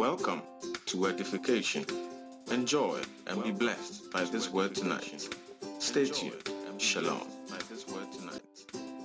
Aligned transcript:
Welcome 0.00 0.40
to 0.86 1.08
Edification. 1.08 1.84
Enjoy 2.50 3.02
and 3.26 3.44
be 3.44 3.50
blessed 3.50 4.10
by 4.10 4.24
this 4.24 4.48
word 4.48 4.74
tonight. 4.74 5.28
Stay 5.78 6.06
tuned. 6.06 6.50
Shalom. 6.78 7.28
By 7.50 7.58
this 7.68 7.86
word 7.86 8.10
tonight. 8.10 8.40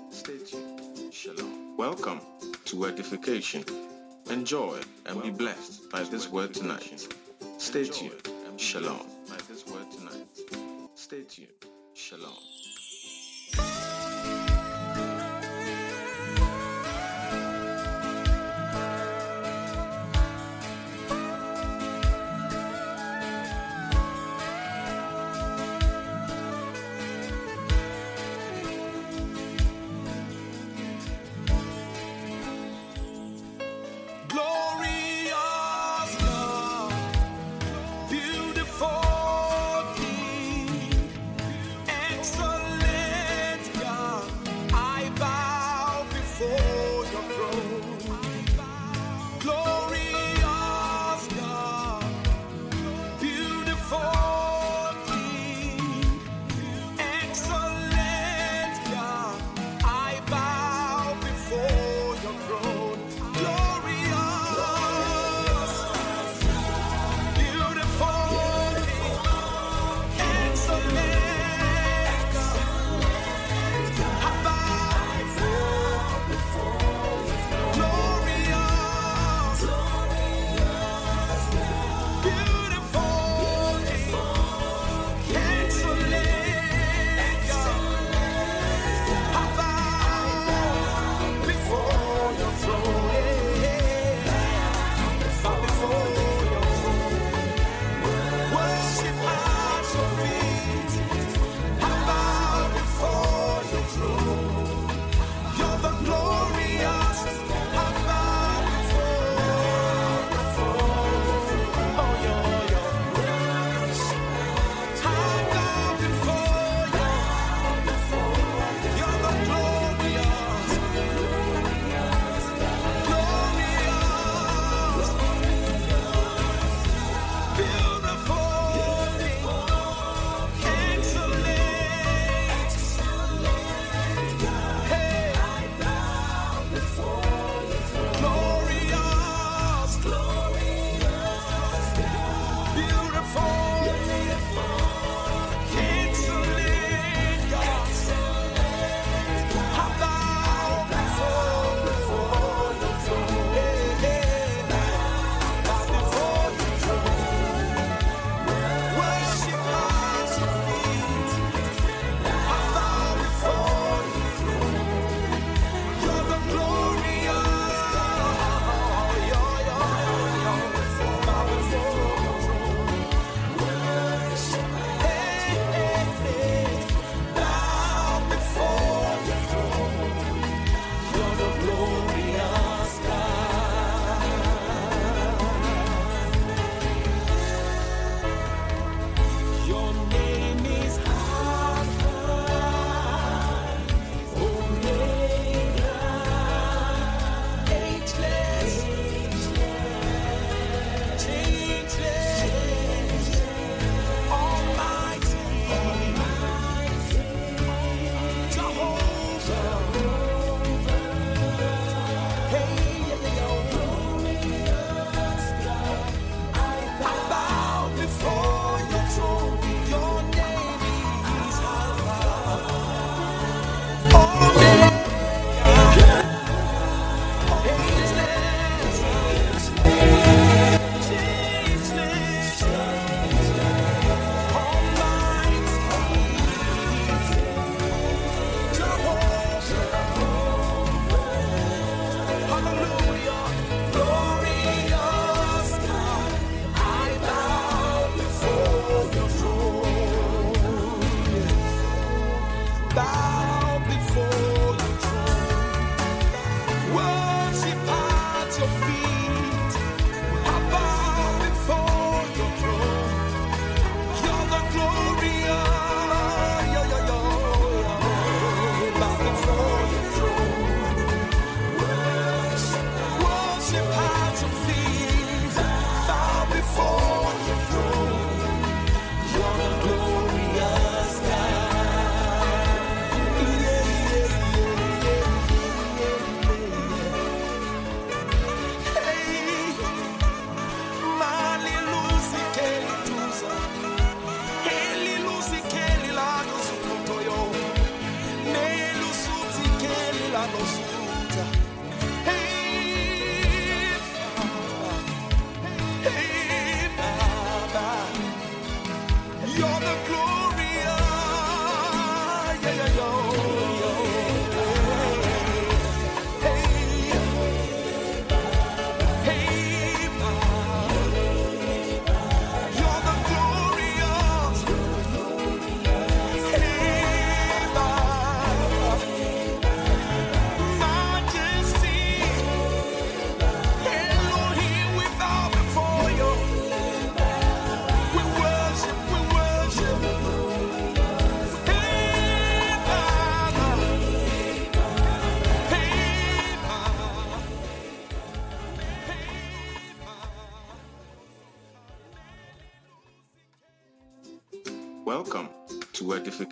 Stay 0.10 0.38
tuned. 0.38 1.14
Shalom. 1.14 1.76
Welcome 1.76 2.22
to 2.64 2.86
Edification. 2.86 3.66
Enjoy 4.30 4.80
and 5.06 5.22
be 5.22 5.32
blessed 5.32 5.92
by 5.92 6.04
this 6.04 6.32
word 6.32 6.54
tonight. 6.54 7.06
Stay 7.58 7.84
tuned. 7.84 8.30
Shalom. 8.56 9.15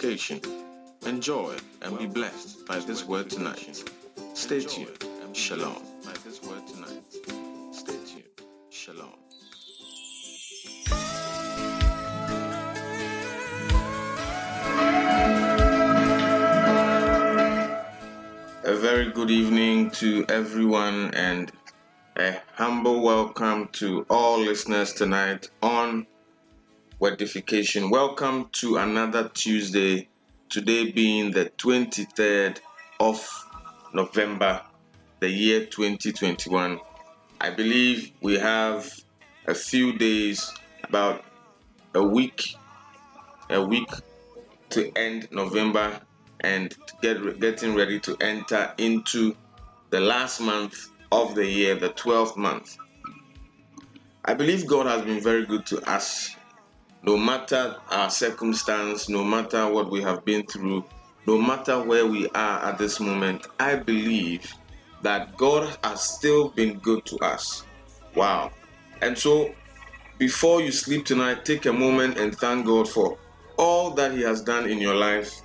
Enjoy 0.04 1.56
and 1.82 1.98
be 1.98 2.08
blessed 2.08 2.66
by 2.66 2.78
this 2.80 3.06
word 3.06 3.30
tonight. 3.30 3.90
Stay 4.34 4.60
tuned. 4.60 5.02
Shalom. 5.32 5.82
By 6.04 6.12
this 6.26 6.44
word 6.44 6.68
tonight. 6.68 7.06
Stay 7.72 7.96
tuned. 8.06 8.26
Shalom. 8.70 9.14
A 18.66 18.76
very 18.76 19.10
good 19.10 19.32
evening 19.32 19.90
to 19.92 20.26
everyone 20.28 21.14
and 21.14 21.50
a 22.18 22.42
humble 22.56 23.02
welcome 23.02 23.70
to 23.72 24.06
all 24.10 24.38
listeners 24.40 24.92
tonight 24.92 25.50
on 25.62 25.83
Wordification. 27.02 27.90
Welcome 27.90 28.50
to 28.54 28.78
another 28.78 29.28
Tuesday, 29.30 30.08
today 30.48 30.92
being 30.92 31.32
the 31.32 31.46
23rd 31.58 32.60
of 33.00 33.28
November, 33.94 34.62
the 35.20 35.30
year 35.30 35.66
2021. 35.66 36.80
I 37.42 37.50
believe 37.50 38.12
we 38.22 38.38
have 38.38 38.94
a 39.48 39.56
few 39.56 39.98
days, 39.98 40.54
about 40.84 41.26
a 41.96 42.04
week, 42.04 42.56
a 43.50 43.62
week 43.62 43.90
to 44.70 44.92
end 44.96 45.28
November 45.32 46.00
and 46.42 46.76
get 47.02 47.40
getting 47.40 47.76
ready 47.76 48.00
to 48.02 48.16
enter 48.22 48.72
into 48.78 49.36
the 49.90 50.00
last 50.00 50.40
month 50.40 50.90
of 51.12 51.36
the 51.36 51.46
year, 51.46 51.76
the 51.76 51.90
12th 51.90 52.38
month. 52.38 52.78
I 54.24 54.36
believe 54.36 54.68
God 54.68 54.86
has 54.86 55.02
been 55.02 55.20
very 55.20 55.46
good 55.46 55.66
to 55.66 55.82
us 55.90 56.36
no 57.04 57.18
matter 57.18 57.76
our 57.92 58.10
circumstance, 58.10 59.10
no 59.10 59.24
matter 59.24 59.68
what 59.70 59.92
we 59.92 60.02
have 60.02 60.24
been 60.24 60.46
through, 60.46 60.86
no 61.28 61.38
matter 61.38 61.82
where 61.82 62.06
we 62.06 62.28
are 62.30 62.64
at 62.64 62.78
this 62.78 63.00
moment, 63.00 63.48
I 63.60 63.76
believe 63.76 64.54
that 65.02 65.36
God 65.38 65.78
has 65.84 66.02
still 66.02 66.50
been 66.50 66.80
good 66.80 67.06
to 67.06 67.18
us. 67.18 67.66
Wow. 68.16 68.52
And 69.02 69.18
so, 69.18 69.54
before 70.18 70.62
you 70.62 70.72
sleep 70.72 71.06
tonight, 71.06 71.44
take 71.44 71.66
a 71.66 71.74
moment 71.74 72.18
and 72.18 72.34
thank 72.38 72.66
God 72.66 72.88
for 72.88 73.18
all 73.58 73.92
that 73.92 74.14
He 74.14 74.22
has 74.22 74.42
done 74.42 74.70
in 74.70 74.78
your 74.80 74.96
life, 74.96 75.42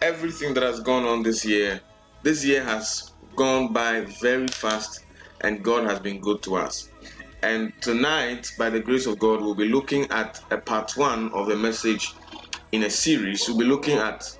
everything 0.00 0.54
that 0.54 0.62
has 0.62 0.80
gone 0.80 1.04
on 1.04 1.22
this 1.22 1.44
year. 1.44 1.80
This 2.22 2.44
year 2.44 2.62
has 2.62 3.12
gone 3.34 3.72
by 3.72 4.02
very 4.20 4.48
fast, 4.48 5.06
and 5.40 5.62
God 5.62 5.84
has 5.84 5.98
been 5.98 6.20
good 6.20 6.42
to 6.42 6.56
us. 6.56 6.88
And 7.42 7.72
tonight, 7.80 8.50
by 8.58 8.68
the 8.68 8.80
grace 8.80 9.06
of 9.06 9.20
God, 9.20 9.40
we'll 9.40 9.54
be 9.54 9.68
looking 9.68 10.10
at 10.10 10.40
a 10.50 10.58
part 10.58 10.96
one 10.96 11.30
of 11.32 11.48
a 11.48 11.56
message 11.56 12.14
in 12.72 12.82
a 12.82 12.90
series. 12.90 13.48
We'll 13.48 13.58
be 13.58 13.64
looking 13.64 13.96
at 13.96 14.36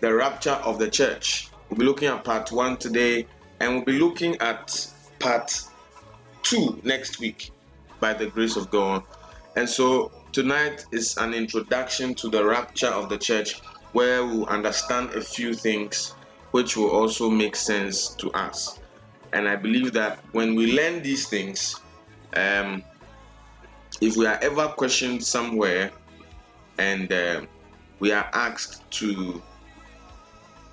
the 0.00 0.14
rapture 0.14 0.52
of 0.52 0.78
the 0.78 0.88
church. 0.88 1.50
We'll 1.68 1.78
be 1.78 1.84
looking 1.84 2.06
at 2.06 2.22
part 2.22 2.52
one 2.52 2.76
today, 2.76 3.26
and 3.58 3.74
we'll 3.74 3.84
be 3.84 3.98
looking 3.98 4.36
at 4.40 4.86
part 5.18 5.60
two 6.44 6.80
next 6.84 7.18
week 7.18 7.50
by 7.98 8.14
the 8.14 8.26
grace 8.28 8.56
of 8.56 8.70
God. 8.70 9.02
And 9.56 9.68
so 9.68 10.12
tonight 10.30 10.84
is 10.92 11.16
an 11.16 11.34
introduction 11.34 12.14
to 12.14 12.28
the 12.28 12.44
rapture 12.44 12.86
of 12.86 13.08
the 13.08 13.18
church 13.18 13.60
where 13.92 14.24
we'll 14.24 14.46
understand 14.46 15.10
a 15.10 15.20
few 15.20 15.54
things 15.54 16.14
which 16.52 16.76
will 16.76 16.90
also 16.90 17.28
make 17.28 17.56
sense 17.56 18.10
to 18.14 18.30
us. 18.30 18.78
And 19.32 19.48
I 19.48 19.56
believe 19.56 19.92
that 19.94 20.20
when 20.30 20.54
we 20.54 20.72
learn 20.72 21.02
these 21.02 21.28
things, 21.28 21.80
um, 22.34 22.82
if 24.00 24.16
we 24.16 24.26
are 24.26 24.38
ever 24.42 24.68
questioned 24.68 25.24
somewhere 25.24 25.90
and 26.78 27.12
uh, 27.12 27.40
we 27.98 28.12
are 28.12 28.28
asked 28.32 28.88
to, 28.92 29.42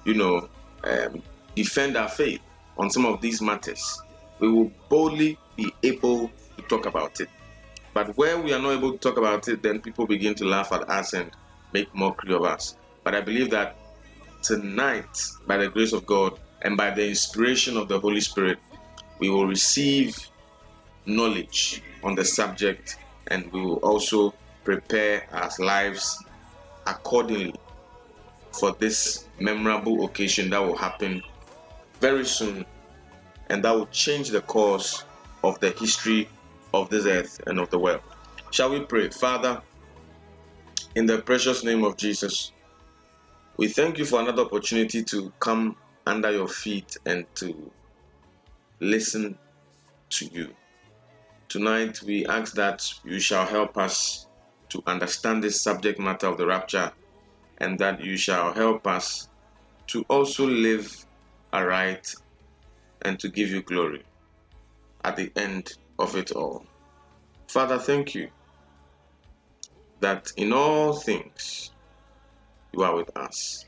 you 0.06 0.13
know, 0.13 0.48
um, 0.84 1.22
defend 1.56 1.98
our 1.98 2.10
faith 2.10 2.42
on 2.78 2.90
some 2.90 3.06
of 3.06 3.22
these 3.22 3.42
matters, 3.42 4.02
we 4.40 4.52
will 4.52 4.72
boldly 4.90 5.38
be 5.56 5.74
able 5.84 6.31
to 6.57 6.63
talk 6.63 6.86
about 6.86 7.19
it. 7.19 7.30
But 7.94 8.16
where 8.18 8.38
we 8.40 8.54
are 8.54 8.60
not 8.60 8.72
able 8.72 8.92
to 8.92 8.98
talk 8.98 9.18
about 9.18 9.48
it, 9.48 9.63
then 9.63 9.80
people 9.80 10.06
begin 10.06 10.36
to 10.36 10.46
laugh 10.46 10.72
at 10.74 10.88
us 10.90 11.13
and 11.13 11.31
make 11.74 11.94
mockery 11.96 12.34
of 12.34 12.44
us. 12.44 12.76
But 13.04 13.16
I 13.16 13.21
believe 13.21 13.50
that 13.52 13.78
tonight, 14.44 15.18
by 15.47 15.57
the 15.57 15.69
grace 15.69 15.94
of 15.94 16.06
God 16.06 16.38
and 16.62 16.76
by 16.76 16.92
the 16.92 17.07
inspiration 17.07 17.78
of 17.78 17.88
the 17.88 18.00
Holy 18.00 18.19
Spirit, 18.19 18.59
we 19.19 19.30
will 19.30 19.47
receive 19.47 20.18
knowledge 21.06 21.81
on 22.04 22.16
the 22.16 22.26
subject 22.26 22.97
and 23.28 23.52
we 23.52 23.62
will 23.62 23.78
also 23.78 24.33
prepare 24.64 25.28
our 25.31 25.50
lives 25.59 26.24
accordingly 26.88 27.54
for 28.52 28.76
this 28.80 29.28
memorable 29.40 30.06
occasion 30.06 30.50
that 30.50 30.62
will 30.62 30.76
happen 30.76 31.21
very 32.00 32.26
soon 32.26 32.66
and 33.50 33.64
that 33.64 33.74
will 33.74 33.88
change 33.88 34.30
the 34.30 34.42
course 34.42 35.04
of 35.44 35.59
the 35.59 35.71
history 35.71 36.28
of 36.74 36.90
this 36.90 37.06
earth 37.06 37.40
and 37.47 37.59
of 37.59 37.69
the 37.69 37.78
world. 37.78 38.02
Shall 38.52 38.71
we 38.71 38.81
pray? 38.81 39.09
Father, 39.09 39.62
in 40.95 41.06
the 41.06 41.21
precious 41.21 41.64
name 41.64 41.83
of 41.83 41.97
Jesus, 41.97 42.52
we 43.57 43.68
thank 43.68 43.97
you 43.97 44.06
for 44.06 44.19
another 44.19 44.44
opportunity 44.44 45.04
to 45.04 45.31
come 45.40 45.76
under 46.06 46.31
your 46.31 46.47
feet 46.47 46.97
and 47.06 47.26
to 47.35 47.71
listen 48.80 49.38
to 50.09 50.26
you. 50.28 50.54
Tonight, 51.47 51.99
we 52.06 52.25
ask 52.25 52.56
that 52.56 52.81
you 53.04 53.19
shall 53.19 53.45
help 53.45 53.78
us 53.78 54.28
to 54.69 54.81
understand 54.87 55.44
this 55.44 55.61
subject 55.61 55.99
matter 55.99 56.28
of 56.28 56.37
the 56.37 56.45
rapture 56.45 56.92
and 57.59 57.78
that 57.80 58.04
you 58.04 58.18
shall 58.18 58.52
help 58.54 58.85
us 58.87 59.28
to 59.87 60.04
also 60.09 60.45
live 60.47 60.92
aright 61.54 62.06
and 63.04 63.19
to 63.19 63.30
give 63.30 63.49
you 63.49 63.61
glory 63.61 64.04
at 65.04 65.16
the 65.16 65.31
end 65.35 65.68
of 65.99 66.16
it 66.16 66.31
all. 66.31 66.66
Father, 67.47 67.78
thank 67.78 68.16
you 68.16 68.28
that 70.02 70.25
in 70.37 70.52
all 70.52 70.94
things 70.94 71.71
you 72.73 72.83
are 72.83 72.95
with 72.95 73.16
us. 73.16 73.66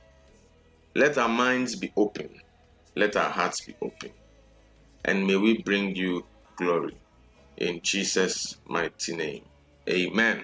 Let 0.96 1.18
our 1.20 1.30
minds 1.30 1.76
be 1.76 1.94
open, 1.96 2.30
let 2.96 3.16
our 3.16 3.30
hearts 3.30 3.64
be 3.66 3.76
open, 3.84 4.12
and 5.06 5.28
may 5.28 5.38
we 5.38 5.62
bring 5.62 5.96
you 5.96 6.26
glory 6.58 6.98
in 7.58 7.82
Jesus' 7.82 8.58
mighty 8.68 9.16
name. 9.16 9.44
Amen. 9.90 10.44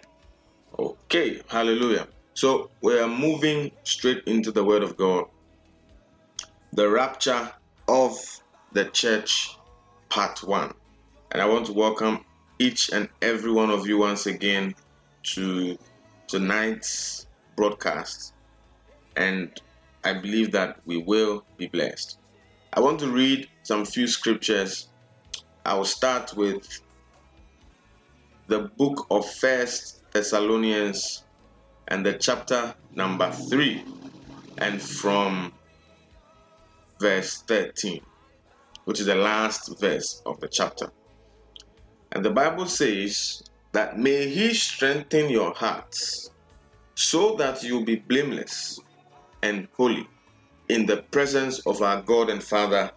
Okay, 0.77 1.41
hallelujah. 1.50 2.08
So 2.34 2.72
we 2.82 2.98
are 3.00 3.08
moving 3.08 3.72
straight 3.84 4.24
into 4.25 4.51
the 4.51 4.63
Word 4.63 4.84
of 4.84 4.98
God. 4.98 5.25
The 6.74 6.89
rapture 6.89 7.51
of 7.88 8.17
the 8.72 8.86
church, 8.86 9.50
part 10.10 10.39
one. 10.43 10.74
And 11.32 11.41
I 11.41 11.46
want 11.46 11.67
to 11.67 11.74
welcome 11.74 12.25
each 12.60 12.89
and 12.91 13.10
every 13.22 13.51
one 13.51 13.70
of 13.70 13.88
you 13.88 14.00
once 14.00 14.25
again 14.25 14.74
to 15.34 15.77
tonight's 16.27 17.27
broadcast. 17.55 18.34
And 19.15 19.50
I 20.03 20.13
believe 20.13 20.51
that 20.53 20.77
we 20.86 20.98
will 20.98 21.46
be 21.58 21.67
blessed. 21.67 22.17
I 22.74 22.79
want 22.79 23.00
to 23.01 23.08
read 23.08 23.48
some 23.63 23.86
few 23.86 24.08
scriptures. 24.08 24.88
I 25.65 25.75
will 25.75 25.86
start 25.86 26.34
with 26.36 26.65
the 28.47 28.69
book 28.77 29.07
of 29.09 29.29
First 29.35 30.03
Thessalonians 30.13 31.23
and 31.88 32.05
the 32.05 32.13
chapter 32.13 32.75
number 32.93 33.31
3 33.31 33.83
and 34.57 34.81
from 34.81 35.53
verse 37.00 37.43
13 37.47 38.01
which 38.85 39.00
is 39.00 39.05
the 39.05 39.15
last 39.15 39.79
verse 39.79 40.21
of 40.25 40.39
the 40.41 40.50
chapter. 40.51 40.91
And 42.12 42.23
the 42.23 42.31
bible 42.31 42.65
says 42.65 43.41
that 43.71 43.97
may 43.97 44.27
he 44.27 44.53
strengthen 44.53 45.29
your 45.29 45.53
hearts 45.53 46.29
so 46.95 47.35
that 47.35 47.63
you'll 47.63 47.85
be 47.85 47.95
blameless 47.95 48.77
and 49.41 49.67
holy 49.75 50.07
in 50.69 50.85
the 50.85 51.03
presence 51.12 51.59
of 51.65 51.81
our 51.81 52.01
God 52.01 52.29
and 52.29 52.43
Father 52.43 52.91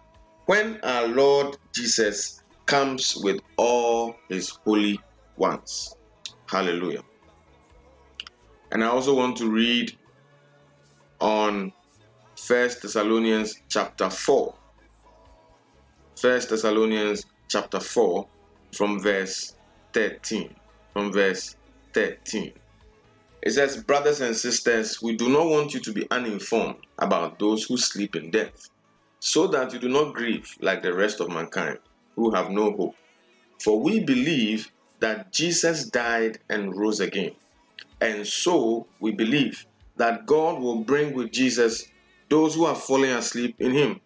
when 0.45 0.79
our 0.83 1.07
Lord 1.07 1.57
Jesus 1.73 2.41
comes 2.65 3.13
with 3.23 3.39
all 3.57 4.15
his 4.29 4.49
holy 4.65 4.99
ones. 5.37 5.95
Hallelujah. 6.47 7.03
And 8.71 8.83
I 8.83 8.87
also 8.87 9.15
want 9.15 9.37
to 9.37 9.49
read 9.49 9.97
on 11.19 11.71
First 12.35 12.81
Thessalonians 12.81 13.61
chapter 13.69 14.09
4. 14.09 14.53
First 16.15 16.49
Thessalonians 16.49 17.25
chapter 17.47 17.79
4 17.79 18.27
from 18.73 18.99
verse 18.99 19.55
13. 19.93 20.53
From 20.93 21.11
verse 21.11 21.55
13. 21.93 22.53
It 23.43 23.51
says, 23.51 23.83
Brothers 23.83 24.21
and 24.21 24.35
sisters, 24.35 25.01
we 25.01 25.15
do 25.15 25.29
not 25.29 25.45
want 25.45 25.73
you 25.73 25.79
to 25.79 25.93
be 25.93 26.09
uninformed 26.11 26.85
about 26.99 27.39
those 27.39 27.63
who 27.63 27.77
sleep 27.77 28.15
in 28.15 28.31
death, 28.31 28.69
so 29.19 29.47
that 29.47 29.73
you 29.73 29.79
do 29.79 29.89
not 29.89 30.13
grieve 30.13 30.51
like 30.59 30.81
the 30.81 30.93
rest 30.93 31.21
of 31.21 31.29
mankind 31.29 31.79
who 32.15 32.33
have 32.33 32.49
no 32.49 32.71
hope. 32.75 32.95
For 33.63 33.79
we 33.79 34.03
believe 34.03 34.71
that 34.99 35.31
Jesus 35.31 35.89
died 35.89 36.39
and 36.49 36.75
rose 36.75 36.99
again. 36.99 37.31
And 38.01 38.25
so 38.27 38.87
we 38.99 39.11
believe 39.11 39.65
that 39.97 40.25
God 40.25 40.61
will 40.61 40.83
bring 40.83 41.13
with 41.13 41.31
Jesus 41.31 41.85
those 42.29 42.55
who 42.55 42.65
are 42.65 42.75
falling 42.75 43.11
asleep 43.11 43.55
in 43.59 43.71
him. 43.71 43.99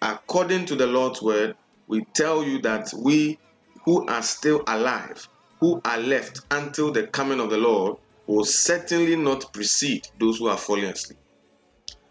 According 0.00 0.66
to 0.66 0.76
the 0.76 0.86
Lord's 0.86 1.20
word, 1.20 1.56
we 1.86 2.04
tell 2.14 2.44
you 2.44 2.60
that 2.62 2.92
we 2.96 3.38
who 3.84 4.06
are 4.06 4.22
still 4.22 4.62
alive, 4.66 5.28
who 5.60 5.80
are 5.84 5.98
left 5.98 6.40
until 6.50 6.92
the 6.92 7.06
coming 7.08 7.40
of 7.40 7.50
the 7.50 7.56
Lord, 7.56 7.96
will 8.26 8.44
certainly 8.44 9.16
not 9.16 9.52
precede 9.52 10.06
those 10.20 10.38
who 10.38 10.48
are 10.48 10.58
falling 10.58 10.84
asleep. 10.84 11.18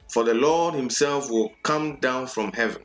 For 0.09 0.23
the 0.23 0.33
Lord 0.33 0.73
himself 0.73 1.29
will 1.29 1.51
come 1.63 1.99
down 1.99 2.27
from 2.27 2.51
heaven 2.51 2.81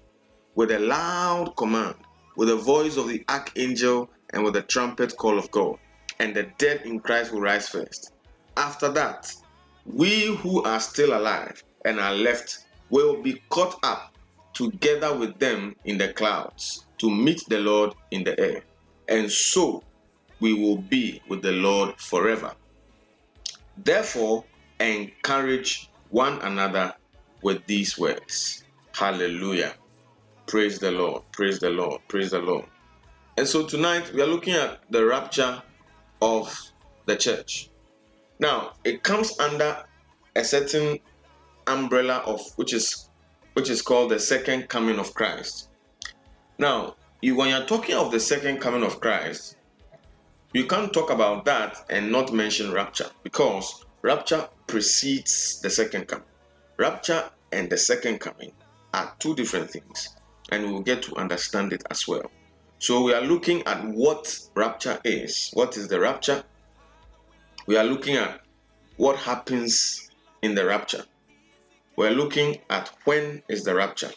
with 0.54 0.70
a 0.70 0.78
loud 0.78 1.56
command, 1.56 1.96
with 2.36 2.48
the 2.48 2.56
voice 2.56 2.96
of 2.96 3.08
the 3.08 3.24
archangel, 3.28 4.10
and 4.32 4.44
with 4.44 4.54
the 4.54 4.62
trumpet 4.62 5.16
call 5.16 5.38
of 5.38 5.50
God, 5.50 5.76
and 6.18 6.34
the 6.34 6.44
dead 6.58 6.82
in 6.84 7.00
Christ 7.00 7.32
will 7.32 7.40
rise 7.40 7.68
first. 7.68 8.12
After 8.56 8.88
that, 8.90 9.26
we 9.84 10.36
who 10.36 10.62
are 10.62 10.80
still 10.80 11.16
alive 11.16 11.62
and 11.84 11.98
are 11.98 12.14
left 12.14 12.58
will 12.90 13.22
be 13.22 13.40
caught 13.50 13.74
up 13.82 14.12
together 14.54 15.16
with 15.16 15.38
them 15.38 15.74
in 15.84 15.98
the 15.98 16.12
clouds 16.12 16.86
to 16.98 17.10
meet 17.10 17.40
the 17.48 17.58
Lord 17.58 17.94
in 18.10 18.24
the 18.24 18.38
air. 18.38 18.62
And 19.08 19.30
so 19.30 19.82
we 20.40 20.52
will 20.52 20.78
be 20.78 21.20
with 21.28 21.42
the 21.42 21.52
Lord 21.52 21.98
forever. 21.98 22.52
Therefore, 23.76 24.44
encourage 24.78 25.88
one 26.10 26.40
another 26.42 26.92
with 27.42 27.64
these 27.66 27.98
words. 27.98 28.62
Hallelujah. 28.94 29.74
Praise 30.46 30.78
the 30.78 30.90
Lord. 30.90 31.22
Praise 31.32 31.58
the 31.58 31.70
Lord. 31.70 32.00
Praise 32.08 32.30
the 32.30 32.40
Lord. 32.40 32.66
And 33.36 33.48
so 33.48 33.66
tonight 33.66 34.12
we 34.12 34.20
are 34.20 34.26
looking 34.26 34.52
at 34.52 34.80
the 34.90 35.06
rapture 35.06 35.62
of 36.20 36.54
the 37.06 37.16
church. 37.16 37.70
Now, 38.38 38.74
it 38.84 39.02
comes 39.02 39.38
under 39.40 39.84
a 40.36 40.44
certain 40.44 40.98
umbrella 41.66 42.18
of 42.26 42.40
which 42.56 42.74
is 42.74 43.08
which 43.54 43.70
is 43.70 43.80
called 43.82 44.10
the 44.10 44.18
second 44.18 44.68
coming 44.68 44.98
of 44.98 45.14
Christ. 45.14 45.68
Now, 46.58 46.96
you, 47.20 47.36
when 47.36 47.50
you're 47.50 47.66
talking 47.66 47.94
of 47.94 48.10
the 48.10 48.20
second 48.20 48.60
coming 48.60 48.82
of 48.82 49.00
Christ, 49.00 49.56
you 50.52 50.66
can't 50.66 50.92
talk 50.92 51.10
about 51.10 51.44
that 51.46 51.84
and 51.88 52.12
not 52.12 52.32
mention 52.32 52.72
rapture 52.72 53.10
because 53.22 53.84
rapture 54.02 54.48
precedes 54.66 55.60
the 55.60 55.70
second 55.70 56.06
coming. 56.06 56.26
Rapture 56.78 57.30
and 57.50 57.70
the 57.70 57.78
second 57.78 58.18
coming 58.20 58.52
are 58.92 59.14
two 59.18 59.34
different 59.34 59.70
things, 59.70 60.16
and 60.50 60.66
we 60.66 60.72
will 60.72 60.82
get 60.82 61.02
to 61.04 61.16
understand 61.16 61.72
it 61.72 61.82
as 61.90 62.06
well. 62.06 62.30
So, 62.82 63.00
we 63.04 63.14
are 63.14 63.20
looking 63.20 63.62
at 63.68 63.84
what 63.84 64.40
rapture 64.56 64.98
is. 65.04 65.50
What 65.52 65.76
is 65.76 65.86
the 65.86 66.00
rapture? 66.00 66.42
We 67.64 67.76
are 67.76 67.84
looking 67.84 68.16
at 68.16 68.40
what 68.96 69.18
happens 69.18 70.10
in 70.42 70.56
the 70.56 70.64
rapture. 70.64 71.04
We're 71.94 72.10
looking 72.10 72.58
at 72.68 72.90
when 73.04 73.44
is 73.48 73.62
the 73.62 73.76
rapture. 73.76 74.10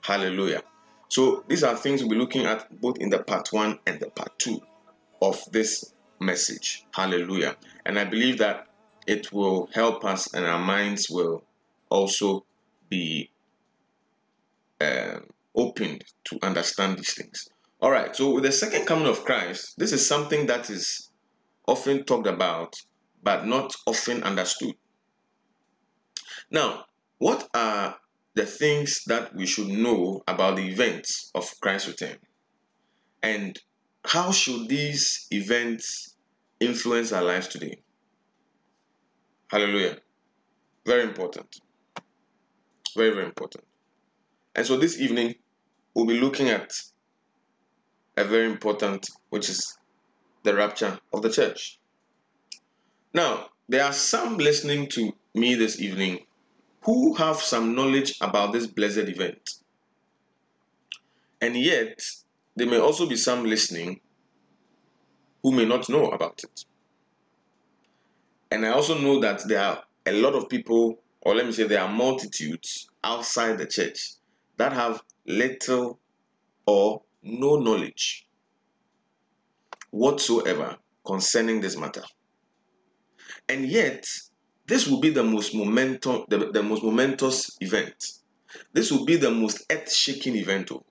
Hallelujah. 0.00 0.62
So 1.10 1.44
these 1.48 1.62
are 1.62 1.76
things 1.76 2.00
we'll 2.00 2.12
be 2.12 2.16
looking 2.16 2.46
at 2.46 2.80
both 2.80 2.96
in 2.96 3.10
the 3.10 3.18
part 3.24 3.52
one 3.52 3.78
and 3.86 4.00
the 4.00 4.08
part 4.08 4.38
two 4.38 4.62
of 5.20 5.38
this 5.52 5.92
message. 6.18 6.86
Hallelujah. 6.94 7.56
And 7.84 7.98
I 7.98 8.06
believe 8.06 8.38
that 8.38 8.68
it 9.06 9.30
will 9.34 9.68
help 9.74 10.06
us 10.06 10.32
and 10.32 10.46
our 10.46 10.58
minds 10.58 11.10
will 11.10 11.44
also 11.90 12.46
be 12.88 13.30
um, 14.80 15.26
opened 15.54 16.04
to 16.24 16.38
understand 16.40 16.96
these 16.96 17.12
things. 17.12 17.50
All 17.82 17.90
right. 17.90 18.14
So 18.14 18.30
with 18.30 18.44
the 18.44 18.52
second 18.52 18.86
coming 18.86 19.08
of 19.08 19.24
Christ, 19.24 19.74
this 19.76 19.92
is 19.92 20.06
something 20.06 20.46
that 20.46 20.70
is 20.70 21.10
often 21.66 22.04
talked 22.04 22.28
about 22.28 22.76
but 23.24 23.44
not 23.44 23.74
often 23.86 24.22
understood. 24.22 24.74
Now, 26.50 26.84
what 27.18 27.48
are 27.54 27.96
the 28.34 28.46
things 28.46 29.04
that 29.06 29.34
we 29.34 29.46
should 29.46 29.66
know 29.66 30.22
about 30.28 30.56
the 30.56 30.68
events 30.68 31.32
of 31.34 31.52
Christ's 31.60 31.88
return? 31.88 32.18
And 33.20 33.58
how 34.04 34.30
should 34.30 34.68
these 34.68 35.26
events 35.32 36.16
influence 36.60 37.10
our 37.12 37.22
lives 37.22 37.48
today? 37.48 37.82
Hallelujah. 39.50 39.98
Very 40.86 41.02
important. 41.02 41.60
Very, 42.96 43.10
very 43.10 43.26
important. 43.26 43.64
And 44.54 44.66
so 44.66 44.76
this 44.76 45.00
evening, 45.00 45.34
we'll 45.94 46.06
be 46.06 46.20
looking 46.20 46.48
at 46.48 46.72
a 48.16 48.24
very 48.24 48.46
important, 48.46 49.08
which 49.30 49.48
is 49.48 49.76
the 50.42 50.54
rapture 50.54 50.98
of 51.12 51.22
the 51.22 51.30
church. 51.30 51.78
Now, 53.14 53.46
there 53.68 53.84
are 53.84 53.92
some 53.92 54.38
listening 54.38 54.88
to 54.90 55.12
me 55.34 55.54
this 55.54 55.80
evening 55.80 56.26
who 56.82 57.14
have 57.14 57.36
some 57.36 57.74
knowledge 57.74 58.16
about 58.20 58.52
this 58.52 58.66
blessed 58.66 59.08
event. 59.08 59.50
And 61.40 61.56
yet, 61.56 62.04
there 62.56 62.66
may 62.66 62.78
also 62.78 63.06
be 63.06 63.16
some 63.16 63.44
listening 63.44 64.00
who 65.42 65.52
may 65.52 65.64
not 65.64 65.88
know 65.88 66.06
about 66.08 66.42
it. 66.44 66.64
And 68.50 68.66
I 68.66 68.70
also 68.70 68.98
know 68.98 69.20
that 69.20 69.46
there 69.48 69.60
are 69.60 69.82
a 70.06 70.12
lot 70.12 70.34
of 70.34 70.48
people, 70.48 70.98
or 71.22 71.34
let 71.34 71.46
me 71.46 71.52
say, 71.52 71.64
there 71.64 71.80
are 71.80 71.88
multitudes 71.88 72.88
outside 73.02 73.58
the 73.58 73.66
church 73.66 74.14
that 74.58 74.72
have 74.72 75.02
little 75.26 75.98
or 76.66 77.02
no 77.22 77.56
knowledge 77.56 78.26
whatsoever 79.90 80.76
concerning 81.06 81.60
this 81.60 81.76
matter. 81.76 82.02
And 83.48 83.66
yet, 83.66 84.06
this 84.66 84.86
will 84.86 85.00
be 85.00 85.10
the 85.10 85.22
most 85.22 85.54
momentum, 85.54 86.24
the, 86.28 86.50
the 86.50 86.62
most 86.62 86.82
momentous 86.82 87.56
event. 87.60 87.94
This 88.72 88.90
will 88.90 89.04
be 89.04 89.16
the 89.16 89.30
most 89.30 89.64
earth-shaking 89.70 90.36
event. 90.36 90.70
oh. 90.72 90.84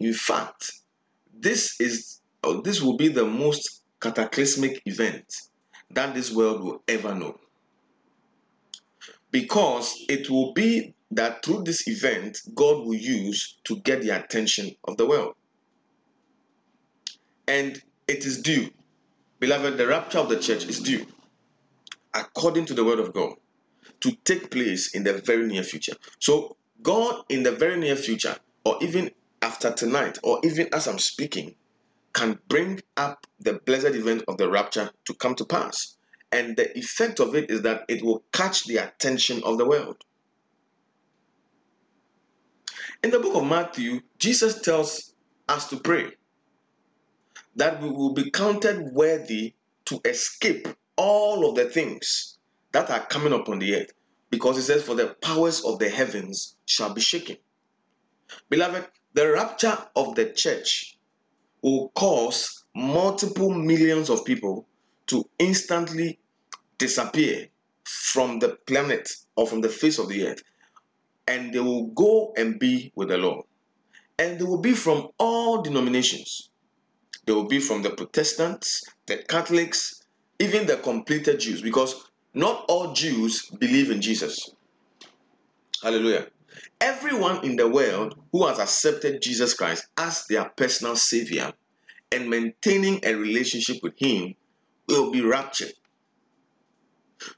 In 0.00 0.12
fact, 0.12 0.72
this 1.32 1.80
is 1.80 2.20
uh, 2.42 2.60
this 2.62 2.82
will 2.82 2.96
be 2.96 3.08
the 3.08 3.24
most 3.24 3.82
cataclysmic 4.00 4.82
event 4.84 5.24
that 5.90 6.14
this 6.14 6.30
world 6.32 6.62
will 6.62 6.82
ever 6.88 7.14
know. 7.14 7.38
Because 9.30 10.04
it 10.08 10.28
will 10.28 10.52
be 10.52 10.94
that 11.12 11.44
through 11.44 11.62
this 11.64 11.88
event, 11.88 12.38
God 12.54 12.84
will 12.84 12.94
use 12.94 13.58
to 13.64 13.76
get 13.80 14.02
the 14.02 14.10
attention 14.10 14.74
of 14.84 14.96
the 14.96 15.06
world. 15.06 15.34
And 17.46 17.82
it 18.08 18.24
is 18.24 18.40
due. 18.40 18.70
Beloved, 19.40 19.76
the 19.76 19.86
rapture 19.86 20.18
of 20.18 20.28
the 20.28 20.38
church 20.38 20.64
is 20.66 20.80
due 20.80 21.06
according 22.14 22.64
to 22.66 22.74
the 22.74 22.84
word 22.84 23.00
of 23.00 23.12
God, 23.12 23.34
to 24.00 24.12
take 24.24 24.50
place 24.50 24.94
in 24.94 25.02
the 25.04 25.14
very 25.14 25.46
near 25.46 25.62
future. 25.62 25.94
So, 26.20 26.56
God, 26.82 27.24
in 27.28 27.42
the 27.42 27.52
very 27.52 27.78
near 27.78 27.96
future, 27.96 28.36
or 28.64 28.78
even 28.80 29.10
after 29.42 29.72
tonight, 29.72 30.18
or 30.22 30.40
even 30.44 30.68
as 30.72 30.86
I'm 30.86 30.98
speaking, 30.98 31.54
can 32.12 32.38
bring 32.48 32.80
up 32.96 33.26
the 33.40 33.54
blessed 33.54 33.86
event 33.86 34.22
of 34.28 34.36
the 34.36 34.48
rapture 34.48 34.90
to 35.06 35.14
come 35.14 35.34
to 35.34 35.44
pass. 35.44 35.96
And 36.30 36.56
the 36.56 36.76
effect 36.78 37.20
of 37.20 37.34
it 37.34 37.50
is 37.50 37.62
that 37.62 37.84
it 37.88 38.02
will 38.02 38.24
catch 38.32 38.64
the 38.64 38.76
attention 38.76 39.42
of 39.44 39.58
the 39.58 39.66
world. 39.66 39.96
In 43.02 43.10
the 43.10 43.18
book 43.18 43.34
of 43.34 43.44
Matthew, 43.44 44.00
Jesus 44.18 44.60
tells 44.60 45.12
us 45.48 45.68
to 45.68 45.76
pray 45.76 46.12
that 47.56 47.82
we 47.82 47.90
will 47.90 48.12
be 48.12 48.30
counted 48.30 48.92
worthy 48.92 49.54
to 49.86 50.00
escape 50.04 50.66
all 50.96 51.48
of 51.48 51.56
the 51.56 51.66
things 51.66 52.38
that 52.72 52.90
are 52.90 53.06
coming 53.06 53.32
upon 53.32 53.58
the 53.58 53.76
earth. 53.76 53.92
Because 54.30 54.58
it 54.58 54.62
says, 54.62 54.82
For 54.82 54.94
the 54.94 55.16
powers 55.22 55.64
of 55.64 55.78
the 55.78 55.88
heavens 55.88 56.56
shall 56.66 56.92
be 56.92 57.00
shaken. 57.00 57.36
Beloved, 58.48 58.86
the 59.12 59.30
rapture 59.30 59.78
of 59.94 60.14
the 60.16 60.30
church 60.30 60.98
will 61.62 61.90
cause 61.90 62.64
multiple 62.74 63.50
millions 63.50 64.10
of 64.10 64.24
people 64.24 64.66
to 65.06 65.28
instantly 65.38 66.18
disappear 66.78 67.48
from 67.84 68.38
the 68.38 68.56
planet 68.66 69.08
or 69.36 69.46
from 69.46 69.60
the 69.60 69.68
face 69.68 69.98
of 69.98 70.08
the 70.08 70.26
earth, 70.26 70.42
and 71.28 71.54
they 71.54 71.60
will 71.60 71.86
go 71.88 72.32
and 72.36 72.58
be 72.58 72.92
with 72.96 73.08
the 73.08 73.18
Lord. 73.18 73.44
And 74.18 74.38
they 74.38 74.44
will 74.44 74.60
be 74.60 74.72
from 74.72 75.08
all 75.18 75.62
denominations. 75.62 76.50
They 77.26 77.32
will 77.32 77.48
be 77.48 77.60
from 77.60 77.82
the 77.82 77.90
Protestants, 77.90 78.84
the 79.06 79.18
Catholics, 79.18 80.02
even 80.38 80.66
the 80.66 80.76
completed 80.76 81.40
Jews, 81.40 81.62
because 81.62 82.04
not 82.34 82.64
all 82.68 82.92
Jews 82.92 83.46
believe 83.58 83.90
in 83.90 84.02
Jesus. 84.02 84.50
Hallelujah. 85.82 86.26
Everyone 86.80 87.44
in 87.44 87.56
the 87.56 87.68
world 87.68 88.18
who 88.32 88.46
has 88.46 88.58
accepted 88.58 89.22
Jesus 89.22 89.54
Christ 89.54 89.86
as 89.96 90.26
their 90.26 90.44
personal 90.50 90.96
Savior 90.96 91.52
and 92.12 92.28
maintaining 92.28 93.00
a 93.04 93.14
relationship 93.14 93.82
with 93.82 93.94
Him 93.96 94.34
will 94.88 95.10
be 95.10 95.20
raptured. 95.20 95.72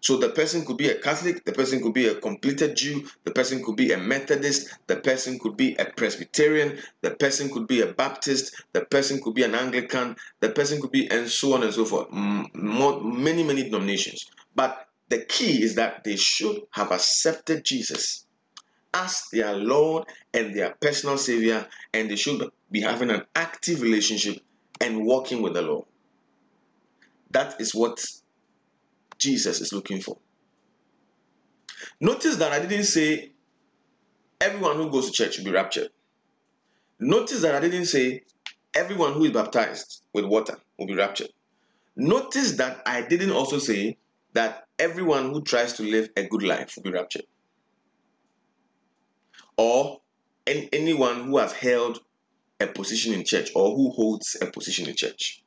So 0.01 0.17
the 0.17 0.31
person 0.31 0.65
could 0.65 0.77
be 0.77 0.89
a 0.89 0.99
Catholic, 0.99 1.45
the 1.45 1.53
person 1.53 1.83
could 1.83 1.95
be 1.95 2.09
a 2.09 2.15
completed 2.15 2.77
Jew, 2.77 3.07
the 3.25 3.31
person 3.31 3.63
could 3.63 3.77
be 3.77 3.93
a 3.93 3.99
Methodist, 3.99 4.79
the 4.87 4.97
person 4.97 5.39
could 5.39 5.57
be 5.57 5.75
a 5.77 5.85
Presbyterian, 5.85 6.79
the 7.03 7.11
person 7.13 7.51
could 7.51 7.67
be 7.67 7.81
a 7.81 7.93
Baptist, 7.93 8.63
the 8.73 8.85
person 8.85 9.21
could 9.23 9.35
be 9.35 9.43
an 9.43 9.55
Anglican, 9.55 10.17
the 10.41 10.51
person 10.51 10.81
could 10.81 10.93
be, 10.93 11.09
and 11.11 11.29
so 11.29 11.55
on 11.55 11.63
and 11.63 11.73
so 11.73 11.85
forth. 11.85 12.11
More, 12.11 13.01
many, 13.03 13.43
many 13.43 13.65
denominations. 13.65 14.27
But 14.55 14.89
the 15.09 15.25
key 15.25 15.63
is 15.63 15.75
that 15.77 16.05
they 16.05 16.17
should 16.17 16.63
have 16.71 16.91
accepted 16.91 17.65
Jesus 17.65 18.27
as 18.93 19.29
their 19.33 19.55
Lord 19.55 20.07
and 20.33 20.57
their 20.57 20.75
personal 20.81 21.19
Savior, 21.19 21.67
and 21.93 22.11
they 22.11 22.17
should 22.17 22.49
be 22.71 22.81
having 22.81 23.11
an 23.11 23.23
active 23.35 23.83
relationship 23.83 24.39
and 24.81 25.05
walking 25.05 25.43
with 25.43 25.55
the 25.55 25.63
Lord. 25.63 25.87
That 27.31 27.61
is 27.61 27.75
what 27.75 28.05
Jesus 29.19 29.61
is 29.61 29.73
looking 29.73 30.01
for. 30.01 30.19
Notice 32.01 32.37
that 32.37 32.53
I 32.53 32.61
didn't 32.65 32.85
say 32.85 33.33
everyone 34.41 34.77
who 34.77 34.91
goes 34.91 35.07
to 35.07 35.13
church 35.13 35.39
will 35.39 35.45
be 35.47 35.53
raptured. 35.53 35.89
Notice 36.99 37.43
that 37.43 37.55
I 37.55 37.61
didn't 37.61 37.87
say 37.87 38.23
everyone 38.75 39.15
who 39.15 39.25
is 39.25 39.31
baptized 39.33 40.03
with 40.13 40.25
water 40.25 40.57
will 40.79 40.87
be 40.87 40.95
raptured. 40.95 41.31
Notice 41.97 42.53
that 42.53 42.83
I 42.87 43.03
didn't 43.03 43.33
also 43.33 43.59
say 43.59 43.97
that 44.35 44.67
everyone 44.79 45.33
who 45.33 45.43
tries 45.43 45.73
to 45.75 45.83
live 45.83 46.11
a 46.17 46.25
good 46.25 46.43
life 46.43 46.75
will 46.77 46.83
be 46.83 46.91
raptured. 46.91 47.25
Or 49.57 50.01
any, 50.47 50.69
anyone 50.73 51.25
who 51.25 51.39
has 51.39 51.53
held 51.53 52.01
a 52.61 52.67
position 52.67 53.15
in 53.15 53.25
church 53.25 53.51
or 53.55 53.75
who 53.75 53.91
holds 53.91 54.37
a 54.41 54.47
position 54.47 54.89
in 54.89 54.95
church. 54.95 55.43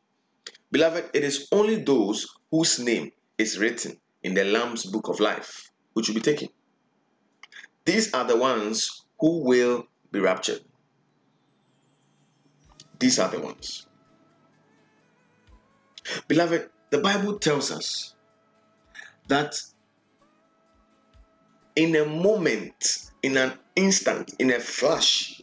Beloved, 0.72 1.10
it 1.14 1.24
is 1.24 1.48
only 1.52 1.78
those 1.78 2.28
whose 2.52 2.80
name 2.80 3.12
is 3.39 3.58
written 3.58 3.98
in 4.22 4.36
the 4.36 4.43
Lamb's 4.43 4.86
book 4.86 5.08
of 5.08 5.19
life, 5.19 5.72
which 5.93 6.08
will 6.08 6.15
be 6.15 6.22
taken. 6.22 6.50
These 7.86 8.13
are 8.13 8.25
the 8.25 8.38
ones 8.38 9.06
who 9.19 9.43
will 9.43 9.88
be 10.12 10.19
raptured. 10.19 10.60
These 12.99 13.17
are 13.17 13.30
the 13.30 13.39
ones. 13.39 13.88
Beloved, 16.28 16.69
the 16.89 16.99
Bible 16.99 17.39
tells 17.39 17.71
us 17.71 18.13
that 19.30 19.56
in 21.75 21.95
a 21.95 22.06
moment, 22.06 23.12
in 23.23 23.38
an 23.38 23.54
instant, 23.75 24.36
in 24.38 24.52
a 24.52 24.60
flash, 24.60 25.41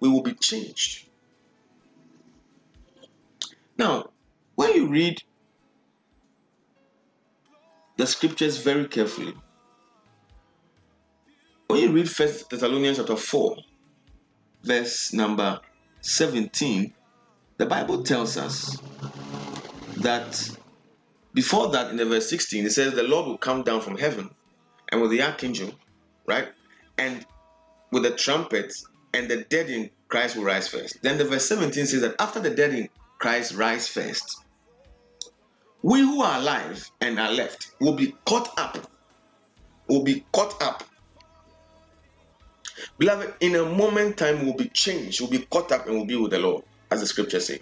we 0.00 0.08
will 0.08 0.22
be 0.22 0.34
changed. 0.34 1.08
Now, 3.76 4.10
when 4.54 4.72
you 4.74 4.88
read 4.88 5.22
the 7.96 8.06
scriptures 8.06 8.58
very 8.58 8.86
carefully. 8.86 9.34
When 11.66 11.80
you 11.80 11.92
read 11.92 12.10
First 12.10 12.50
Thessalonians 12.50 12.98
chapter 12.98 13.16
4, 13.16 13.56
verse 14.62 15.12
number 15.12 15.60
17, 16.02 16.92
the 17.56 17.66
Bible 17.66 18.02
tells 18.02 18.36
us 18.36 18.78
that 19.98 20.50
before 21.32 21.70
that, 21.70 21.90
in 21.90 21.96
the 21.96 22.04
verse 22.04 22.28
16, 22.28 22.66
it 22.66 22.70
says 22.70 22.94
the 22.94 23.02
Lord 23.02 23.26
will 23.26 23.38
come 23.38 23.62
down 23.62 23.80
from 23.80 23.96
heaven 23.96 24.30
and 24.90 25.00
with 25.00 25.10
the 25.10 25.22
archangel, 25.22 25.72
right? 26.26 26.48
And 26.98 27.26
with 27.90 28.04
the 28.04 28.12
trumpet, 28.12 28.72
and 29.14 29.28
the 29.28 29.44
dead 29.44 29.70
in 29.70 29.90
Christ 30.08 30.36
will 30.36 30.44
rise 30.44 30.68
first. 30.68 31.00
Then 31.02 31.18
the 31.18 31.24
verse 31.24 31.46
17 31.46 31.86
says 31.86 32.00
that 32.02 32.16
after 32.20 32.40
the 32.40 32.50
dead 32.50 32.74
in 32.74 32.88
Christ 33.18 33.54
rise 33.54 33.88
first, 33.88 34.43
we 35.84 36.00
who 36.00 36.22
are 36.22 36.38
alive 36.38 36.90
and 37.02 37.20
are 37.20 37.30
left 37.30 37.72
will 37.78 37.92
be 37.92 38.14
caught 38.24 38.58
up. 38.58 38.90
Will 39.86 40.02
be 40.02 40.24
caught 40.32 40.60
up. 40.62 40.82
Beloved, 42.96 43.34
in 43.40 43.56
a 43.56 43.66
moment 43.66 44.16
time 44.16 44.46
will 44.46 44.54
be 44.54 44.70
changed, 44.70 45.20
will 45.20 45.28
be 45.28 45.40
caught 45.50 45.72
up 45.72 45.86
and 45.86 45.98
will 45.98 46.06
be 46.06 46.16
with 46.16 46.30
the 46.30 46.38
Lord, 46.38 46.64
as 46.90 47.00
the 47.00 47.06
scriptures 47.06 47.48
say. 47.48 47.60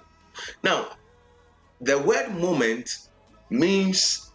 Now, 0.63 0.91
the 1.81 1.99
word 1.99 2.33
moment 2.37 3.09
means 3.51 4.31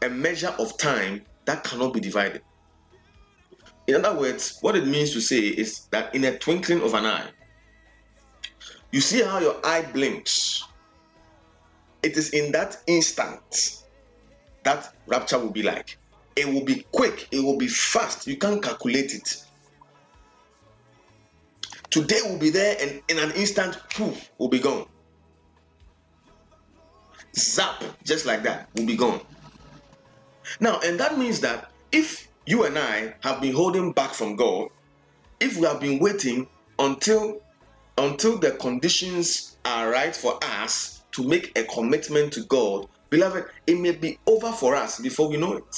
a 0.00 0.08
measure 0.08 0.54
of 0.58 0.78
time 0.78 1.22
that 1.44 1.62
cannot 1.62 1.92
be 1.92 2.00
divided. 2.00 2.40
In 3.86 4.02
other 4.02 4.18
words, 4.18 4.56
what 4.62 4.76
it 4.76 4.86
means 4.86 5.12
to 5.12 5.20
say 5.20 5.40
is 5.40 5.88
that 5.90 6.14
in 6.14 6.24
a 6.24 6.38
twinkling 6.38 6.80
of 6.80 6.94
an 6.94 7.04
eye, 7.04 7.28
you 8.92 9.02
see 9.02 9.22
how 9.22 9.40
your 9.40 9.60
eye 9.62 9.82
blinks 9.92 10.64
it 12.06 12.16
is 12.16 12.30
in 12.30 12.52
that 12.52 12.76
instant 12.86 13.82
that 14.62 14.94
rapture 15.08 15.40
will 15.40 15.50
be 15.50 15.64
like. 15.64 15.98
It 16.36 16.46
will 16.46 16.64
be 16.64 16.86
quick, 16.92 17.26
it 17.32 17.40
will 17.42 17.58
be 17.58 17.66
fast. 17.66 18.28
You 18.28 18.36
can't 18.36 18.62
calculate 18.62 19.12
it. 19.12 19.42
Today 21.90 22.20
will 22.24 22.38
be 22.38 22.50
there, 22.50 22.76
and 22.80 23.02
in 23.08 23.18
an 23.18 23.32
instant, 23.32 23.76
poof, 23.90 24.30
will 24.38 24.48
be 24.48 24.60
gone. 24.60 24.86
Zap, 27.34 27.82
just 28.04 28.24
like 28.24 28.44
that, 28.44 28.68
will 28.76 28.86
be 28.86 28.96
gone. 28.96 29.20
Now, 30.60 30.78
and 30.84 31.00
that 31.00 31.18
means 31.18 31.40
that 31.40 31.72
if 31.90 32.28
you 32.46 32.64
and 32.64 32.78
I 32.78 33.14
have 33.22 33.40
been 33.40 33.52
holding 33.54 33.92
back 33.92 34.12
from 34.12 34.36
God, 34.36 34.68
if 35.40 35.56
we 35.56 35.66
have 35.66 35.80
been 35.80 35.98
waiting 35.98 36.46
until 36.78 37.40
until 37.98 38.38
the 38.38 38.52
conditions 38.52 39.56
are 39.64 39.90
right 39.90 40.14
for 40.14 40.38
us 40.42 40.95
to 41.16 41.26
make 41.26 41.58
a 41.58 41.64
commitment 41.64 42.30
to 42.34 42.42
God, 42.44 42.86
beloved, 43.08 43.46
it 43.66 43.80
may 43.80 43.92
be 43.92 44.18
over 44.26 44.52
for 44.52 44.74
us 44.74 45.00
before 45.00 45.30
we 45.30 45.38
know 45.38 45.54
it, 45.54 45.76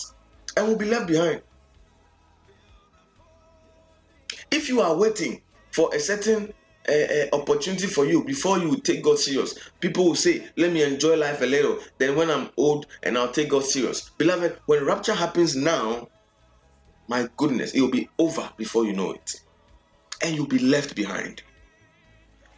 and 0.57 0.66
we'll 0.66 0.77
be 0.77 0.85
left 0.85 1.07
behind. 1.07 1.42
If 4.51 4.68
you 4.68 4.81
are 4.81 4.96
waiting 4.96 5.40
for 5.70 5.94
a 5.94 6.01
certain 6.01 6.53
uh, 6.88 6.92
uh, 6.92 7.27
opportunity 7.35 7.87
for 7.87 8.05
you 8.05 8.24
before 8.24 8.59
you 8.59 8.79
take 8.79 9.05
God 9.05 9.20
serious, 9.20 9.57
people 9.79 10.07
will 10.07 10.16
say, 10.16 10.48
Let 10.57 10.72
me 10.72 10.83
enjoy 10.83 11.16
life 11.16 11.40
a 11.40 11.46
little. 11.46 11.79
Then, 11.98 12.16
when 12.16 12.31
I'm 12.31 12.51
old 12.57 12.87
and 13.05 13.16
I'll 13.16 13.31
take 13.31 13.51
God 13.51 13.64
serious. 13.64 14.11
Beloved, 14.18 14.59
when 14.66 14.85
rapture 14.85 15.14
happens 15.14 15.55
now, 15.55 16.09
my 17.07 17.29
goodness, 17.37 17.74
it 17.74 17.81
will 17.81 17.92
be 17.92 18.09
over 18.18 18.51
before 18.57 18.87
you 18.87 18.92
know 18.92 19.12
it, 19.12 19.35
and 20.24 20.35
you'll 20.35 20.48
be 20.48 20.59
left 20.59 20.96
behind. 20.96 21.42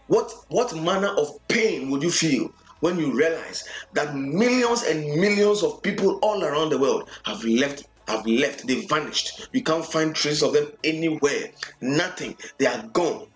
What, 0.07 0.33
what 0.49 0.75
manner 0.75 1.09
of 1.09 1.29
pain 1.47 1.91
would 1.91 2.03
you 2.03 2.11
feel 2.11 2.51
when 2.81 2.99
you 2.99 3.15
realize 3.15 3.65
that 3.93 4.17
millions 4.17 4.83
and 4.83 5.21
millions 5.21 5.63
of 5.63 5.83
people 5.83 6.19
all 6.23 6.43
around 6.43 6.71
the 6.71 6.79
world 6.79 7.09
have 7.25 7.43
left 7.45 7.85
have 8.09 8.27
left 8.27 8.67
they 8.67 8.87
vanished. 8.87 9.49
You 9.53 9.63
can't 9.63 9.85
find 9.85 10.15
traces 10.15 10.43
of 10.43 10.53
them 10.53 10.67
anywhere. 10.83 11.53
Nothing. 11.81 12.37
They 12.59 12.67
are 12.67 12.83
gone. 12.89 13.29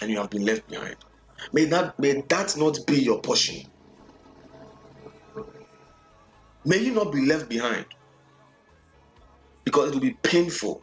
And 0.00 0.10
you 0.10 0.18
have 0.18 0.30
been 0.30 0.44
left 0.44 0.68
behind. 0.68 0.96
May 1.52 1.64
that 1.66 1.98
may 1.98 2.20
that 2.28 2.56
not 2.58 2.78
be 2.86 2.96
your 2.96 3.20
portion. 3.20 3.62
May 6.64 6.78
you 6.78 6.92
not 6.92 7.12
be 7.12 7.24
left 7.24 7.48
behind. 7.48 7.86
Because 9.64 9.88
it 9.90 9.94
will 9.94 10.00
be 10.00 10.16
painful 10.22 10.82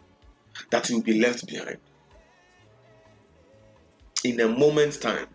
that 0.72 0.90
you 0.90 0.96
will 0.96 1.04
be 1.04 1.20
left 1.20 1.46
behind. 1.48 1.78
In 4.24 4.40
a 4.40 4.48
moment's 4.48 4.98
time 4.98 5.28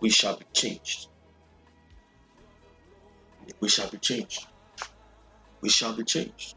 we 0.00 0.10
shall 0.10 0.36
be 0.36 0.44
changed 0.54 1.08
we 3.60 3.68
shall 3.68 3.88
be 3.90 3.98
changed. 3.98 4.46
We 5.60 5.68
shall 5.68 5.94
be 5.94 6.04
changed. 6.04 6.54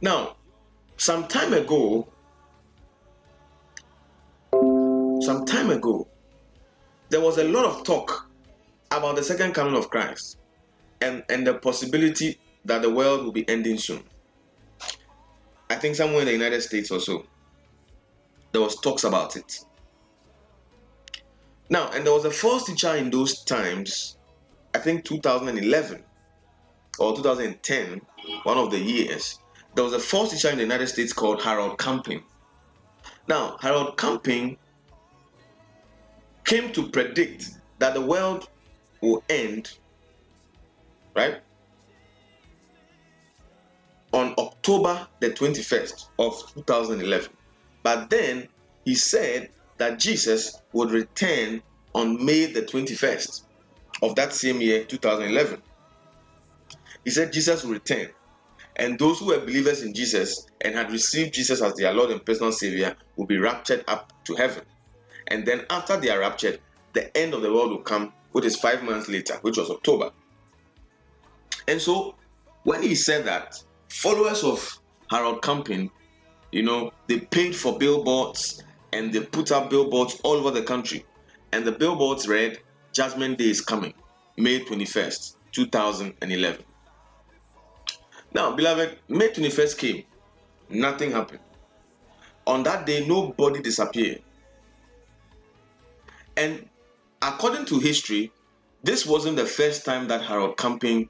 Now, 0.00 0.36
some 0.96 1.26
time 1.26 1.54
ago, 1.54 2.06
some 5.20 5.44
time 5.46 5.70
ago, 5.70 6.06
there 7.08 7.20
was 7.20 7.38
a 7.38 7.44
lot 7.44 7.64
of 7.64 7.84
talk 7.84 8.28
about 8.90 9.16
the 9.16 9.22
second 9.22 9.52
coming 9.52 9.76
of 9.76 9.90
Christ 9.90 10.38
and, 11.00 11.24
and 11.28 11.46
the 11.46 11.54
possibility 11.54 12.38
that 12.64 12.82
the 12.82 12.90
world 12.90 13.24
will 13.24 13.32
be 13.32 13.48
ending 13.48 13.78
soon. 13.78 14.02
I 15.70 15.76
think 15.76 15.96
somewhere 15.96 16.20
in 16.20 16.26
the 16.26 16.32
United 16.32 16.62
States 16.62 16.90
or 16.90 17.00
so, 17.00 17.26
there 18.52 18.60
was 18.60 18.76
talks 18.80 19.04
about 19.04 19.36
it. 19.36 19.64
Now, 21.68 21.90
and 21.92 22.06
there 22.06 22.12
was 22.12 22.24
a 22.24 22.30
false 22.30 22.66
teacher 22.66 22.94
in 22.94 23.10
those 23.10 23.42
times, 23.42 24.18
I 24.74 24.78
think 24.78 25.04
2011, 25.04 26.02
or 26.98 27.16
2010, 27.16 28.00
one 28.44 28.56
of 28.56 28.70
the 28.70 28.78
years, 28.78 29.40
there 29.74 29.84
was 29.84 29.92
a 29.92 29.98
false 29.98 30.32
teacher 30.32 30.50
in 30.50 30.56
the 30.56 30.62
United 30.62 30.86
States 30.86 31.12
called 31.12 31.42
Harold 31.42 31.78
Camping. 31.78 32.22
Now, 33.28 33.56
Harold 33.60 33.98
Camping 33.98 34.56
came 36.44 36.72
to 36.72 36.88
predict 36.88 37.50
that 37.80 37.94
the 37.94 38.00
world 38.00 38.48
will 39.02 39.22
end, 39.28 39.72
right? 41.14 41.40
On 44.12 44.34
October 44.38 45.06
the 45.20 45.30
21st 45.30 46.08
of 46.18 46.54
2011. 46.54 47.28
But 47.82 48.08
then 48.08 48.48
he 48.84 48.94
said 48.94 49.50
that 49.78 49.98
Jesus 49.98 50.60
would 50.72 50.90
return 50.90 51.62
on 51.94 52.24
May 52.24 52.46
the 52.46 52.62
21st 52.62 53.42
of 54.02 54.14
that 54.16 54.32
same 54.32 54.60
year, 54.60 54.84
2011. 54.84 55.62
He 57.04 57.10
said 57.10 57.32
Jesus 57.32 57.64
will 57.64 57.72
return. 57.72 58.08
And 58.76 58.98
those 58.98 59.20
who 59.20 59.26
were 59.26 59.40
believers 59.40 59.82
in 59.82 59.94
Jesus 59.94 60.46
and 60.60 60.74
had 60.74 60.92
received 60.92 61.32
Jesus 61.32 61.62
as 61.62 61.74
their 61.74 61.94
Lord 61.94 62.10
and 62.10 62.24
personal 62.24 62.52
Savior 62.52 62.94
will 63.16 63.26
be 63.26 63.38
raptured 63.38 63.84
up 63.88 64.12
to 64.24 64.34
heaven. 64.34 64.64
And 65.28 65.46
then 65.46 65.64
after 65.70 65.96
they 65.98 66.10
are 66.10 66.20
raptured, 66.20 66.60
the 66.92 67.16
end 67.16 67.32
of 67.32 67.42
the 67.42 67.52
world 67.52 67.70
will 67.70 67.82
come, 67.82 68.12
which 68.32 68.44
is 68.44 68.56
five 68.56 68.82
months 68.82 69.08
later, 69.08 69.38
which 69.40 69.56
was 69.56 69.70
October. 69.70 70.10
And 71.68 71.80
so 71.80 72.16
when 72.64 72.82
he 72.82 72.94
said 72.94 73.24
that, 73.26 73.54
followers 73.88 74.44
of 74.44 74.78
Harold 75.10 75.42
Camping, 75.42 75.90
you 76.52 76.62
know, 76.62 76.92
they 77.06 77.20
paid 77.20 77.56
for 77.56 77.78
billboards 77.78 78.62
and 78.96 79.12
they 79.12 79.20
put 79.20 79.52
up 79.52 79.68
billboards 79.68 80.18
all 80.24 80.36
over 80.36 80.50
the 80.50 80.62
country. 80.62 81.04
And 81.52 81.66
the 81.66 81.72
billboards 81.72 82.26
read, 82.26 82.58
Judgment 82.92 83.36
Day 83.38 83.50
is 83.50 83.60
coming, 83.60 83.92
May 84.38 84.60
21st, 84.60 85.36
2011. 85.52 86.64
Now, 88.32 88.56
beloved, 88.56 88.98
May 89.08 89.28
21st 89.28 89.78
came, 89.78 90.04
nothing 90.70 91.12
happened. 91.12 91.40
On 92.46 92.62
that 92.62 92.86
day, 92.86 93.06
nobody 93.06 93.60
disappeared. 93.60 94.22
And 96.36 96.66
according 97.20 97.66
to 97.66 97.78
history, 97.78 98.32
this 98.82 99.04
wasn't 99.04 99.36
the 99.36 99.46
first 99.46 99.84
time 99.84 100.08
that 100.08 100.22
Harold 100.22 100.56
Camping 100.56 101.08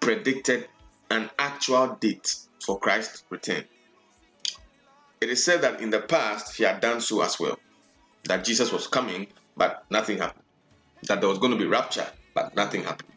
predicted 0.00 0.68
an 1.10 1.28
actual 1.38 1.96
date 2.00 2.34
for 2.64 2.78
Christ's 2.78 3.24
return. 3.30 3.64
It 5.20 5.30
is 5.30 5.44
said 5.44 5.62
that 5.62 5.80
in 5.80 5.90
the 5.90 6.00
past 6.00 6.56
he 6.56 6.64
had 6.64 6.80
done 6.80 7.00
so 7.00 7.22
as 7.22 7.38
well, 7.40 7.58
that 8.24 8.44
Jesus 8.44 8.72
was 8.72 8.86
coming, 8.86 9.26
but 9.56 9.84
nothing 9.90 10.18
happened, 10.18 10.44
that 11.04 11.20
there 11.20 11.28
was 11.28 11.38
going 11.38 11.52
to 11.52 11.58
be 11.58 11.66
rapture, 11.66 12.06
but 12.34 12.54
nothing 12.54 12.84
happened. 12.84 13.12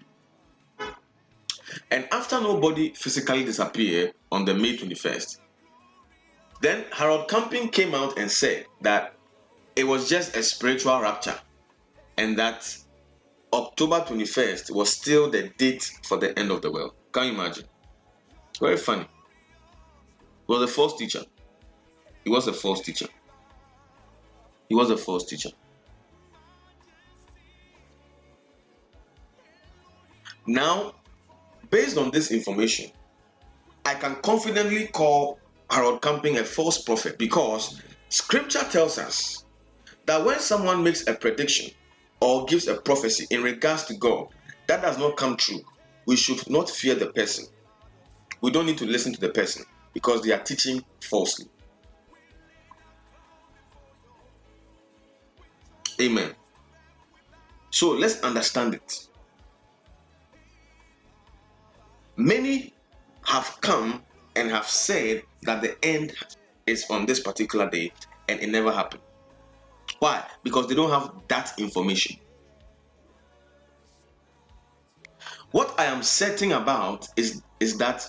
And 1.89 2.07
after 2.11 2.39
nobody 2.41 2.93
physically 2.93 3.43
disappeared 3.43 4.13
on 4.31 4.45
the 4.45 4.53
May 4.53 4.77
21st, 4.77 5.37
then 6.61 6.85
Harold 6.91 7.27
Camping 7.27 7.69
came 7.69 7.95
out 7.95 8.17
and 8.17 8.29
said 8.29 8.65
that 8.81 9.15
it 9.75 9.83
was 9.85 10.09
just 10.09 10.35
a 10.35 10.43
spiritual 10.43 10.99
rapture 11.01 11.39
and 12.17 12.37
that 12.37 12.75
October 13.53 13.99
21st 14.01 14.71
was 14.71 14.91
still 14.91 15.29
the 15.29 15.49
date 15.57 15.89
for 16.07 16.17
the 16.17 16.37
end 16.37 16.51
of 16.51 16.61
the 16.61 16.71
world. 16.71 16.93
Can 17.11 17.27
you 17.27 17.33
imagine? 17.33 17.65
Very 18.59 18.77
funny. 18.77 19.07
He 20.47 20.53
was 20.53 20.61
a 20.61 20.67
false 20.67 20.97
teacher. 20.97 21.23
He 22.23 22.29
was 22.29 22.47
a 22.47 22.53
false 22.53 22.81
teacher. 22.81 23.07
He 24.69 24.75
was 24.75 24.89
a 24.89 24.97
false 24.97 25.25
teacher. 25.25 25.49
Now, 30.47 30.93
based 31.69 31.97
on 31.97 32.11
this 32.11 32.31
information, 32.31 32.91
I 33.85 33.95
can 33.95 34.15
confidently 34.15 34.87
call 34.87 35.39
Harold 35.69 36.01
Camping 36.01 36.37
a 36.37 36.43
false 36.43 36.81
prophet 36.83 37.17
because 37.17 37.81
scripture 38.09 38.63
tells 38.69 38.97
us 38.97 39.45
that 40.05 40.23
when 40.25 40.39
someone 40.39 40.83
makes 40.83 41.07
a 41.07 41.13
prediction 41.13 41.71
or 42.21 42.45
gives 42.45 42.67
a 42.67 42.75
prophecy 42.75 43.25
in 43.31 43.41
regards 43.43 43.85
to 43.85 43.95
God 43.95 44.27
that 44.67 44.81
does 44.81 44.97
not 44.97 45.17
come 45.17 45.37
true, 45.37 45.61
we 46.05 46.15
should 46.15 46.49
not 46.49 46.69
fear 46.69 46.95
the 46.95 47.11
person. 47.11 47.45
We 48.41 48.51
don't 48.51 48.65
need 48.65 48.77
to 48.79 48.85
listen 48.85 49.13
to 49.13 49.21
the 49.21 49.29
person 49.29 49.63
because 49.93 50.21
they 50.21 50.31
are 50.31 50.43
teaching 50.43 50.83
falsely. 51.03 51.47
Amen. 56.01 56.33
So 57.69 57.91
let's 57.91 58.21
understand 58.21 58.73
it. 58.73 59.07
Many 62.17 62.73
have 63.25 63.57
come 63.61 64.01
and 64.35 64.49
have 64.49 64.65
said 64.65 65.23
that 65.43 65.61
the 65.61 65.77
end 65.85 66.13
is 66.65 66.85
on 66.89 67.05
this 67.05 67.19
particular 67.19 67.69
day 67.69 67.91
and 68.27 68.39
it 68.39 68.49
never 68.49 68.71
happened. 68.71 69.03
Why? 69.99 70.25
Because 70.43 70.67
they 70.67 70.75
don't 70.75 70.89
have 70.89 71.11
that 71.27 71.53
information. 71.59 72.17
What 75.51 75.79
I 75.79 75.85
am 75.85 76.01
certain 76.01 76.53
about 76.53 77.07
is, 77.15 77.43
is 77.59 77.77
that 77.77 78.07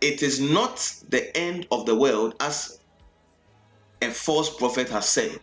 it 0.00 0.22
is 0.22 0.40
not 0.40 0.76
the 1.08 1.36
end 1.36 1.66
of 1.70 1.84
the 1.84 1.94
world 1.94 2.34
as 2.40 2.80
a 4.00 4.10
false 4.10 4.56
prophet 4.56 4.88
has 4.88 5.08
said 5.08 5.40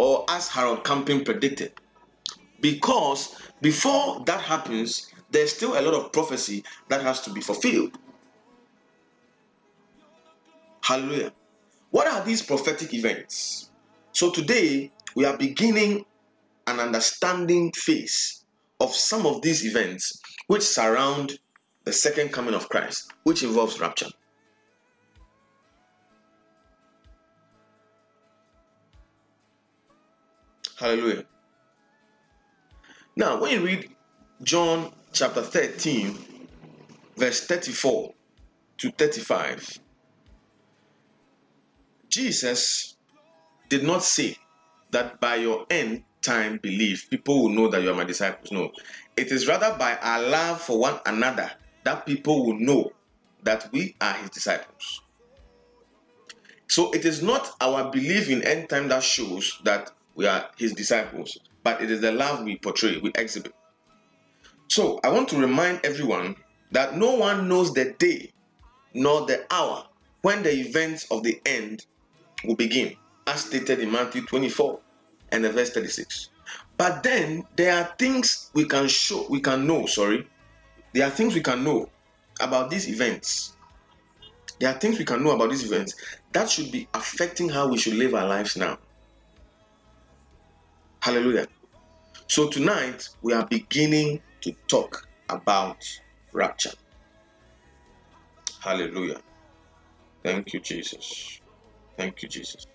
or 0.00 0.24
as 0.30 0.48
Harold 0.48 0.82
Camping 0.82 1.26
predicted. 1.26 1.72
Because 2.62 3.36
before 3.60 4.24
that 4.24 4.40
happens, 4.40 5.12
there's 5.30 5.52
still 5.52 5.78
a 5.78 5.82
lot 5.82 5.92
of 5.92 6.10
prophecy 6.10 6.64
that 6.88 7.02
has 7.02 7.20
to 7.20 7.30
be 7.30 7.42
fulfilled. 7.42 7.98
Hallelujah. 10.82 11.32
What 11.90 12.06
are 12.06 12.24
these 12.24 12.40
prophetic 12.40 12.94
events? 12.94 13.70
So 14.12 14.30
today 14.30 14.90
we 15.14 15.26
are 15.26 15.36
beginning 15.36 16.06
an 16.66 16.80
understanding 16.80 17.70
phase 17.72 18.46
of 18.80 18.94
some 18.94 19.26
of 19.26 19.42
these 19.42 19.66
events 19.66 20.18
which 20.46 20.62
surround 20.62 21.38
the 21.84 21.92
second 21.92 22.32
coming 22.32 22.54
of 22.54 22.70
Christ, 22.70 23.12
which 23.24 23.42
involves 23.42 23.78
rapture. 23.78 24.08
Hallelujah. 30.80 31.24
Now, 33.14 33.38
when 33.38 33.52
you 33.52 33.60
read 33.60 33.94
John 34.42 34.90
chapter 35.12 35.42
13, 35.42 36.16
verse 37.18 37.46
34 37.46 38.14
to 38.78 38.90
35, 38.90 39.78
Jesus 42.08 42.96
did 43.68 43.84
not 43.84 44.02
say 44.02 44.38
that 44.90 45.20
by 45.20 45.34
your 45.34 45.66
end 45.68 46.02
time 46.22 46.58
belief, 46.62 47.10
people 47.10 47.42
will 47.42 47.50
know 47.50 47.68
that 47.68 47.82
you 47.82 47.90
are 47.90 47.94
my 47.94 48.04
disciples. 48.04 48.50
No. 48.50 48.70
It 49.18 49.30
is 49.32 49.46
rather 49.46 49.76
by 49.78 49.96
our 49.96 50.22
love 50.22 50.62
for 50.62 50.78
one 50.78 50.98
another 51.04 51.50
that 51.84 52.06
people 52.06 52.46
will 52.46 52.58
know 52.58 52.90
that 53.42 53.70
we 53.70 53.96
are 54.00 54.14
his 54.14 54.30
disciples. 54.30 55.02
So 56.68 56.90
it 56.92 57.04
is 57.04 57.22
not 57.22 57.50
our 57.60 57.90
belief 57.90 58.30
in 58.30 58.42
end 58.44 58.70
time 58.70 58.88
that 58.88 59.02
shows 59.02 59.60
that 59.64 59.90
we 60.20 60.26
are 60.26 60.50
his 60.58 60.74
disciples, 60.74 61.38
but 61.64 61.80
it 61.80 61.90
is 61.90 62.02
the 62.02 62.12
love 62.12 62.44
we 62.44 62.58
portray, 62.58 62.98
we 62.98 63.10
exhibit. 63.14 63.54
So 64.68 65.00
I 65.02 65.08
want 65.08 65.30
to 65.30 65.38
remind 65.40 65.80
everyone 65.82 66.36
that 66.72 66.94
no 66.94 67.14
one 67.14 67.48
knows 67.48 67.72
the 67.72 67.94
day 67.98 68.30
nor 68.92 69.24
the 69.24 69.46
hour 69.50 69.86
when 70.20 70.42
the 70.42 70.52
events 70.52 71.06
of 71.10 71.22
the 71.22 71.40
end 71.46 71.86
will 72.44 72.54
begin, 72.54 72.94
as 73.26 73.46
stated 73.46 73.80
in 73.80 73.90
Matthew 73.90 74.26
24 74.26 74.78
and 75.32 75.46
verse 75.46 75.70
36. 75.70 76.28
But 76.76 77.02
then 77.02 77.46
there 77.56 77.74
are 77.74 77.90
things 77.98 78.50
we 78.52 78.66
can 78.66 78.88
show, 78.88 79.26
we 79.30 79.40
can 79.40 79.66
know, 79.66 79.86
sorry. 79.86 80.28
There 80.92 81.06
are 81.06 81.10
things 81.10 81.34
we 81.34 81.40
can 81.40 81.64
know 81.64 81.88
about 82.42 82.68
these 82.68 82.90
events. 82.90 83.56
There 84.58 84.68
are 84.68 84.78
things 84.78 84.98
we 84.98 85.06
can 85.06 85.24
know 85.24 85.30
about 85.30 85.48
these 85.48 85.64
events 85.64 85.94
that 86.32 86.50
should 86.50 86.70
be 86.70 86.88
affecting 86.92 87.48
how 87.48 87.68
we 87.68 87.78
should 87.78 87.94
live 87.94 88.14
our 88.14 88.28
lives 88.28 88.58
now. 88.58 88.76
Hallelujah. 91.02 91.46
So 92.28 92.48
tonight 92.50 93.08
we 93.22 93.32
are 93.32 93.46
beginning 93.46 94.20
to 94.42 94.52
talk 94.68 95.08
about 95.30 95.82
rapture. 96.34 96.72
Hallelujah. 98.60 99.22
Thank 100.22 100.52
you, 100.52 100.60
Jesus. 100.60 101.40
Thank 101.96 102.22
you, 102.22 102.28
Jesus. 102.28 102.66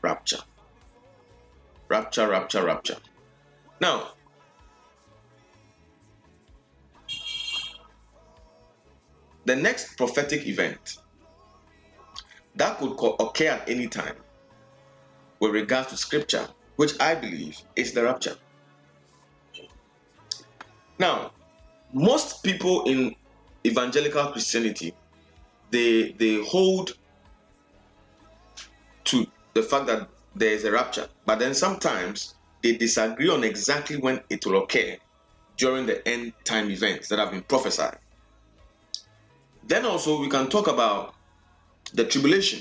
Rapture. 0.00 0.38
Rapture, 1.88 2.28
rapture, 2.28 2.64
rapture. 2.64 2.98
Now, 3.80 4.12
the 9.44 9.56
next 9.56 9.96
prophetic 9.96 10.46
event 10.46 10.98
that 12.54 12.78
could 12.78 13.16
occur 13.18 13.48
at 13.48 13.68
any 13.68 13.88
time 13.88 14.16
with 15.40 15.50
regards 15.52 15.88
to 15.88 15.96
scripture, 15.96 16.48
which 16.76 16.98
I 17.00 17.14
believe 17.14 17.58
is 17.76 17.92
the 17.92 18.04
rapture. 18.04 18.36
Now, 20.98 21.32
most 21.92 22.42
people 22.42 22.84
in 22.84 23.14
evangelical 23.66 24.26
Christianity 24.32 24.94
they 25.70 26.12
they 26.12 26.44
hold 26.44 26.92
to 29.04 29.26
the 29.54 29.62
fact 29.62 29.86
that 29.86 30.08
there 30.36 30.52
is 30.52 30.64
a 30.64 30.70
rapture, 30.72 31.08
but 31.26 31.38
then 31.38 31.54
sometimes 31.54 32.34
they 32.62 32.76
disagree 32.76 33.28
on 33.28 33.44
exactly 33.44 33.96
when 33.96 34.20
it 34.30 34.44
will 34.46 34.62
occur 34.62 34.96
during 35.56 35.86
the 35.86 36.06
end 36.08 36.32
time 36.44 36.70
events 36.70 37.08
that 37.08 37.18
have 37.18 37.30
been 37.30 37.42
prophesied. 37.42 37.98
Then 39.66 39.84
also 39.86 40.20
we 40.20 40.28
can 40.28 40.48
talk 40.48 40.68
about 40.68 41.14
the 41.92 42.04
tribulation 42.04 42.60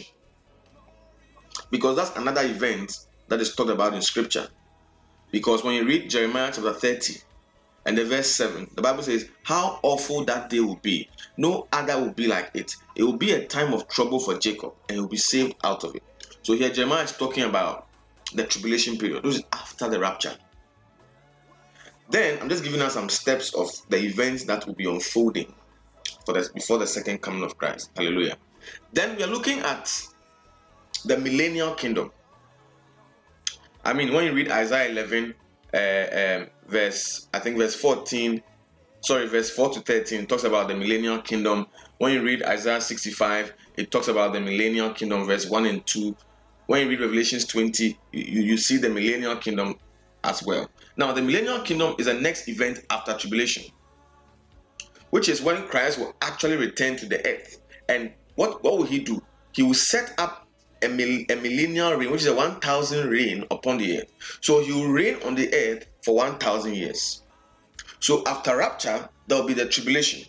because 1.72 1.96
that's 1.96 2.16
another 2.18 2.42
event 2.42 3.08
that 3.28 3.42
is 3.42 3.56
talked 3.56 3.72
about 3.72 3.94
in 3.94 4.02
scripture. 4.02 4.48
Because 5.32 5.64
when 5.64 5.76
you 5.76 5.86
read 5.86 6.10
Jeremiah 6.10 6.52
chapter 6.54 6.74
30 6.74 7.16
and 7.86 7.98
the 7.98 8.06
verse 8.06 8.30
7, 8.36 8.70
the 8.76 8.82
Bible 8.82 9.04
says, 9.04 9.28
How 9.44 9.80
awful 9.82 10.24
that 10.26 10.50
day 10.50 10.60
will 10.60 10.80
be. 10.82 11.10
No 11.38 11.68
other 11.72 12.00
will 12.00 12.14
be 12.14 12.28
like 12.28 12.52
it. 12.54 12.72
It 12.96 13.04
will 13.04 13.18
be 13.18 13.32
a 13.32 13.46
time 13.48 13.74
of 13.74 13.88
trouble 13.88 14.20
for 14.20 14.38
Jacob, 14.38 14.74
and 14.88 14.96
he 14.96 15.02
will 15.02 15.10
be 15.10 15.18
saved 15.18 15.56
out 15.64 15.84
of 15.84 15.96
it. 15.96 16.04
So 16.44 16.54
here 16.54 16.70
Jeremiah 16.70 17.04
is 17.04 17.14
talking 17.14 17.44
about 17.44 17.88
the 18.34 18.44
tribulation 18.44 18.98
period. 18.98 19.24
This 19.24 19.38
is 19.38 19.44
after 19.52 19.90
the 19.90 20.00
rapture. 20.00 20.36
Then 22.10 22.40
I'm 22.42 22.50
just 22.50 22.64
giving 22.64 22.82
us 22.82 22.94
some 22.94 23.10
steps 23.10 23.54
of 23.56 23.70
the 23.90 23.98
events 23.98 24.46
that 24.46 24.68
will 24.68 24.76
be 24.76 24.86
unfolding 24.86 25.54
for 26.26 26.34
this 26.34 26.50
before 26.50 26.78
the 26.78 26.88
second 26.88 27.22
coming 27.22 27.44
of 27.44 27.58
Christ. 27.58 27.92
Hallelujah. 27.96 28.38
Then 28.92 29.16
we 29.16 29.24
are 29.24 29.28
looking 29.28 29.60
at 29.60 29.92
the 31.06 31.18
millennial 31.18 31.74
kingdom. 31.74 32.12
I 33.84 33.94
mean, 33.94 34.14
when 34.14 34.26
you 34.26 34.34
read 34.34 34.50
Isaiah 34.50 34.90
11, 34.90 35.34
uh, 35.74 35.78
um, 35.78 36.50
verse 36.68 37.28
I 37.34 37.40
think 37.40 37.58
verse 37.58 37.76
14, 37.76 38.42
sorry, 39.02 39.28
verse 39.28 39.50
4 39.50 39.72
to 39.72 39.80
13 39.82 40.26
talks 40.28 40.44
about 40.44 40.68
the 40.68 40.76
millennial 40.76 41.20
kingdom. 41.22 41.68
When 41.98 42.14
you 42.14 42.22
read 42.24 42.44
Isaiah 42.44 42.82
65, 42.82 43.54
it 43.78 43.92
talks 43.92 44.08
about 44.08 44.34
the 44.34 44.42
millennial 44.42 44.92
kingdom, 44.92 45.26
verse 45.26 45.50
1 45.50 45.66
and 45.66 45.86
2. 45.86 46.16
When 46.68 46.82
you 46.82 46.90
read 46.90 47.02
Revelations 47.02 47.46
20, 47.46 48.00
you, 48.12 48.42
you 48.42 48.58
see 48.58 48.78
the 48.78 48.90
millennial 48.90 49.36
kingdom 49.36 49.76
as 50.24 50.44
well. 50.44 50.70
Now, 50.96 51.12
the 51.12 51.22
millennial 51.22 51.60
kingdom 51.60 51.96
is 51.98 52.06
the 52.06 52.14
next 52.14 52.48
event 52.48 52.86
after 52.90 53.18
tribulation, 53.18 53.66
which 55.10 55.28
is 55.28 55.42
when 55.42 55.68
Christ 55.68 56.00
will 56.00 56.16
actually 56.22 56.56
return 56.56 56.96
to 56.98 57.06
the 57.06 57.26
earth. 57.28 57.60
And 57.90 58.14
what, 58.36 58.64
what 58.64 58.78
will 58.78 58.86
he 58.86 59.00
do? 59.00 59.22
He 59.52 59.64
will 59.64 59.74
set 59.74 60.14
up 60.18 60.43
a, 60.84 60.90
mil, 60.90 61.26
a 61.30 61.36
millennial 61.36 61.94
reign, 61.96 62.12
which 62.12 62.22
is 62.22 62.28
a 62.28 62.36
1,000 62.36 63.10
reign 63.10 63.46
upon 63.52 63.78
the 63.78 64.00
earth. 64.00 64.12
So 64.42 64.62
he 64.62 64.72
will 64.72 64.90
reign 64.90 65.18
on 65.26 65.36
the 65.36 65.54
earth 65.54 65.86
for 66.04 66.16
1,000 66.16 66.76
years. 66.76 67.24
So 68.00 68.24
after 68.26 68.58
rapture, 68.58 69.08
there 69.28 69.40
will 69.40 69.48
be 69.48 69.54
the 69.54 69.68
tribulation. 69.68 70.26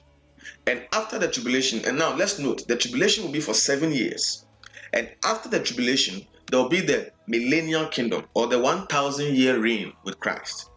And 0.67 0.87
after 0.93 1.19
the 1.19 1.29
tribulation, 1.29 1.85
and 1.85 1.99
now 1.99 2.15
let's 2.15 2.39
note 2.39 2.67
the 2.69 2.77
tribulation 2.77 3.25
will 3.25 3.33
be 3.33 3.41
for 3.41 3.55
seven 3.55 3.93
years. 3.93 4.47
And 4.93 5.11
after 5.25 5.49
the 5.49 5.61
tribulation, 5.61 6.27
there 6.51 6.61
will 6.61 6.69
be 6.69 6.81
the 6.81 7.11
millennial 7.27 7.87
kingdom 7.87 8.27
or 8.35 8.47
the 8.47 8.59
1,000 8.59 9.35
year 9.35 9.59
reign 9.59 9.93
with 10.05 10.21
Christ, 10.21 10.71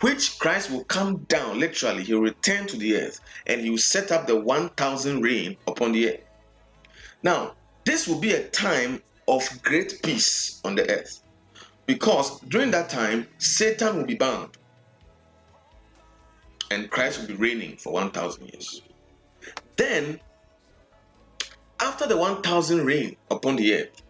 which 0.00 0.38
Christ 0.38 0.70
will 0.70 0.84
come 0.84 1.18
down 1.28 1.60
literally, 1.60 2.02
he 2.02 2.14
will 2.14 2.22
return 2.22 2.66
to 2.66 2.76
the 2.76 2.96
earth 2.96 3.20
and 3.46 3.60
he 3.60 3.70
will 3.70 3.78
set 3.78 4.10
up 4.10 4.26
the 4.26 4.40
1,000 4.40 5.22
reign 5.22 5.56
upon 5.66 5.92
the 5.92 6.10
earth. 6.10 6.20
Now, 7.22 7.54
this 7.84 8.08
will 8.08 8.18
be 8.18 8.32
a 8.32 8.48
time 8.48 9.02
of 9.30 9.62
great 9.62 10.02
peace 10.02 10.60
on 10.64 10.74
the 10.74 10.90
earth 10.90 11.22
because 11.86 12.40
during 12.40 12.70
that 12.72 12.88
time, 12.88 13.26
Satan 13.38 13.96
will 13.96 14.04
be 14.04 14.14
bound 14.14 14.56
and 16.70 16.90
Christ 16.90 17.20
will 17.20 17.28
be 17.28 17.34
reigning 17.34 17.76
for 17.76 17.92
1,000 17.92 18.46
years. 18.46 18.82
Then, 19.76 20.20
after 21.80 22.06
the 22.06 22.16
1,000 22.16 22.84
reign 22.84 23.16
upon 23.30 23.56
the 23.56 23.74
earth, 23.74 24.02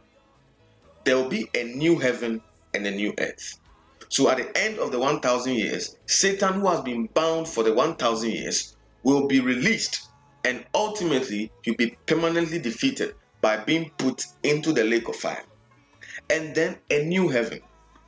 there 1.04 1.16
will 1.16 1.28
be 1.28 1.48
a 1.54 1.64
new 1.64 1.98
heaven 1.98 2.42
and 2.74 2.86
a 2.86 2.90
new 2.90 3.14
earth. 3.18 3.58
So, 4.08 4.28
at 4.28 4.38
the 4.38 4.58
end 4.58 4.78
of 4.78 4.90
the 4.90 4.98
1,000 4.98 5.54
years, 5.54 5.96
Satan, 6.06 6.60
who 6.60 6.68
has 6.68 6.80
been 6.80 7.06
bound 7.14 7.48
for 7.48 7.62
the 7.62 7.72
1,000 7.72 8.30
years, 8.30 8.76
will 9.04 9.26
be 9.26 9.40
released 9.40 10.08
and 10.44 10.64
ultimately 10.74 11.50
he'll 11.62 11.76
be 11.76 11.96
permanently 12.06 12.58
defeated 12.58 13.14
by 13.40 13.56
being 13.56 13.90
put 13.98 14.24
into 14.42 14.72
the 14.72 14.84
lake 14.84 15.08
of 15.08 15.16
fire. 15.16 15.44
And 16.28 16.54
then 16.54 16.78
a 16.90 17.04
new 17.04 17.28
heaven 17.28 17.60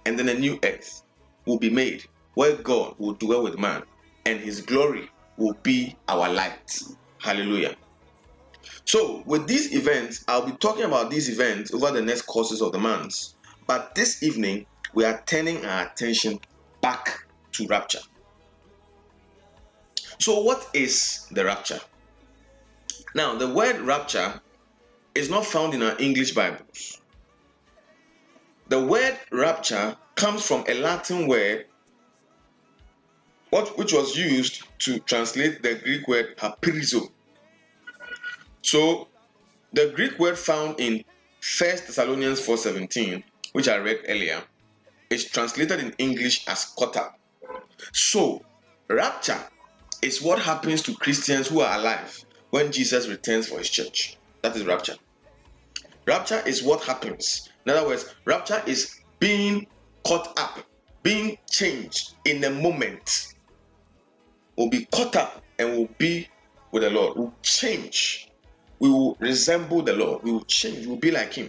and 0.07 0.19
then 0.19 0.29
a 0.29 0.35
new 0.35 0.59
earth 0.65 1.03
will 1.47 1.59
be 1.59 1.71
made 1.71 2.05
where 2.35 2.57
God 2.57 2.95
will 2.99 3.15
dwell 3.15 3.43
with 3.43 3.59
man 3.59 3.83
and 4.27 4.41
his 4.41 4.61
glory 4.61 5.09
will 5.37 5.55
be 5.63 5.97
our 6.09 6.29
light. 6.29 6.79
Hallelujah. 7.21 7.77
So, 8.85 9.23
with 9.27 9.47
these 9.47 9.75
events, 9.75 10.25
I'll 10.29 10.47
be 10.47 10.53
talking 10.53 10.85
about 10.85 11.11
these 11.11 11.29
events 11.29 11.73
over 11.73 11.91
the 11.91 12.03
next 12.03 12.23
courses 12.23 12.61
of 12.61 12.73
the 12.73 12.79
months. 12.79 13.35
But 13.67 13.95
this 13.95 14.23
evening, 14.23 14.67
we 14.95 15.05
are 15.05 15.23
turning 15.27 15.65
our 15.65 15.87
attention 15.87 16.39
back 16.81 17.19
to 17.53 17.67
rapture. 17.67 18.01
So, 20.19 20.41
what 20.43 20.69
is 20.75 21.27
the 21.31 21.45
rapture? 21.45 21.81
Now, 23.15 23.35
the 23.37 23.49
word 23.49 23.81
rapture 23.81 24.41
is 25.15 25.29
not 25.29 25.45
found 25.45 25.75
in 25.75 25.83
our 25.83 25.97
English 25.99 26.33
Bibles. 26.33 27.01
The 28.69 28.81
word 28.85 29.19
rapture 29.31 29.97
comes 30.15 30.47
from 30.47 30.65
a 30.69 30.75
Latin 30.75 31.27
word 31.27 31.67
which 33.51 33.93
was 33.93 34.17
used 34.17 34.63
to 34.79 34.99
translate 35.01 35.63
the 35.63 35.75
Greek 35.75 36.09
word 36.09 36.37
hapirizo. 36.39 37.11
So 38.63 39.09
the 39.75 39.93
Greek 39.95 40.19
word 40.19 40.39
found 40.39 40.81
in 40.81 41.05
1 41.59 41.87
Thessalonians 41.87 42.41
4:17, 42.41 43.23
which 43.53 43.69
I 43.69 43.77
read 43.77 44.01
earlier, 44.09 44.43
is 45.11 45.27
translated 45.27 45.81
in 45.81 45.93
English 45.99 46.47
as 46.49 46.73
up. 46.81 47.19
So 47.93 48.43
rapture 48.89 49.43
is 50.01 50.23
what 50.23 50.39
happens 50.39 50.83
to 50.83 50.95
Christians 50.95 51.49
who 51.49 51.61
are 51.61 51.79
alive 51.79 52.25
when 52.51 52.73
Jesus 52.73 53.07
returns 53.07 53.49
for 53.49 53.59
his 53.59 53.69
church. 53.69 54.17
That 54.43 54.57
is 54.57 54.65
rapture. 54.65 54.97
Rapture 56.07 56.43
is 56.47 56.63
what 56.63 56.83
happens. 56.83 57.49
In 57.65 57.73
other 57.73 57.87
words, 57.87 58.15
rapture 58.25 58.61
is 58.67 59.01
being 59.21 59.67
caught 60.05 60.37
up, 60.39 60.59
being 61.03 61.39
changed 61.49 62.15
in 62.25 62.43
a 62.43 62.51
moment. 62.51 63.35
Will 64.57 64.69
be 64.69 64.87
caught 64.87 65.15
up 65.15 65.43
and 65.59 65.77
will 65.77 65.89
be 65.99 66.29
with 66.73 66.83
the 66.83 66.91
Lord. 66.91 67.17
Will 67.17 67.35
change. 67.43 68.29
We 68.81 68.91
will 68.91 69.17
resemble 69.21 69.83
the 69.83 69.93
Lord. 69.93 70.25
We 70.25 70.33
will 70.33 70.45
change. 70.45 70.87
We 70.87 70.87
will 70.89 70.97
be 70.97 71.13
like 71.13 71.35
Him. 71.35 71.49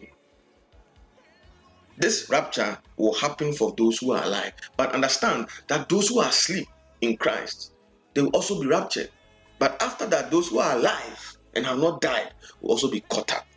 This 1.97 2.29
rapture 2.29 2.77
will 2.97 3.13
happen 3.13 3.53
for 3.53 3.73
those 3.75 3.97
who 3.97 4.11
are 4.11 4.23
alive. 4.23 4.53
But 4.77 4.93
understand 4.93 5.47
that 5.67 5.89
those 5.89 6.09
who 6.09 6.19
are 6.19 6.29
asleep 6.29 6.67
in 7.01 7.17
Christ, 7.17 7.73
they 8.13 8.21
will 8.21 8.29
also 8.29 8.61
be 8.61 8.67
raptured. 8.67 9.09
But 9.57 9.81
after 9.81 10.05
that, 10.07 10.29
those 10.29 10.49
who 10.49 10.59
are 10.59 10.75
alive 10.77 11.32
and 11.55 11.65
have 11.65 11.79
not 11.79 12.01
died 12.01 12.31
will 12.61 12.71
also 12.71 12.89
be 12.89 13.01
caught 13.01 13.33
up. 13.33 13.47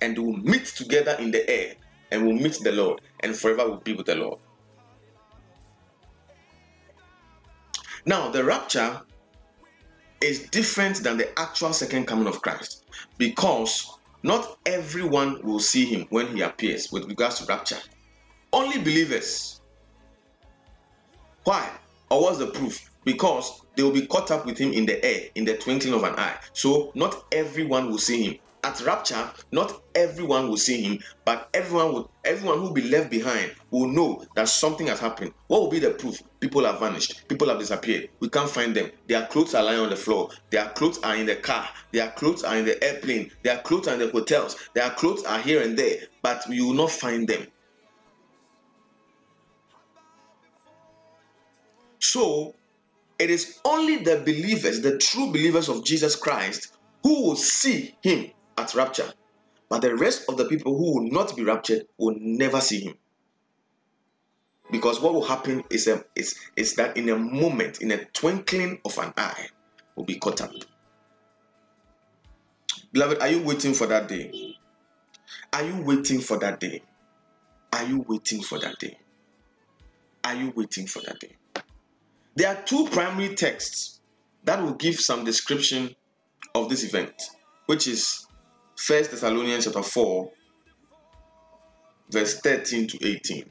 And 0.00 0.18
will 0.18 0.36
meet 0.36 0.66
together 0.66 1.16
in 1.18 1.30
the 1.30 1.48
air 1.48 1.74
and 2.10 2.26
will 2.26 2.34
meet 2.34 2.58
the 2.62 2.72
Lord 2.72 3.00
and 3.20 3.36
forever 3.36 3.68
will 3.68 3.78
be 3.78 3.94
with 3.94 4.06
the 4.06 4.16
Lord. 4.16 4.38
Now, 8.06 8.28
the 8.28 8.44
rapture 8.44 9.00
is 10.20 10.48
different 10.50 11.02
than 11.02 11.16
the 11.16 11.38
actual 11.38 11.72
second 11.72 12.06
coming 12.06 12.26
of 12.26 12.42
Christ 12.42 12.84
because 13.18 13.90
not 14.22 14.58
everyone 14.66 15.40
will 15.42 15.60
see 15.60 15.84
him 15.84 16.06
when 16.10 16.34
he 16.34 16.42
appears 16.42 16.90
with 16.92 17.04
regards 17.04 17.40
to 17.40 17.46
rapture. 17.46 17.78
Only 18.52 18.78
believers. 18.78 19.60
Why? 21.44 21.70
Or 22.10 22.22
what's 22.22 22.38
the 22.38 22.46
proof? 22.46 22.90
Because 23.04 23.62
they 23.76 23.82
will 23.82 23.92
be 23.92 24.06
caught 24.06 24.30
up 24.30 24.46
with 24.46 24.58
him 24.58 24.72
in 24.72 24.86
the 24.86 25.04
air 25.04 25.28
in 25.34 25.44
the 25.44 25.56
twinkling 25.56 25.94
of 25.94 26.04
an 26.04 26.14
eye. 26.16 26.36
So, 26.52 26.92
not 26.94 27.24
everyone 27.32 27.90
will 27.90 27.98
see 27.98 28.22
him 28.24 28.38
at 28.64 28.80
rapture, 28.80 29.30
not 29.52 29.82
everyone 29.94 30.48
will 30.48 30.56
see 30.56 30.80
him, 30.80 30.98
but 31.26 31.50
everyone 31.52 31.92
will 31.92 32.10
everyone 32.24 32.58
who 32.58 32.64
will 32.64 32.72
be 32.72 32.88
left 32.88 33.10
behind 33.10 33.54
will 33.70 33.86
know 33.86 34.24
that 34.34 34.48
something 34.48 34.86
has 34.86 34.98
happened. 34.98 35.34
What 35.48 35.60
will 35.60 35.70
be 35.70 35.78
the 35.78 35.90
proof? 35.90 36.18
People 36.40 36.64
have 36.64 36.80
vanished, 36.80 37.28
people 37.28 37.48
have 37.48 37.58
disappeared. 37.58 38.08
We 38.20 38.30
can't 38.30 38.48
find 38.48 38.74
them. 38.74 38.90
Their 39.06 39.26
clothes 39.26 39.54
are 39.54 39.62
lying 39.62 39.80
on 39.80 39.90
the 39.90 39.96
floor, 39.96 40.30
their 40.50 40.70
clothes 40.70 40.98
are 41.02 41.14
in 41.14 41.26
the 41.26 41.36
car, 41.36 41.68
their 41.92 42.10
clothes 42.12 42.42
are 42.42 42.56
in 42.56 42.64
the 42.64 42.82
airplane, 42.82 43.30
their 43.42 43.58
clothes 43.58 43.86
are 43.86 43.94
in 43.94 44.00
the 44.00 44.10
hotels, 44.10 44.56
their 44.74 44.90
clothes 44.90 45.24
are 45.24 45.40
here 45.40 45.62
and 45.62 45.78
there, 45.78 45.98
but 46.22 46.42
we 46.48 46.62
will 46.62 46.72
not 46.72 46.90
find 46.90 47.28
them. 47.28 47.46
So 52.00 52.54
it 53.18 53.30
is 53.30 53.60
only 53.64 53.96
the 53.96 54.18
believers, 54.18 54.80
the 54.80 54.98
true 54.98 55.28
believers 55.28 55.68
of 55.68 55.84
Jesus 55.84 56.16
Christ, 56.16 56.76
who 57.02 57.22
will 57.22 57.36
see 57.36 57.94
him 58.02 58.30
at 58.58 58.74
rapture. 58.74 59.12
But 59.68 59.82
the 59.82 59.94
rest 59.96 60.28
of 60.28 60.36
the 60.36 60.46
people 60.46 60.76
who 60.76 60.94
will 60.94 61.10
not 61.10 61.36
be 61.36 61.42
raptured 61.42 61.86
will 61.98 62.16
never 62.18 62.60
see 62.60 62.80
him. 62.80 62.94
Because 64.70 65.00
what 65.00 65.14
will 65.14 65.24
happen 65.24 65.62
is, 65.70 65.86
a, 65.86 66.04
is, 66.16 66.38
is 66.56 66.74
that 66.76 66.96
in 66.96 67.08
a 67.08 67.16
moment, 67.16 67.80
in 67.80 67.92
a 67.92 68.04
twinkling 68.06 68.80
of 68.84 68.98
an 68.98 69.12
eye, 69.16 69.48
will 69.94 70.04
be 70.04 70.18
caught 70.18 70.40
up. 70.40 70.52
Beloved, 72.92 73.20
are 73.20 73.28
you 73.28 73.42
waiting 73.42 73.74
for 73.74 73.86
that 73.86 74.08
day? 74.08 74.56
Are 75.52 75.64
you 75.64 75.82
waiting 75.82 76.20
for 76.20 76.38
that 76.38 76.60
day? 76.60 76.82
Are 77.72 77.84
you 77.84 78.04
waiting 78.08 78.42
for 78.42 78.58
that 78.58 78.78
day? 78.78 78.98
Are 80.24 80.34
you 80.34 80.52
waiting 80.56 80.86
for 80.86 81.00
that 81.02 81.20
day? 81.20 81.36
There 82.36 82.48
are 82.48 82.60
two 82.62 82.88
primary 82.88 83.34
texts 83.34 84.00
that 84.44 84.62
will 84.62 84.74
give 84.74 84.98
some 84.98 85.24
description 85.24 85.94
of 86.54 86.68
this 86.68 86.84
event, 86.84 87.14
which 87.66 87.86
is 87.86 88.26
First 88.76 89.12
Thessalonians 89.12 89.64
chapter 89.64 89.82
4, 89.82 90.30
verse 92.10 92.40
13 92.40 92.88
to 92.88 93.06
18. 93.06 93.50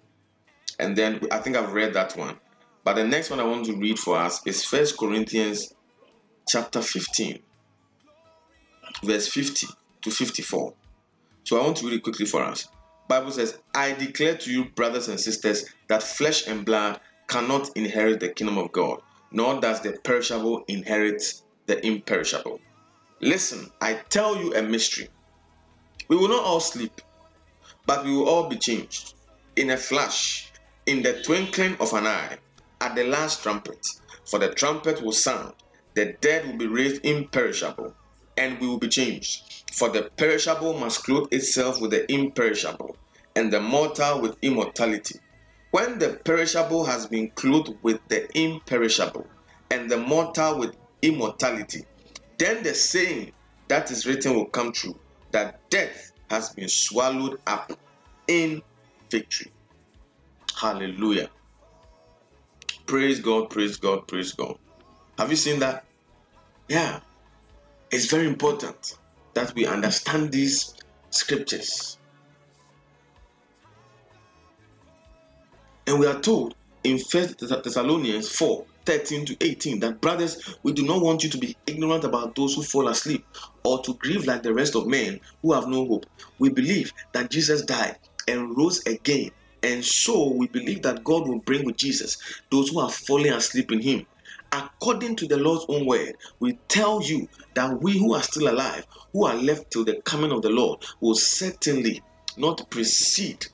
And 0.80 0.96
then 0.96 1.22
I 1.32 1.40
think 1.40 1.56
I've 1.56 1.74
read 1.74 1.94
that 1.94 2.18
one. 2.18 2.38
But 2.84 2.96
the 2.96 3.06
next 3.06 3.30
one 3.30 3.40
I 3.40 3.46
want 3.46 3.66
to 3.68 3.76
read 3.76 3.98
for 3.98 4.18
us 4.18 4.46
is 4.46 4.66
First 4.66 4.98
Corinthians 4.98 5.74
chapter 6.50 6.82
15, 6.82 7.40
verse 9.04 9.28
50 9.30 9.68
to 10.02 10.12
54. 10.12 10.74
So 11.46 11.60
I 11.60 11.64
want 11.64 11.78
to 11.78 11.86
read 11.86 11.96
it 11.96 12.04
quickly 12.04 12.26
for 12.26 12.44
us. 12.44 12.68
Bible 13.08 13.32
says, 13.32 13.60
I 13.74 13.94
declare 13.94 14.36
to 14.38 14.52
you, 14.52 14.66
brothers 14.66 15.08
and 15.08 15.20
sisters, 15.20 15.66
that 15.88 16.04
flesh 16.04 16.48
and 16.48 16.66
blood 16.66 17.00
cannot 17.34 17.76
inherit 17.76 18.20
the 18.20 18.30
kingdom 18.30 18.60
of 18.60 18.72
God, 18.72 19.02
nor 19.32 19.60
does 19.60 19.82
the 19.82 19.94
perishable 20.04 20.64
inherit 20.68 21.24
the 21.66 21.84
imperishable. 21.84 22.60
Listen, 23.22 23.72
I 23.82 23.96
tell 24.10 24.38
you 24.38 24.54
a 24.54 24.62
mystery. 24.62 25.10
We 26.10 26.16
will 26.16 26.28
not 26.28 26.44
all 26.44 26.60
sleep, 26.60 27.02
but 27.88 28.06
we 28.06 28.16
will 28.16 28.30
all 28.30 28.50
be 28.50 28.58
changed 28.58 29.16
in 29.56 29.72
a 29.72 29.78
flash, 29.78 30.52
in 30.86 31.02
the 31.02 31.24
twinkling 31.24 31.76
of 31.80 31.94
an 31.94 32.06
eye, 32.06 32.38
at 32.82 32.94
the 32.96 33.04
last 33.04 33.42
trumpet. 33.42 33.84
For 34.30 34.38
the 34.38 34.54
trumpet 34.54 35.02
will 35.02 35.12
sound, 35.12 35.56
the 35.96 36.16
dead 36.22 36.46
will 36.46 36.58
be 36.58 36.68
raised 36.68 37.04
imperishable, 37.04 37.96
and 38.38 38.60
we 38.60 38.68
will 38.68 38.78
be 38.78 38.90
changed. 38.90 39.66
For 39.74 39.90
the 39.90 40.12
perishable 40.18 40.78
must 40.78 41.04
clothe 41.04 41.34
itself 41.34 41.82
with 41.82 41.92
the 41.92 42.12
imperishable, 42.12 42.96
and 43.36 43.52
the 43.52 43.60
mortal 43.60 44.22
with 44.22 44.38
immortality. 44.44 45.20
When 45.74 45.98
the 45.98 46.20
perishable 46.24 46.86
has 46.86 47.08
been 47.08 47.32
clothed 47.32 47.80
with 47.82 48.00
the 48.08 48.28
imperishable, 48.38 49.28
and 49.72 49.90
the 49.90 49.98
mortal 49.98 50.60
with 50.60 50.78
immortality, 51.02 51.84
then 52.38 52.62
the 52.62 52.76
saying 52.76 53.32
that 53.70 53.90
is 53.90 54.06
written 54.06 54.36
will 54.36 54.52
come 54.52 54.72
true 54.72 55.00
that 55.32 55.68
death 55.72 56.12
has 56.30 56.52
been 56.54 56.70
swallowed 56.70 57.40
up 57.48 57.72
in 58.28 58.62
victory. 59.10 59.52
Hallelujah. 60.62 61.32
Praise 62.86 63.20
God, 63.20 63.50
praise 63.50 63.78
God, 63.78 64.08
praise 64.08 64.34
God. 64.34 64.56
Have 65.18 65.32
you 65.32 65.36
seen 65.36 65.60
that? 65.62 65.86
Yeah. 66.70 67.00
It's 67.90 68.12
very 68.12 68.28
important 68.28 68.78
that 69.34 69.56
we 69.56 69.66
understand 69.66 70.32
these 70.32 70.76
scriptures. 71.10 71.98
And 75.86 76.00
we 76.00 76.08
are 76.08 76.20
told 76.22 76.56
in 76.86 76.98
First 76.98 77.40
Thessalonians 77.40 78.30
4 78.30 78.66
13 78.86 79.26
to 79.26 79.38
18 79.42 79.80
that 79.82 80.00
brothers 80.02 80.38
we 80.64 80.72
do 80.74 80.86
not 80.86 81.02
want 81.02 81.24
you 81.24 81.30
to 81.30 81.38
be 81.38 81.58
ignorant 81.68 82.04
about 82.04 82.36
those 82.36 82.56
who 82.56 82.64
fall 82.64 82.88
asleep 82.88 83.26
or 83.66 83.82
to 83.84 83.94
grieve 83.96 84.26
like 84.26 84.44
the 84.44 84.54
rest 84.54 84.76
of 84.76 84.88
men 84.88 85.20
who 85.42 85.54
have 85.54 85.68
no 85.68 85.86
hope. 85.86 86.06
We 86.40 86.50
believe 86.50 86.92
that 87.14 87.32
jesus 87.32 87.64
died 87.64 87.98
and 88.28 88.58
rose 88.58 88.82
again 88.86 89.30
and 89.62 89.84
so 89.84 90.34
we 90.38 90.48
believe 90.48 90.82
that 90.84 91.04
god 91.04 91.28
will 91.28 91.40
bring 91.40 91.66
with 91.66 91.78
jesus 91.78 92.18
those 92.52 92.70
who 92.70 92.80
are 92.80 92.90
falling 92.90 93.32
asleep 93.34 93.72
in 93.72 93.82
him. 93.82 94.06
According 94.52 95.16
to 95.18 95.28
the 95.28 95.38
lord's 95.38 95.66
own 95.70 95.86
word 95.86 96.14
we 96.40 96.60
tell 96.70 97.02
you 97.04 97.28
that 97.56 97.82
we 97.82 97.98
who 97.98 98.14
are 98.14 98.24
still 98.24 98.50
alive 98.50 98.86
who 99.14 99.26
are 99.26 99.36
left 99.36 99.72
till 99.72 99.84
the 99.86 100.02
coming 100.06 100.32
of 100.32 100.42
the 100.42 100.50
lord 100.50 100.80
will 101.02 101.16
certainly 101.16 102.02
not 102.38 102.70
precede 102.70 103.46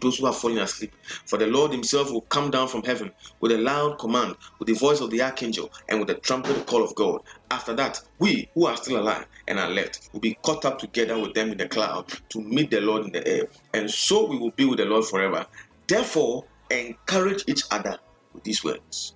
those 0.00 0.18
who 0.18 0.26
have 0.26 0.36
fallen 0.36 0.58
asleep. 0.58 0.94
For 1.26 1.38
the 1.38 1.46
Lord 1.46 1.72
himself 1.72 2.10
will 2.10 2.22
come 2.22 2.50
down 2.50 2.68
from 2.68 2.82
heaven 2.82 3.12
with 3.40 3.52
a 3.52 3.58
loud 3.58 3.98
command, 3.98 4.36
with 4.58 4.68
the 4.68 4.74
voice 4.74 5.00
of 5.00 5.10
the 5.10 5.22
archangel, 5.22 5.70
and 5.88 5.98
with 5.98 6.08
the 6.08 6.14
trumpet 6.14 6.66
call 6.66 6.82
of 6.82 6.94
God. 6.94 7.20
After 7.50 7.74
that, 7.74 8.00
we 8.18 8.48
who 8.54 8.66
are 8.66 8.76
still 8.76 9.00
alive 9.00 9.26
and 9.48 9.58
are 9.58 9.70
left 9.70 10.10
will 10.12 10.20
be 10.20 10.36
caught 10.42 10.64
up 10.64 10.78
together 10.78 11.18
with 11.18 11.34
them 11.34 11.50
in 11.52 11.58
the 11.58 11.68
cloud 11.68 12.06
to 12.30 12.40
meet 12.40 12.70
the 12.70 12.80
Lord 12.80 13.06
in 13.06 13.12
the 13.12 13.26
air. 13.26 13.46
And 13.74 13.90
so 13.90 14.26
we 14.26 14.38
will 14.38 14.52
be 14.52 14.64
with 14.64 14.78
the 14.78 14.84
Lord 14.84 15.04
forever. 15.04 15.46
Therefore, 15.86 16.44
encourage 16.70 17.44
each 17.48 17.62
other 17.70 17.98
with 18.32 18.44
these 18.44 18.62
words. 18.64 19.14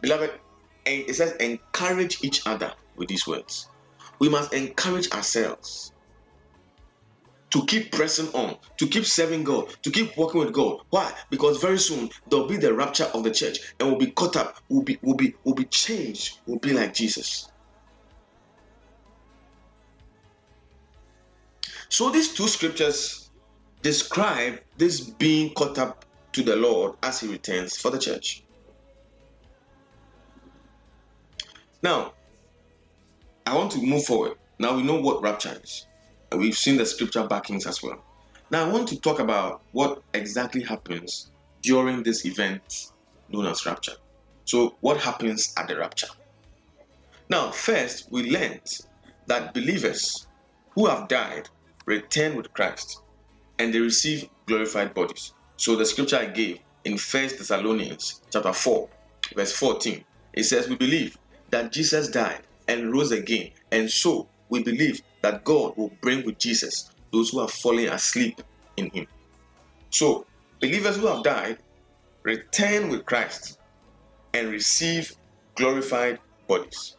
Beloved, 0.00 0.32
it 0.86 1.14
says, 1.14 1.32
encourage 1.36 2.22
each 2.22 2.46
other 2.46 2.72
with 2.96 3.08
these 3.08 3.26
words. 3.26 3.68
We 4.18 4.28
must 4.28 4.52
encourage 4.52 5.10
ourselves 5.12 5.92
to 7.52 7.64
keep 7.66 7.92
pressing 7.92 8.28
on, 8.28 8.56
to 8.78 8.86
keep 8.86 9.04
serving 9.04 9.44
God, 9.44 9.72
to 9.82 9.90
keep 9.90 10.16
working 10.16 10.40
with 10.40 10.52
God. 10.52 10.78
Why? 10.90 11.12
Because 11.30 11.60
very 11.60 11.78
soon 11.78 12.08
there'll 12.30 12.46
be 12.46 12.56
the 12.56 12.72
rapture 12.72 13.10
of 13.14 13.24
the 13.24 13.30
church 13.30 13.58
and 13.78 13.88
we'll 13.88 13.98
be 13.98 14.12
caught 14.12 14.36
up, 14.36 14.54
we'll 14.68 14.84
be, 14.84 14.98
we'll 15.02 15.16
be, 15.16 15.34
we'll 15.44 15.54
be 15.54 15.66
changed, 15.66 16.30
we'll 16.46 16.60
be 16.60 16.72
like 16.72 16.94
Jesus. 16.94 17.46
So 21.90 22.10
these 22.10 22.34
two 22.34 22.46
scriptures 22.48 23.30
describe 23.82 24.60
this 24.76 25.10
being 25.14 25.52
caught 25.54 25.78
up 25.78 26.04
to 26.34 26.42
the 26.42 26.56
Lord 26.56 26.94
as 27.02 27.20
he 27.20 27.28
returns 27.28 27.76
for 27.76 27.90
the 27.90 27.98
church. 27.98 28.44
Now, 31.82 32.12
I 33.46 33.56
want 33.56 33.72
to 33.72 33.82
move 33.82 34.04
forward. 34.04 34.34
Now 34.60 34.76
we 34.76 34.82
know 34.82 35.00
what 35.00 35.22
rapture 35.22 35.58
is. 35.62 35.89
We've 36.36 36.56
seen 36.56 36.76
the 36.76 36.86
scripture 36.86 37.26
backings 37.26 37.66
as 37.66 37.82
well. 37.82 38.04
Now, 38.50 38.64
I 38.64 38.72
want 38.72 38.88
to 38.88 39.00
talk 39.00 39.18
about 39.18 39.62
what 39.72 40.00
exactly 40.14 40.62
happens 40.62 41.30
during 41.62 42.02
this 42.02 42.24
event 42.24 42.62
known 43.28 43.46
as 43.46 43.66
rapture. 43.66 43.94
So, 44.44 44.76
what 44.80 44.98
happens 44.98 45.52
at 45.58 45.68
the 45.68 45.76
rapture? 45.76 46.08
Now, 47.28 47.50
first, 47.50 48.08
we 48.10 48.30
learned 48.30 48.66
that 49.26 49.54
believers 49.54 50.26
who 50.74 50.86
have 50.86 51.08
died 51.08 51.48
return 51.86 52.36
with 52.36 52.52
Christ 52.52 53.02
and 53.58 53.72
they 53.72 53.80
receive 53.80 54.28
glorified 54.46 54.94
bodies. 54.94 55.32
So, 55.56 55.76
the 55.76 55.86
scripture 55.86 56.16
I 56.16 56.26
gave 56.26 56.58
in 56.84 56.96
First 56.96 57.38
Thessalonians 57.38 58.22
chapter 58.32 58.52
4, 58.52 58.88
verse 59.36 59.52
14, 59.52 60.04
it 60.34 60.44
says, 60.44 60.68
We 60.68 60.76
believe 60.76 61.16
that 61.50 61.72
Jesus 61.72 62.08
died 62.08 62.42
and 62.68 62.92
rose 62.92 63.12
again, 63.12 63.50
and 63.72 63.90
so 63.90 64.28
we 64.48 64.62
believe 64.62 65.00
that 65.22 65.44
God 65.44 65.76
will 65.76 65.92
bring 66.00 66.24
with 66.24 66.38
Jesus 66.38 66.90
those 67.12 67.30
who 67.30 67.40
are 67.40 67.48
falling 67.48 67.88
asleep 67.88 68.40
in 68.76 68.90
Him. 68.90 69.06
So, 69.90 70.26
believers 70.60 70.96
who 70.96 71.06
have 71.06 71.22
died 71.22 71.58
return 72.22 72.88
with 72.88 73.04
Christ 73.06 73.58
and 74.34 74.50
receive 74.50 75.12
glorified 75.56 76.18
bodies. 76.46 76.96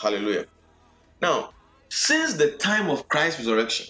Hallelujah. 0.00 0.46
Now, 1.20 1.50
since 1.90 2.34
the 2.34 2.52
time 2.52 2.90
of 2.90 3.08
Christ's 3.08 3.40
resurrection, 3.40 3.86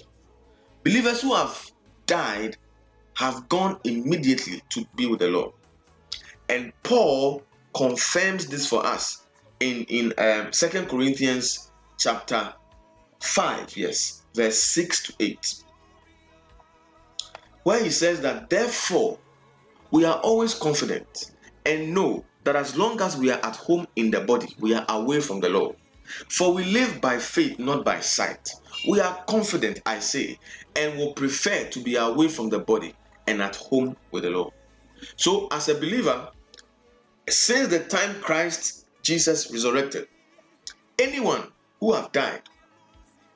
believers 0.84 1.22
who 1.22 1.34
have 1.34 1.70
died 2.06 2.56
have 3.14 3.48
gone 3.48 3.78
immediately 3.84 4.62
to 4.70 4.84
be 4.96 5.06
with 5.06 5.18
the 5.18 5.28
Lord. 5.28 5.52
And 6.48 6.72
Paul 6.82 7.42
confirms 7.76 8.46
this 8.46 8.68
for 8.68 8.84
us 8.86 9.26
in, 9.60 9.84
in 9.88 10.14
um, 10.18 10.50
2 10.52 10.86
Corinthians 10.86 11.67
chapter 11.98 12.54
5, 13.20 13.76
yes, 13.76 14.22
verse 14.34 14.58
6 14.58 15.02
to 15.04 15.14
8, 15.20 15.64
where 17.64 17.82
he 17.82 17.90
says 17.90 18.20
that 18.22 18.48
therefore 18.48 19.18
we 19.90 20.04
are 20.04 20.18
always 20.20 20.54
confident 20.54 21.32
and 21.66 21.92
know 21.94 22.24
that 22.44 22.56
as 22.56 22.76
long 22.76 23.00
as 23.02 23.16
we 23.16 23.30
are 23.30 23.40
at 23.44 23.56
home 23.56 23.86
in 23.96 24.10
the 24.10 24.20
body, 24.20 24.48
we 24.60 24.74
are 24.74 24.86
away 24.88 25.20
from 25.20 25.40
the 25.40 25.48
Lord. 25.48 25.76
For 26.30 26.54
we 26.54 26.64
live 26.64 27.00
by 27.00 27.18
faith, 27.18 27.58
not 27.58 27.84
by 27.84 28.00
sight. 28.00 28.48
We 28.86 29.00
are 29.00 29.22
confident, 29.28 29.80
I 29.84 29.98
say, 29.98 30.38
and 30.76 30.96
will 30.96 31.12
prefer 31.12 31.64
to 31.64 31.82
be 31.82 31.96
away 31.96 32.28
from 32.28 32.48
the 32.48 32.60
body 32.60 32.94
and 33.26 33.42
at 33.42 33.56
home 33.56 33.96
with 34.10 34.22
the 34.22 34.30
Lord. 34.30 34.54
So, 35.16 35.48
as 35.50 35.68
a 35.68 35.74
believer, 35.74 36.28
since 37.28 37.68
the 37.68 37.80
time 37.80 38.20
Christ 38.22 38.86
Jesus 39.02 39.50
resurrected, 39.52 40.08
anyone 40.98 41.52
who 41.80 41.92
have 41.92 42.12
died 42.12 42.42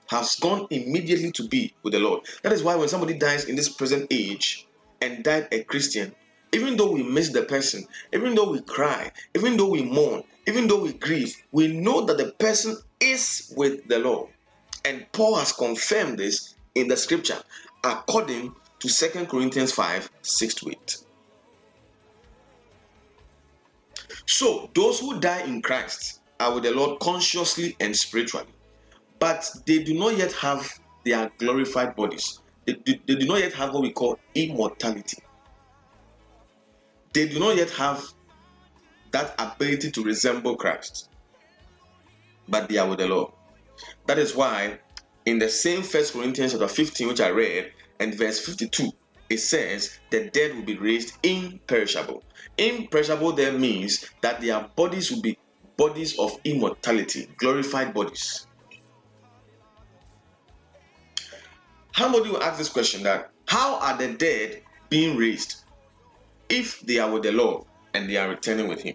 has 0.09 0.37
gone 0.37 0.67
immediately 0.71 1.33
to 1.33 1.49
be 1.49 1.73
with 1.83 1.95
the 1.95 1.99
Lord. 1.99 2.21
That 2.43 2.53
is 2.53 2.63
why 2.63 2.77
when 2.77 2.89
somebody 2.89 3.15
dies 3.15 3.47
in 3.47 3.57
this 3.57 3.71
present 3.71 4.07
age 4.11 4.67
and 5.01 5.25
died 5.25 5.49
a 5.53 5.65
Christian, 5.65 6.15
even 6.53 6.77
though 6.77 6.93
we 6.93 7.03
miss 7.03 7.31
the 7.31 7.43
person, 7.45 7.87
even 8.13 8.35
though 8.35 8.51
we 8.51 8.61
cry, 8.61 9.11
even 9.35 9.57
though 9.57 9.71
we 9.71 9.83
mourn, 9.83 10.23
even 10.47 10.69
though 10.69 10.83
we 10.83 10.93
grieve, 10.93 11.35
we 11.51 11.69
know 11.69 12.05
that 12.05 12.19
the 12.19 12.33
person 12.33 12.77
is 13.01 13.53
with 13.57 13.89
the 13.89 14.01
Lord. 14.01 14.29
And 14.85 15.07
Paul 15.13 15.37
has 15.37 15.53
confirmed 15.53 16.19
this 16.19 16.55
in 16.75 16.89
the 16.89 16.97
scripture 16.97 17.39
according 17.85 18.55
to 18.81 18.89
2 18.89 19.27
Corinthians 19.27 19.73
5 19.73 20.11
6 20.21 20.55
to 20.57 20.71
8. 20.71 20.97
So, 24.27 24.71
those 24.75 25.01
who 25.01 25.21
die 25.21 25.43
in 25.43 25.63
Christ 25.63 26.21
are 26.43 26.55
with 26.55 26.65
the 26.65 26.73
Lord 26.73 26.99
consciously 27.01 27.77
and 27.81 27.97
spiritually, 27.97 28.49
but 29.19 29.49
they 29.67 29.83
do 29.83 29.95
not 29.95 30.17
yet 30.17 30.33
have 30.33 30.69
their 31.05 31.31
glorified 31.39 31.95
bodies. 31.95 32.41
They, 32.67 32.75
they, 32.85 33.15
do 33.15 33.27
not 33.27 33.41
yet 33.41 33.53
have 33.55 33.73
what 33.73 33.83
we 33.83 33.93
call 33.93 34.19
immortality. 34.35 35.19
They 37.13 37.29
do 37.29 37.39
not 37.39 37.57
yet 37.57 37.71
have 37.71 38.05
that 39.13 39.35
ability 39.39 39.91
to 39.93 40.03
resemble 40.03 40.57
Christ, 40.57 41.11
but 42.49 42.69
they 42.69 42.79
are 42.79 42.89
with 42.89 42.99
the 42.99 43.07
Lord. 43.07 43.33
That 44.07 44.19
is 44.19 44.35
why, 44.35 44.79
in 45.27 45.39
the 45.39 45.49
same 45.49 45.83
First 45.83 46.13
Corinthians 46.13 46.53
chapter 46.53 46.69
15, 46.69 47.09
which 47.09 47.21
I 47.21 47.29
read, 47.29 47.73
and 48.01 48.15
verse 48.15 48.45
52, 48.45 48.91
it 49.29 49.39
says 49.39 49.99
the 50.11 50.29
dead 50.31 50.55
will 50.55 50.63
be 50.63 50.77
raised 50.77 51.15
imperishable. 51.23 52.23
Imperishable 52.59 53.33
there 53.33 53.53
means 53.53 54.05
that 54.23 54.41
their 54.41 54.61
bodies 54.77 55.11
will 55.11 55.23
be 55.23 55.39
bodies 55.83 56.17
of 56.17 56.39
immortality, 56.45 57.27
glorified 57.39 57.93
bodies. 57.93 58.47
How 61.91 62.05
Somebody 62.05 62.31
will 62.31 62.43
ask 62.43 62.57
this 62.57 62.69
question 62.69 63.03
that 63.03 63.33
how 63.49 63.81
are 63.81 63.97
the 63.99 64.13
dead 64.13 64.63
being 64.91 65.17
raised 65.17 65.57
if 66.49 66.79
they 66.83 67.01
are 67.01 67.11
with 67.11 67.25
the 67.25 67.33
Lord 67.33 67.65
and 67.95 68.09
they 68.09 68.17
are 68.17 68.29
returning 68.29 68.69
with 68.69 68.81
Him? 68.81 68.95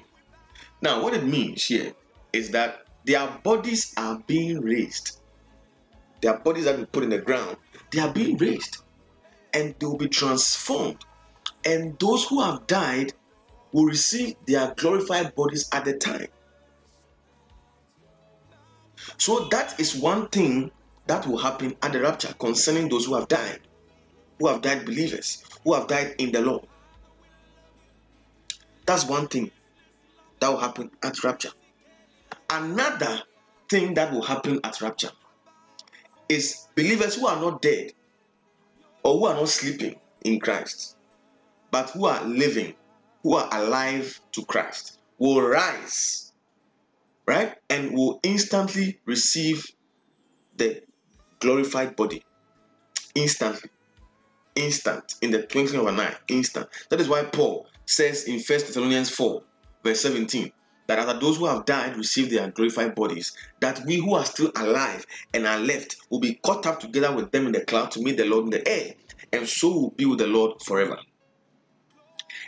Now, 0.81 1.03
what 1.03 1.13
it 1.13 1.25
means 1.25 1.65
here 1.65 1.91
is 2.31 2.51
that 2.51 2.85
their 3.03 3.27
bodies 3.43 3.93
are 3.97 4.23
being 4.25 4.61
raised. 4.61 5.19
Their 6.21 6.38
bodies 6.39 6.63
that 6.65 6.77
we 6.77 6.85
put 6.85 7.03
in 7.03 7.09
the 7.09 7.19
ground, 7.19 7.57
they 7.91 7.99
are 7.99 8.13
being 8.13 8.38
raised 8.38 8.77
and 9.53 9.75
they 9.77 9.85
will 9.85 9.97
be 9.97 10.07
transformed. 10.07 11.03
And 11.65 11.99
those 11.99 12.25
who 12.27 12.41
have 12.41 12.65
died 12.65 13.11
will 13.73 13.85
receive 13.85 14.35
their 14.45 14.73
glorified 14.77 15.35
bodies 15.35 15.67
at 15.73 15.83
the 15.83 15.93
time. 15.93 16.27
So 19.18 19.47
that 19.51 19.80
is 19.80 19.95
one 19.95 20.28
thing 20.30 20.72
that 21.07 21.26
will 21.26 21.38
happen 21.38 21.76
at 21.82 21.93
the 21.93 22.01
rapture 22.01 22.34
concerning 22.39 22.89
those 22.89 23.05
who 23.05 23.15
have 23.15 23.28
died, 23.28 23.59
who 24.39 24.47
have 24.47 24.61
died 24.61 24.86
believers, 24.86 25.43
who 25.63 25.74
have 25.74 25.88
died 25.88 26.15
in 26.20 26.32
the 26.32 26.41
Lord. 26.41 26.68
That's 28.86 29.05
one 29.05 29.28
thing 29.28 29.51
that 30.39 30.49
will 30.49 30.59
happen 30.59 30.91
at 31.03 31.24
rapture. 31.24 31.51
Another 32.49 33.22
thing 33.70 33.93
that 33.95 34.13
will 34.13 34.22
happen 34.22 34.59
at 34.63 34.80
rapture 34.82 35.11
is 36.30 36.68
believers 36.76 37.15
who 37.15 37.28
are 37.28 37.39
not 37.39 37.61
dead 37.61 37.91
or 39.03 39.18
who 39.18 39.26
are 39.26 39.34
not 39.36 39.49
sleeping 39.49 39.95
in 40.24 40.39
Christ, 40.39 40.95
but 41.72 41.89
who 41.91 42.05
are 42.05 42.24
living, 42.24 42.74
who 43.24 43.36
are 43.36 43.49
alive 43.51 44.22
to 44.34 44.45
Christ, 44.45 44.99
will 45.18 45.41
rise, 45.41 46.26
right? 47.28 47.55
And 47.69 47.93
will 47.93 48.19
instantly 48.23 48.99
receive 49.05 49.65
the 50.55 50.82
glorified 51.39 51.95
body. 51.95 52.23
Instantly. 53.13 53.69
Instant. 54.55 55.15
In 55.21 55.32
the 55.32 55.43
twinkling 55.43 55.82
of 55.82 55.88
an 55.88 55.99
eye. 55.99 56.15
Instant. 56.30 56.67
That 56.89 57.01
is 57.01 57.09
why 57.09 57.23
Paul 57.23 57.67
says 57.86 58.23
in 58.23 58.36
1 58.36 58.43
Thessalonians 58.47 59.09
4, 59.09 59.43
verse 59.84 60.01
17, 60.01 60.51
that 60.88 60.99
after 60.99 61.19
those 61.19 61.38
who 61.38 61.45
have 61.45 61.65
died 61.65 61.97
receive 61.97 62.32
their 62.32 62.49
glorified 62.49 62.95
bodies, 62.95 63.36
that 63.59 63.86
we 63.86 63.97
who 63.97 64.15
are 64.15 64.25
still 64.25 64.51
alive 64.55 65.05
and 65.34 65.45
are 65.45 65.59
left 65.59 65.97
will 66.09 66.19
be 66.19 66.36
caught 66.36 66.65
up 66.65 66.80
together 66.80 67.13
with 67.13 67.30
them 67.32 67.45
in 67.45 67.51
the 67.51 67.61
cloud 67.61 67.91
to 67.91 68.01
meet 68.01 68.15
the 68.15 68.25
Lord 68.25 68.45
in 68.45 68.51
the 68.51 68.67
air, 68.67 68.93
and 69.34 69.47
so 69.47 69.67
will 69.67 69.91
be 69.91 70.05
with 70.05 70.19
the 70.19 70.28
Lord 70.28 70.61
forever. 70.61 70.97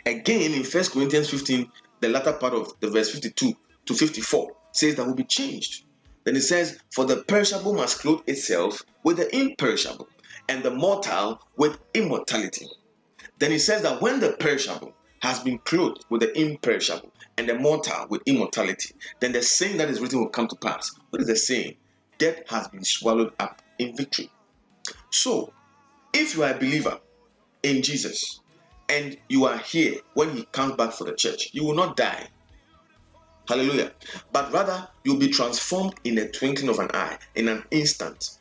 Again, 0.06 0.52
in 0.52 0.64
1 0.64 0.84
Corinthians 0.86 1.28
15, 1.28 1.70
the 2.00 2.08
latter 2.08 2.32
part 2.32 2.54
of 2.54 2.72
the 2.80 2.88
verse 2.88 3.10
52 3.10 3.54
to 3.84 3.94
54 3.94 4.50
says 4.72 4.96
that 4.96 5.06
will 5.06 5.14
be 5.14 5.24
changed. 5.24 5.84
Then 6.24 6.36
it 6.36 6.42
says, 6.42 6.78
For 6.92 7.04
the 7.04 7.22
perishable 7.24 7.74
must 7.74 8.00
clothe 8.00 8.22
itself 8.26 8.82
with 9.02 9.16
the 9.16 9.34
imperishable, 9.34 10.08
and 10.48 10.62
the 10.62 10.70
mortal 10.70 11.40
with 11.56 11.78
immortality. 11.94 12.66
Then 13.38 13.52
it 13.52 13.60
says 13.60 13.82
that 13.82 14.02
when 14.02 14.20
the 14.20 14.32
perishable 14.32 14.94
has 15.20 15.40
been 15.40 15.58
clothed 15.58 16.04
with 16.10 16.20
the 16.20 16.38
imperishable, 16.38 17.12
and 17.36 17.48
the 17.48 17.54
mortal 17.54 18.06
with 18.10 18.20
immortality, 18.26 18.94
then 19.20 19.32
the 19.32 19.42
saying 19.42 19.78
that 19.78 19.88
is 19.88 20.00
written 20.00 20.20
will 20.20 20.28
come 20.28 20.46
to 20.48 20.56
pass. 20.56 20.94
What 21.08 21.22
is 21.22 21.28
the 21.28 21.36
saying? 21.36 21.76
Death 22.18 22.42
has 22.48 22.68
been 22.68 22.84
swallowed 22.84 23.32
up 23.38 23.62
in 23.78 23.96
victory. 23.96 24.30
So, 25.10 25.52
if 26.12 26.36
you 26.36 26.42
are 26.42 26.54
a 26.54 26.58
believer 26.58 27.00
in 27.62 27.82
Jesus 27.82 28.40
and 28.90 29.16
you 29.28 29.46
are 29.46 29.56
here 29.56 30.00
when 30.14 30.36
he 30.36 30.44
comes 30.52 30.74
back 30.74 30.92
for 30.92 31.04
the 31.04 31.14
church, 31.14 31.48
you 31.52 31.64
will 31.64 31.74
not 31.74 31.96
die. 31.96 32.28
Hallelujah. 33.50 33.90
But 34.30 34.52
rather, 34.52 34.86
you'll 35.02 35.18
be 35.18 35.26
transformed 35.26 35.94
in 36.04 36.18
a 36.18 36.28
twinkling 36.28 36.68
of 36.68 36.78
an 36.78 36.88
eye, 36.94 37.18
in 37.34 37.48
an 37.48 37.64
instant. 37.72 38.38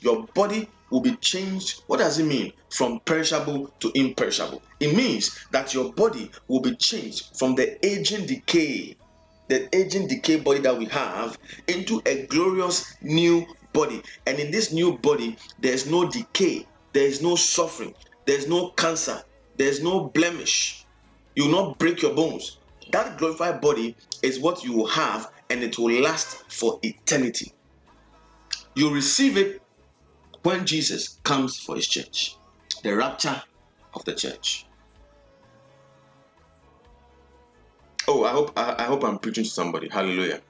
Your 0.00 0.26
body 0.34 0.68
will 0.90 1.00
be 1.00 1.14
changed. 1.14 1.84
What 1.86 1.98
does 2.00 2.18
it 2.18 2.24
mean? 2.24 2.52
From 2.68 2.98
perishable 3.04 3.72
to 3.78 3.92
imperishable. 3.94 4.60
It 4.80 4.96
means 4.96 5.46
that 5.52 5.72
your 5.72 5.92
body 5.92 6.28
will 6.48 6.60
be 6.60 6.74
changed 6.74 7.36
from 7.36 7.54
the 7.54 7.78
aging 7.86 8.26
decay, 8.26 8.96
the 9.46 9.68
aging 9.76 10.08
decay 10.08 10.40
body 10.40 10.58
that 10.58 10.76
we 10.76 10.86
have, 10.86 11.38
into 11.68 12.02
a 12.04 12.26
glorious 12.26 12.96
new 13.00 13.46
body. 13.72 14.02
And 14.26 14.40
in 14.40 14.50
this 14.50 14.72
new 14.72 14.98
body, 14.98 15.36
there's 15.60 15.88
no 15.88 16.10
decay, 16.10 16.66
there 16.94 17.06
is 17.06 17.22
no 17.22 17.36
suffering, 17.36 17.94
there's 18.26 18.48
no 18.48 18.70
cancer, 18.70 19.22
there's 19.56 19.80
no 19.80 20.06
blemish. 20.08 20.84
You 21.36 21.44
will 21.44 21.52
not 21.52 21.78
break 21.78 22.02
your 22.02 22.16
bones. 22.16 22.58
That 22.92 23.16
glorified 23.16 23.60
body 23.62 23.96
is 24.22 24.38
what 24.38 24.62
you 24.62 24.74
will 24.74 24.86
have, 24.86 25.30
and 25.48 25.62
it 25.62 25.78
will 25.78 25.90
last 26.02 26.50
for 26.52 26.78
eternity. 26.82 27.52
You 28.74 28.92
receive 28.92 29.38
it 29.38 29.62
when 30.42 30.66
Jesus 30.66 31.18
comes 31.24 31.58
for 31.58 31.76
his 31.76 31.88
church, 31.88 32.36
the 32.82 32.94
rapture 32.94 33.42
of 33.94 34.04
the 34.04 34.14
church. 34.14 34.66
Oh, 38.08 38.24
I 38.24 38.30
hope 38.30 38.52
I, 38.58 38.74
I 38.78 38.82
hope 38.84 39.04
I'm 39.04 39.18
preaching 39.18 39.44
to 39.44 39.50
somebody. 39.50 39.88
Hallelujah. 39.88 40.42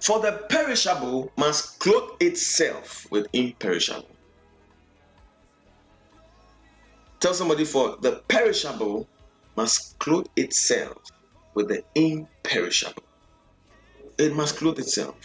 For 0.00 0.20
the 0.20 0.44
perishable 0.48 1.32
must 1.36 1.78
clothe 1.80 2.12
itself 2.20 3.06
with 3.10 3.26
imperishable. 3.32 4.16
Tell 7.20 7.34
somebody 7.34 7.64
for 7.64 7.98
the 8.00 8.22
perishable 8.28 9.08
must 9.56 9.96
clothe 10.00 10.26
itself 10.36 10.98
with 11.54 11.68
the 11.68 11.82
imperishable. 11.94 13.04
It 14.18 14.34
must 14.34 14.56
clothe 14.58 14.78
itself. 14.80 15.16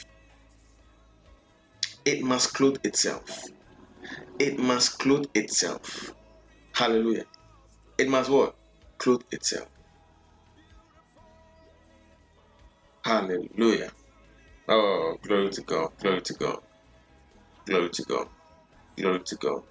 It 2.06 2.24
must 2.24 2.54
clothe 2.54 2.78
itself. 2.84 3.42
It 4.40 4.60
must 4.60 5.00
clothe 5.00 5.26
itself. 5.36 6.12
Hallelujah. 6.76 7.26
It 7.98 8.10
must 8.10 8.30
what? 8.30 8.56
Clothe 9.00 9.22
itself. 9.32 9.70
Hallelujah. 13.06 13.92
Oh, 14.70 15.18
glory 15.24 15.50
to 15.52 15.64
God. 15.64 15.90
Glory 16.02 16.22
to 16.24 16.36
God. 16.36 16.60
Glory 17.68 17.90
to 17.92 18.04
God. 18.06 18.28
Glory 18.98 19.22
to 19.26 19.38
God. 19.38 19.62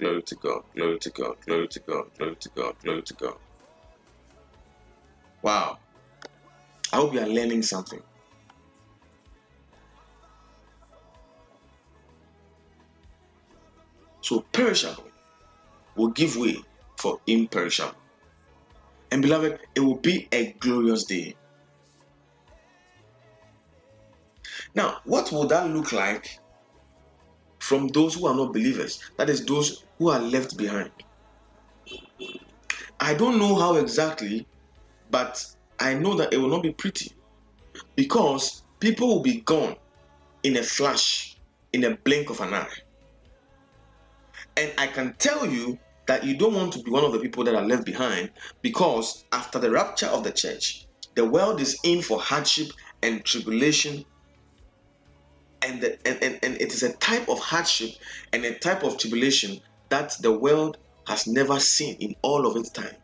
Glory 0.00 0.22
to 0.26 0.36
God. 0.36 0.60
Glory 0.76 0.98
to 1.00 1.10
God. 1.12 1.34
Glory 1.46 1.68
to 1.68 1.80
God. 1.86 2.04
Glory 2.18 2.36
to 2.40 2.50
God. 2.56 2.74
Glory 2.84 3.02
to 3.04 3.14
God. 3.14 3.34
Wow. 5.44 5.76
I 6.90 6.96
hope 6.96 7.12
you 7.12 7.20
are 7.20 7.26
learning 7.26 7.62
something. 7.62 8.00
So 14.22 14.40
perishable 14.54 15.10
will 15.96 16.12
give 16.12 16.36
way 16.36 16.56
for 16.98 17.18
imperishable. 17.26 18.00
And 19.10 19.20
beloved, 19.20 19.58
it 19.76 19.80
will 19.80 20.00
be 20.00 20.26
a 20.32 20.54
glorious 20.60 21.04
day. 21.04 21.36
Now, 24.74 24.96
what 25.04 25.30
will 25.30 25.46
that 25.48 25.68
look 25.68 25.92
like 25.92 26.26
from 27.60 27.88
those 27.88 28.14
who 28.14 28.26
are 28.26 28.34
not 28.34 28.54
believers? 28.54 28.98
That 29.18 29.28
is, 29.28 29.44
those 29.44 29.84
who 29.98 30.08
are 30.08 30.20
left 30.20 30.56
behind. 30.56 30.90
I 32.98 33.12
don't 33.12 33.38
know 33.38 33.56
how 33.56 33.76
exactly, 33.76 34.46
but 35.14 35.46
I 35.78 35.94
know 35.94 36.16
that 36.16 36.32
it 36.32 36.38
will 36.38 36.48
not 36.48 36.64
be 36.64 36.72
pretty 36.72 37.12
because 37.94 38.64
people 38.80 39.06
will 39.06 39.22
be 39.22 39.42
gone 39.42 39.76
in 40.42 40.56
a 40.56 40.62
flash, 40.64 41.36
in 41.72 41.84
a 41.84 41.96
blink 41.98 42.30
of 42.30 42.40
an 42.40 42.52
eye. 42.52 42.66
And 44.56 44.72
I 44.76 44.88
can 44.88 45.14
tell 45.20 45.46
you 45.46 45.78
that 46.06 46.24
you 46.24 46.36
don't 46.36 46.54
want 46.54 46.72
to 46.72 46.80
be 46.80 46.90
one 46.90 47.04
of 47.04 47.12
the 47.12 47.20
people 47.20 47.44
that 47.44 47.54
are 47.54 47.64
left 47.64 47.84
behind 47.84 48.30
because 48.60 49.24
after 49.30 49.60
the 49.60 49.70
rapture 49.70 50.06
of 50.06 50.24
the 50.24 50.32
church, 50.32 50.84
the 51.14 51.24
world 51.24 51.60
is 51.60 51.78
in 51.84 52.02
for 52.02 52.18
hardship 52.18 52.72
and 53.00 53.24
tribulation. 53.24 54.04
And, 55.62 55.80
the, 55.80 55.92
and, 56.08 56.20
and, 56.24 56.40
and 56.42 56.60
it 56.60 56.72
is 56.72 56.82
a 56.82 56.92
type 56.94 57.28
of 57.28 57.38
hardship 57.38 57.90
and 58.32 58.44
a 58.44 58.58
type 58.58 58.82
of 58.82 58.98
tribulation 58.98 59.60
that 59.90 60.16
the 60.22 60.32
world 60.32 60.78
has 61.06 61.28
never 61.28 61.60
seen 61.60 61.98
in 62.00 62.16
all 62.22 62.48
of 62.48 62.56
its 62.56 62.70
time. 62.70 62.96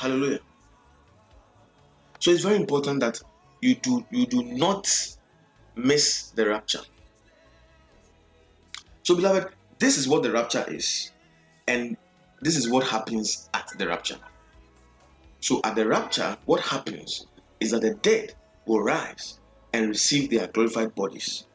Hallelujah. 0.00 0.40
So 2.20 2.30
it's 2.30 2.42
very 2.42 2.56
important 2.56 3.00
that 3.00 3.20
you 3.60 3.74
do 3.76 4.04
you 4.10 4.26
do 4.26 4.42
not 4.42 4.88
miss 5.76 6.30
the 6.34 6.48
rapture. 6.48 6.80
So, 9.02 9.14
beloved, 9.14 9.52
this 9.78 9.98
is 9.98 10.08
what 10.08 10.22
the 10.22 10.32
rapture 10.32 10.64
is, 10.68 11.12
and 11.68 11.96
this 12.42 12.56
is 12.56 12.68
what 12.68 12.86
happens 12.86 13.48
at 13.54 13.70
the 13.78 13.86
rapture. 13.86 14.18
So, 15.40 15.60
at 15.64 15.76
the 15.76 15.86
rapture, 15.86 16.36
what 16.46 16.60
happens 16.60 17.26
is 17.60 17.70
that 17.70 17.82
the 17.82 17.94
dead 17.94 18.34
will 18.66 18.82
rise 18.82 19.38
and 19.72 19.88
receive 19.88 20.30
their 20.30 20.48
glorified 20.48 20.94
bodies, 20.94 21.46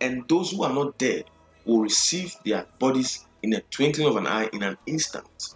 and 0.00 0.28
those 0.28 0.50
who 0.50 0.64
are 0.64 0.72
not 0.72 0.98
dead 0.98 1.24
will 1.64 1.80
receive 1.80 2.34
their 2.44 2.66
bodies 2.78 3.26
in 3.42 3.54
a 3.54 3.60
twinkling 3.70 4.08
of 4.08 4.16
an 4.16 4.26
eye 4.26 4.48
in 4.52 4.62
an 4.62 4.76
instant. 4.86 5.55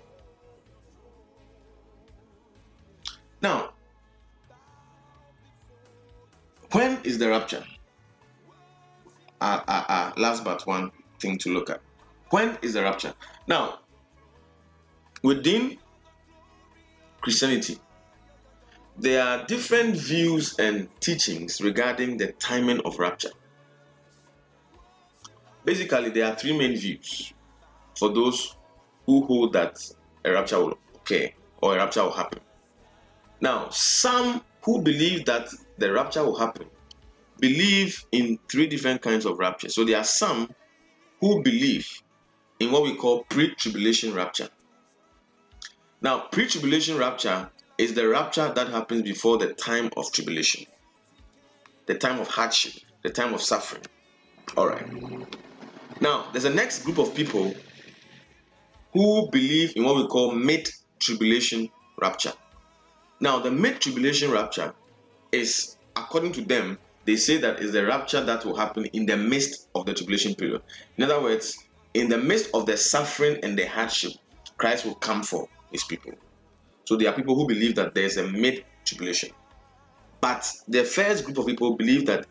Now, 3.43 3.71
when 6.73 6.99
is 7.05 7.19
the 7.19 7.29
rapture? 7.29 7.65
Uh, 9.41 9.61
uh, 9.67 9.85
uh, 9.89 10.13
last 10.19 10.45
but 10.45 10.67
one 10.67 10.91
thing 11.19 11.39
to 11.39 11.51
look 11.51 11.71
at. 11.71 11.81
When 12.31 12.59
is 12.63 12.75
the 12.75 12.83
rapture? 12.83 13.15
Now, 13.47 13.81
within 15.23 15.79
Christianity, 17.23 17.79
there 18.99 19.23
are 19.23 19.47
different 19.47 19.97
views 19.97 20.59
and 20.59 20.89
teachings 21.01 21.61
regarding 21.63 22.19
the 22.19 22.33
timing 22.33 22.81
of 22.85 22.99
rapture. 22.99 23.31
Basically, 25.65 26.11
there 26.11 26.27
are 26.27 26.35
three 26.35 26.57
main 26.57 26.77
views 26.77 27.33
for 27.99 28.11
those 28.11 28.57
who 29.07 29.25
hold 29.25 29.55
that 29.55 29.79
a 30.25 30.33
rapture 30.33 30.59
will 30.59 30.79
occur 30.95 31.29
or 31.63 31.75
a 31.75 31.77
rapture 31.79 32.03
will 32.03 32.13
happen. 32.13 32.41
Now, 33.41 33.69
some 33.71 34.43
who 34.63 34.83
believe 34.83 35.25
that 35.27 35.49
the 35.79 35.93
rapture 35.93 36.25
will 36.25 36.39
happen 36.39 36.67
believe 37.41 38.05
in 38.13 38.39
three 38.51 38.67
different 38.67 39.03
kinds 39.03 39.25
of 39.25 39.39
rapture. 39.39 39.69
So 39.69 39.85
there 39.85 39.99
are 39.99 40.05
some 40.05 40.51
who 41.21 41.43
believe 41.43 41.91
in 42.61 42.71
what 42.71 42.83
we 42.83 42.95
call 42.95 43.25
pre 43.25 43.55
tribulation 43.55 44.15
rapture. 44.15 44.49
Now, 46.03 46.21
pre 46.31 46.47
tribulation 46.47 46.97
rapture 46.97 47.51
is 47.79 47.95
the 47.95 48.09
rapture 48.09 48.53
that 48.55 48.69
happens 48.69 49.03
before 49.03 49.39
the 49.39 49.55
time 49.55 49.91
of 49.97 50.13
tribulation, 50.13 50.67
the 51.87 51.95
time 51.95 52.21
of 52.21 52.29
hardship, 52.29 52.75
the 53.03 53.11
time 53.11 53.35
of 53.35 53.41
suffering. 53.41 53.83
All 54.57 54.69
right. 54.69 54.87
Now, 56.01 56.31
there's 56.33 56.45
a 56.45 56.55
next 56.55 56.85
group 56.85 56.99
of 56.99 57.15
people 57.15 57.55
who 58.93 59.31
believe 59.31 59.75
in 59.77 59.85
what 59.85 59.97
we 59.97 60.07
call 60.07 60.33
mid 60.33 60.69
tribulation 60.99 61.69
rapture. 62.01 62.33
Now, 63.21 63.39
the 63.39 63.51
mid 63.51 63.81
tribulation 63.81 64.31
rapture 64.31 64.75
is, 65.31 65.77
according 65.95 66.33
to 66.33 66.43
them, 66.43 66.79
they 67.05 67.17
say 67.17 67.37
that 67.39 67.61
is 67.61 67.73
the 67.73 67.85
rapture 67.85 68.23
that 68.23 68.45
will 68.45 68.57
happen 68.57 68.87
in 68.87 69.07
the 69.07 69.17
midst 69.17 69.69
of 69.75 69.87
the 69.87 69.95
tribulation 69.95 70.35
period. 70.35 70.63
In 70.97 71.05
other 71.05 71.21
words, 71.21 71.57
in 71.95 72.09
the 72.09 72.19
midst 72.19 72.51
of 72.55 72.67
the 72.67 72.77
suffering 72.77 73.39
and 73.43 73.59
the 73.59 73.67
hardship, 73.67 74.13
Christ 74.57 74.85
will 74.85 74.95
come 74.95 75.23
for 75.23 75.49
his 75.73 75.85
people. 75.85 76.13
So 76.85 76.97
there 76.97 77.09
are 77.09 77.15
people 77.15 77.35
who 77.35 77.47
believe 77.47 77.75
that 77.77 77.95
there's 77.95 78.17
a 78.17 78.27
mid 78.27 78.65
tribulation. 78.85 79.31
But 80.21 80.51
the 80.69 80.85
first 80.85 81.25
group 81.25 81.39
of 81.39 81.47
people 81.47 81.77
believe 81.77 82.07
that 82.07 82.27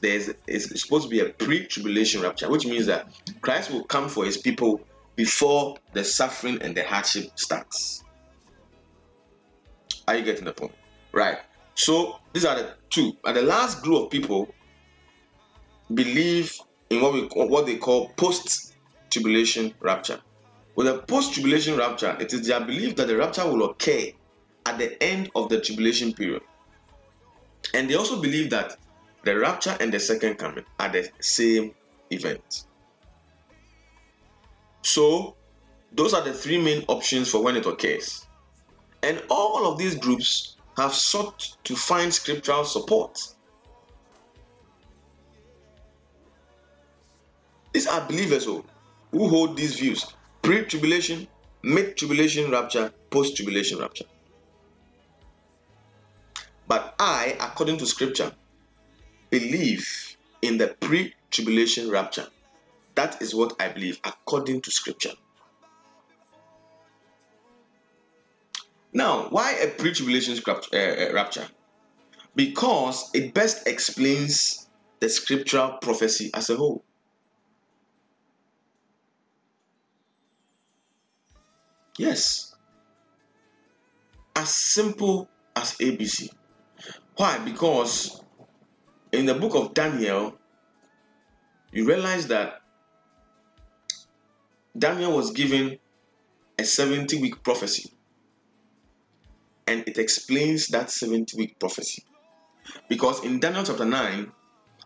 there's 0.00 0.30
it's 0.46 0.82
supposed 0.82 1.04
to 1.04 1.10
be 1.10 1.20
a 1.20 1.30
pre-tribulation 1.30 2.22
rapture, 2.22 2.50
which 2.50 2.66
means 2.66 2.86
that 2.86 3.08
Christ 3.40 3.70
will 3.70 3.84
come 3.84 4.08
for 4.08 4.24
his 4.24 4.36
people 4.36 4.80
before 5.16 5.76
the 5.92 6.04
suffering 6.04 6.60
and 6.62 6.76
the 6.76 6.84
hardship 6.84 7.30
starts. 7.36 8.04
Are 10.08 10.16
you 10.16 10.24
getting 10.24 10.44
the 10.44 10.52
point? 10.52 10.72
Right. 11.12 11.38
So 11.74 12.18
these 12.32 12.44
are 12.44 12.56
the 12.56 12.74
two. 12.90 13.16
And 13.24 13.36
the 13.36 13.42
last 13.42 13.82
group 13.82 14.04
of 14.04 14.10
people 14.10 14.54
believe 15.92 16.58
in 16.90 17.00
what 17.00 17.12
we 17.12 17.22
what 17.22 17.66
they 17.66 17.76
call 17.76 18.08
post-tribulation 18.16 19.74
rapture. 19.80 20.20
With 20.74 20.88
a 20.88 20.98
post-tribulation 20.98 21.76
rapture, 21.76 22.16
it 22.20 22.32
is 22.32 22.46
their 22.46 22.60
belief 22.60 22.96
that 22.96 23.08
the 23.08 23.16
rapture 23.16 23.46
will 23.46 23.70
occur 23.70 24.08
at 24.66 24.78
the 24.78 25.02
end 25.02 25.30
of 25.34 25.48
the 25.48 25.60
tribulation 25.60 26.12
period. 26.12 26.42
And 27.74 27.88
they 27.88 27.94
also 27.94 28.20
believe 28.20 28.50
that 28.50 28.76
the 29.24 29.38
rapture 29.38 29.76
and 29.80 29.92
the 29.92 30.00
second 30.00 30.36
coming 30.36 30.64
are 30.78 30.88
the 30.88 31.08
same 31.20 31.74
event. 32.10 32.66
So, 34.82 35.34
those 35.92 36.14
are 36.14 36.22
the 36.22 36.32
three 36.32 36.62
main 36.62 36.84
options 36.88 37.30
for 37.30 37.42
when 37.42 37.56
it 37.56 37.66
occurs. 37.66 38.25
And 39.06 39.22
all 39.30 39.70
of 39.70 39.78
these 39.78 39.94
groups 39.94 40.56
have 40.76 40.92
sought 40.92 41.56
to 41.62 41.76
find 41.76 42.12
scriptural 42.12 42.64
support. 42.64 43.16
These 47.72 47.86
are 47.86 48.04
believers 48.04 48.46
who, 48.46 48.64
who 49.12 49.28
hold 49.28 49.56
these 49.56 49.78
views 49.78 50.04
pre 50.42 50.64
tribulation, 50.64 51.28
mid 51.62 51.96
tribulation 51.96 52.50
rapture, 52.50 52.92
post 53.10 53.36
tribulation 53.36 53.78
rapture. 53.78 54.06
But 56.66 56.96
I, 56.98 57.36
according 57.38 57.78
to 57.78 57.86
scripture, 57.86 58.32
believe 59.30 60.16
in 60.42 60.58
the 60.58 60.74
pre 60.80 61.14
tribulation 61.30 61.90
rapture. 61.90 62.26
That 62.96 63.22
is 63.22 63.36
what 63.36 63.54
I 63.60 63.68
believe 63.68 64.00
according 64.02 64.62
to 64.62 64.72
scripture. 64.72 65.12
Now, 68.96 69.26
why 69.28 69.52
a 69.52 69.68
pre 69.68 69.92
tribulation 69.92 70.38
uh, 70.48 70.52
uh, 70.52 71.12
rapture? 71.12 71.46
Because 72.34 73.10
it 73.12 73.34
best 73.34 73.68
explains 73.68 74.70
the 75.00 75.10
scriptural 75.10 75.72
prophecy 75.82 76.30
as 76.32 76.48
a 76.48 76.56
whole. 76.56 76.82
Yes. 81.98 82.54
As 84.34 84.54
simple 84.54 85.28
as 85.54 85.76
ABC. 85.76 86.30
Why? 87.16 87.36
Because 87.40 88.22
in 89.12 89.26
the 89.26 89.34
book 89.34 89.54
of 89.56 89.74
Daniel, 89.74 90.38
you 91.70 91.86
realize 91.86 92.28
that 92.28 92.62
Daniel 94.78 95.14
was 95.14 95.32
given 95.32 95.76
a 96.58 96.64
70 96.64 97.20
week 97.20 97.42
prophecy 97.42 97.92
and 99.66 99.84
it 99.86 99.98
explains 99.98 100.68
that 100.68 100.90
70 100.90 101.36
week 101.36 101.58
prophecy. 101.58 102.02
Because 102.88 103.24
in 103.24 103.40
Daniel 103.40 103.64
chapter 103.64 103.84
9, 103.84 104.32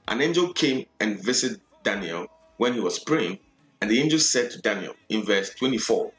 an 0.08 0.20
angel 0.20 0.52
came 0.52 0.86
and 0.98 1.22
visited 1.22 1.60
Daniel 1.82 2.26
when 2.56 2.74
he 2.74 2.80
was 2.80 2.98
praying, 2.98 3.38
and 3.80 3.90
the 3.90 4.00
angel 4.00 4.18
said 4.18 4.50
to 4.50 4.60
Daniel 4.60 4.94
in 5.08 5.22
verse 5.22 5.50
24 5.54 6.12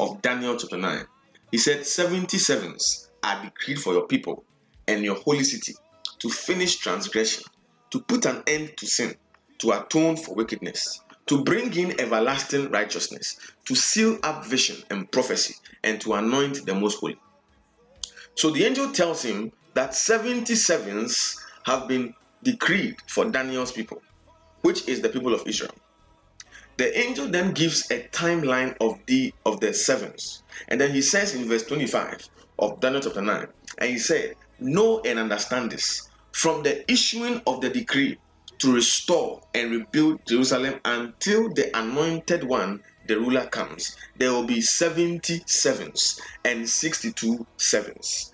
of 0.00 0.20
Daniel 0.22 0.56
chapter 0.56 0.76
9, 0.76 1.06
he 1.52 1.58
said, 1.58 1.80
77s 1.80 3.08
are 3.22 3.42
decreed 3.44 3.78
for 3.78 3.92
your 3.92 4.06
people 4.06 4.44
and 4.88 5.04
your 5.04 5.14
holy 5.16 5.44
city 5.44 5.74
to 6.18 6.28
finish 6.28 6.76
transgression, 6.76 7.44
to 7.90 8.00
put 8.00 8.26
an 8.26 8.42
end 8.46 8.72
to 8.76 8.86
sin, 8.86 9.14
to 9.58 9.70
atone 9.72 10.16
for 10.16 10.34
wickedness, 10.34 11.00
to 11.26 11.42
bring 11.44 11.74
in 11.76 11.98
everlasting 12.00 12.70
righteousness, 12.70 13.38
to 13.66 13.74
seal 13.74 14.18
up 14.22 14.44
vision 14.46 14.76
and 14.90 15.10
prophecy, 15.10 15.54
and 15.82 16.00
to 16.00 16.14
anoint 16.14 16.64
the 16.66 16.74
most 16.74 16.98
holy. 17.00 17.18
So 18.36 18.50
the 18.50 18.64
angel 18.64 18.92
tells 18.92 19.22
him 19.22 19.52
that 19.74 19.90
77s 19.92 21.36
have 21.64 21.88
been 21.88 22.14
decreed 22.42 22.96
for 23.08 23.24
Daniel's 23.24 23.72
people, 23.72 24.02
which 24.62 24.86
is 24.88 25.00
the 25.00 25.08
people 25.08 25.34
of 25.34 25.46
Israel. 25.46 25.72
The 26.76 26.98
angel 26.98 27.28
then 27.28 27.52
gives 27.52 27.90
a 27.90 28.06
timeline 28.08 28.76
of 28.82 28.98
the 29.06 29.32
of 29.46 29.60
the 29.60 29.72
sevens, 29.72 30.42
and 30.68 30.78
then 30.78 30.92
he 30.92 31.00
says 31.00 31.34
in 31.34 31.48
verse 31.48 31.64
25 31.66 32.28
of 32.58 32.78
Daniel 32.80 33.00
chapter 33.00 33.22
9, 33.22 33.46
and 33.78 33.90
he 33.90 33.98
said, 33.98 34.36
Know 34.60 35.00
and 35.00 35.18
understand 35.18 35.72
this 35.72 36.06
from 36.32 36.62
the 36.62 36.90
issuing 36.90 37.40
of 37.46 37.62
the 37.62 37.70
decree 37.70 38.18
to 38.58 38.74
restore 38.74 39.40
and 39.54 39.70
rebuild 39.70 40.20
Jerusalem 40.28 40.78
until 40.84 41.48
the 41.54 41.74
anointed 41.76 42.44
one, 42.44 42.82
the 43.06 43.18
ruler, 43.18 43.46
comes. 43.46 43.96
There 44.16 44.32
will 44.32 44.44
be 44.44 44.60
70 44.60 45.42
sevens 45.46 46.20
and 46.44 46.68
62 46.68 47.46
sevens. 47.56 48.32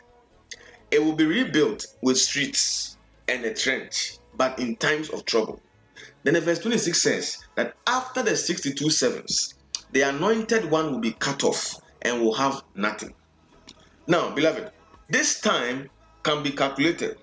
It 0.91 1.03
will 1.03 1.15
be 1.15 1.25
rebuilt 1.25 1.87
with 2.03 2.19
streets 2.19 2.97
and 3.29 3.45
a 3.45 3.55
trench, 3.55 4.19
but 4.37 4.59
in 4.59 4.77
times 4.77 5.11
of 5.11 5.25
trouble. 5.25 5.61
Then 6.25 6.35
the 6.35 6.41
verse 6.41 6.59
26 6.61 7.01
says 7.01 7.39
that 7.57 7.75
after 7.87 8.23
the 8.23 8.37
62 8.37 8.91
sevens, 8.91 9.55
the 9.93 10.03
anointed 10.03 10.71
one 10.71 10.93
will 10.93 11.01
be 11.01 11.13
cut 11.13 11.45
off 11.45 11.77
and 12.03 12.21
will 12.21 12.35
have 12.35 12.63
nothing. 12.75 13.15
Now, 14.07 14.31
beloved, 14.31 14.71
this 15.09 15.41
time 15.41 15.91
can 16.23 16.43
be 16.43 16.51
calculated 16.51 17.19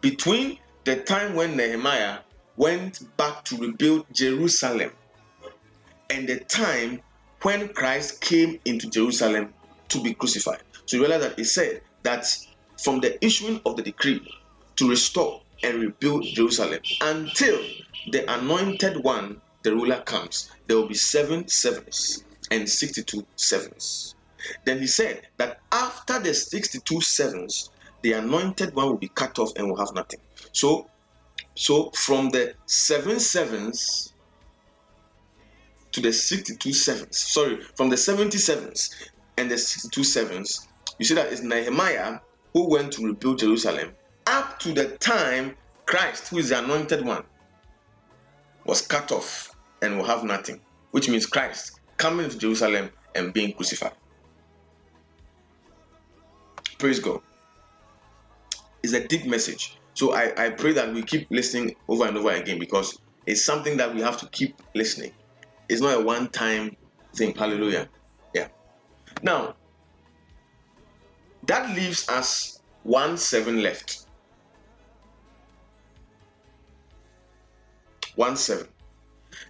between 0.00 0.58
the 0.84 0.96
time 0.96 1.34
when 1.34 1.56
Nehemiah 1.56 2.18
went 2.56 3.16
back 3.16 3.44
to 3.44 3.56
rebuild 3.56 4.06
Jerusalem 4.12 4.92
and 6.12 6.28
the 6.28 6.40
time 6.40 7.00
when 7.40 7.68
Christ 7.68 8.20
came 8.20 8.60
into 8.66 8.90
Jerusalem 8.90 9.54
to 9.88 10.02
be 10.02 10.12
crucified. 10.12 10.62
So 10.84 10.96
you 10.96 11.02
realize 11.02 11.22
that 11.22 11.38
it 11.38 11.46
said 11.46 11.80
that 12.02 12.26
from 12.84 13.00
the 13.00 13.24
issuing 13.24 13.62
of 13.64 13.76
the 13.76 13.82
decree 13.82 14.20
to 14.76 14.90
restore 14.90 15.40
and 15.62 15.80
rebuild 15.80 16.24
Jerusalem 16.24 16.80
until 17.00 17.58
the 18.10 18.30
anointed 18.30 19.02
one, 19.02 19.40
the 19.62 19.74
ruler, 19.74 20.02
comes, 20.02 20.50
there 20.66 20.76
will 20.76 20.88
be 20.88 20.94
seven 20.94 21.48
sevens 21.48 22.24
and 22.50 22.68
62 22.68 23.26
sevens. 23.36 24.14
Then 24.66 24.80
he 24.80 24.86
said 24.86 25.22
that 25.38 25.60
after 25.72 26.18
the 26.18 26.34
62 26.34 27.00
sevens, 27.00 27.70
the 28.02 28.12
anointed 28.12 28.74
one 28.74 28.86
will 28.88 28.98
be 28.98 29.08
cut 29.08 29.38
off 29.38 29.52
and 29.56 29.68
will 29.68 29.78
have 29.78 29.94
nothing. 29.94 30.20
So, 30.52 30.90
so 31.54 31.90
from 31.94 32.30
the 32.30 32.54
seven 32.66 33.18
sevens 33.18 34.11
to 35.92 36.00
the 36.00 36.12
62 36.12 36.72
sevens, 36.72 37.18
sorry, 37.18 37.60
from 37.76 37.90
the 37.90 37.96
70 37.96 38.36
sevens 38.38 38.90
and 39.36 39.50
the 39.50 39.58
62 39.58 40.04
sevens, 40.04 40.68
you 40.98 41.04
see 41.04 41.14
that 41.14 41.32
it's 41.32 41.42
Nehemiah 41.42 42.18
who 42.54 42.70
went 42.70 42.92
to 42.94 43.06
rebuild 43.06 43.38
Jerusalem 43.38 43.92
up 44.26 44.58
to 44.60 44.72
the 44.72 44.96
time 44.98 45.56
Christ, 45.86 46.28
who 46.28 46.38
is 46.38 46.50
the 46.50 46.62
anointed 46.62 47.04
one, 47.04 47.24
was 48.64 48.82
cut 48.86 49.12
off 49.12 49.50
and 49.82 49.96
will 49.96 50.04
have 50.04 50.24
nothing, 50.24 50.60
which 50.92 51.08
means 51.08 51.26
Christ 51.26 51.80
coming 51.96 52.28
to 52.28 52.38
Jerusalem 52.38 52.90
and 53.14 53.32
being 53.32 53.52
crucified. 53.52 53.92
Praise 56.78 56.98
God. 56.98 57.20
It's 58.82 58.92
a 58.92 59.06
deep 59.06 59.26
message. 59.26 59.78
So 59.94 60.14
I, 60.14 60.46
I 60.46 60.50
pray 60.50 60.72
that 60.72 60.92
we 60.92 61.02
keep 61.02 61.28
listening 61.30 61.76
over 61.88 62.06
and 62.06 62.16
over 62.16 62.30
again 62.30 62.58
because 62.58 62.98
it's 63.26 63.44
something 63.44 63.76
that 63.76 63.94
we 63.94 64.00
have 64.00 64.18
to 64.18 64.28
keep 64.30 64.60
listening. 64.74 65.12
It's 65.68 65.80
not 65.80 66.00
a 66.00 66.02
one 66.02 66.28
time 66.28 66.76
thing. 67.16 67.34
Hallelujah. 67.34 67.88
Yeah. 68.34 68.48
Now, 69.22 69.56
that 71.46 71.74
leaves 71.76 72.08
us 72.08 72.60
one 72.82 73.16
seven 73.16 73.62
left. 73.62 74.06
One 78.16 78.36
seven. 78.36 78.68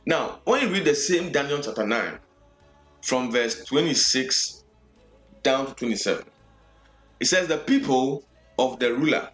Now, 0.06 0.40
when 0.44 0.62
you 0.62 0.68
read 0.72 0.84
the 0.84 0.94
same 0.94 1.32
Daniel 1.32 1.60
chapter 1.60 1.86
9, 1.86 2.18
from 3.02 3.30
verse 3.30 3.64
26 3.64 4.64
down 5.42 5.66
to 5.66 5.74
27, 5.74 6.24
it 7.20 7.26
says, 7.26 7.48
The 7.48 7.58
people 7.58 8.24
of 8.58 8.78
the 8.78 8.94
ruler 8.94 9.30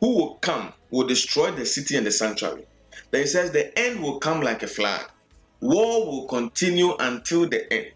who 0.00 0.16
will 0.16 0.34
come 0.36 0.72
will 0.90 1.06
destroy 1.06 1.50
the 1.50 1.66
city 1.66 1.96
and 1.96 2.06
the 2.06 2.10
sanctuary. 2.10 2.66
Then 3.10 3.22
it 3.22 3.28
says, 3.28 3.50
The 3.50 3.76
end 3.78 4.02
will 4.02 4.18
come 4.18 4.40
like 4.40 4.62
a 4.62 4.66
flood. 4.68 5.04
War 5.60 6.06
will 6.06 6.26
continue 6.28 6.94
until 6.98 7.48
the 7.48 7.72
end, 7.72 7.92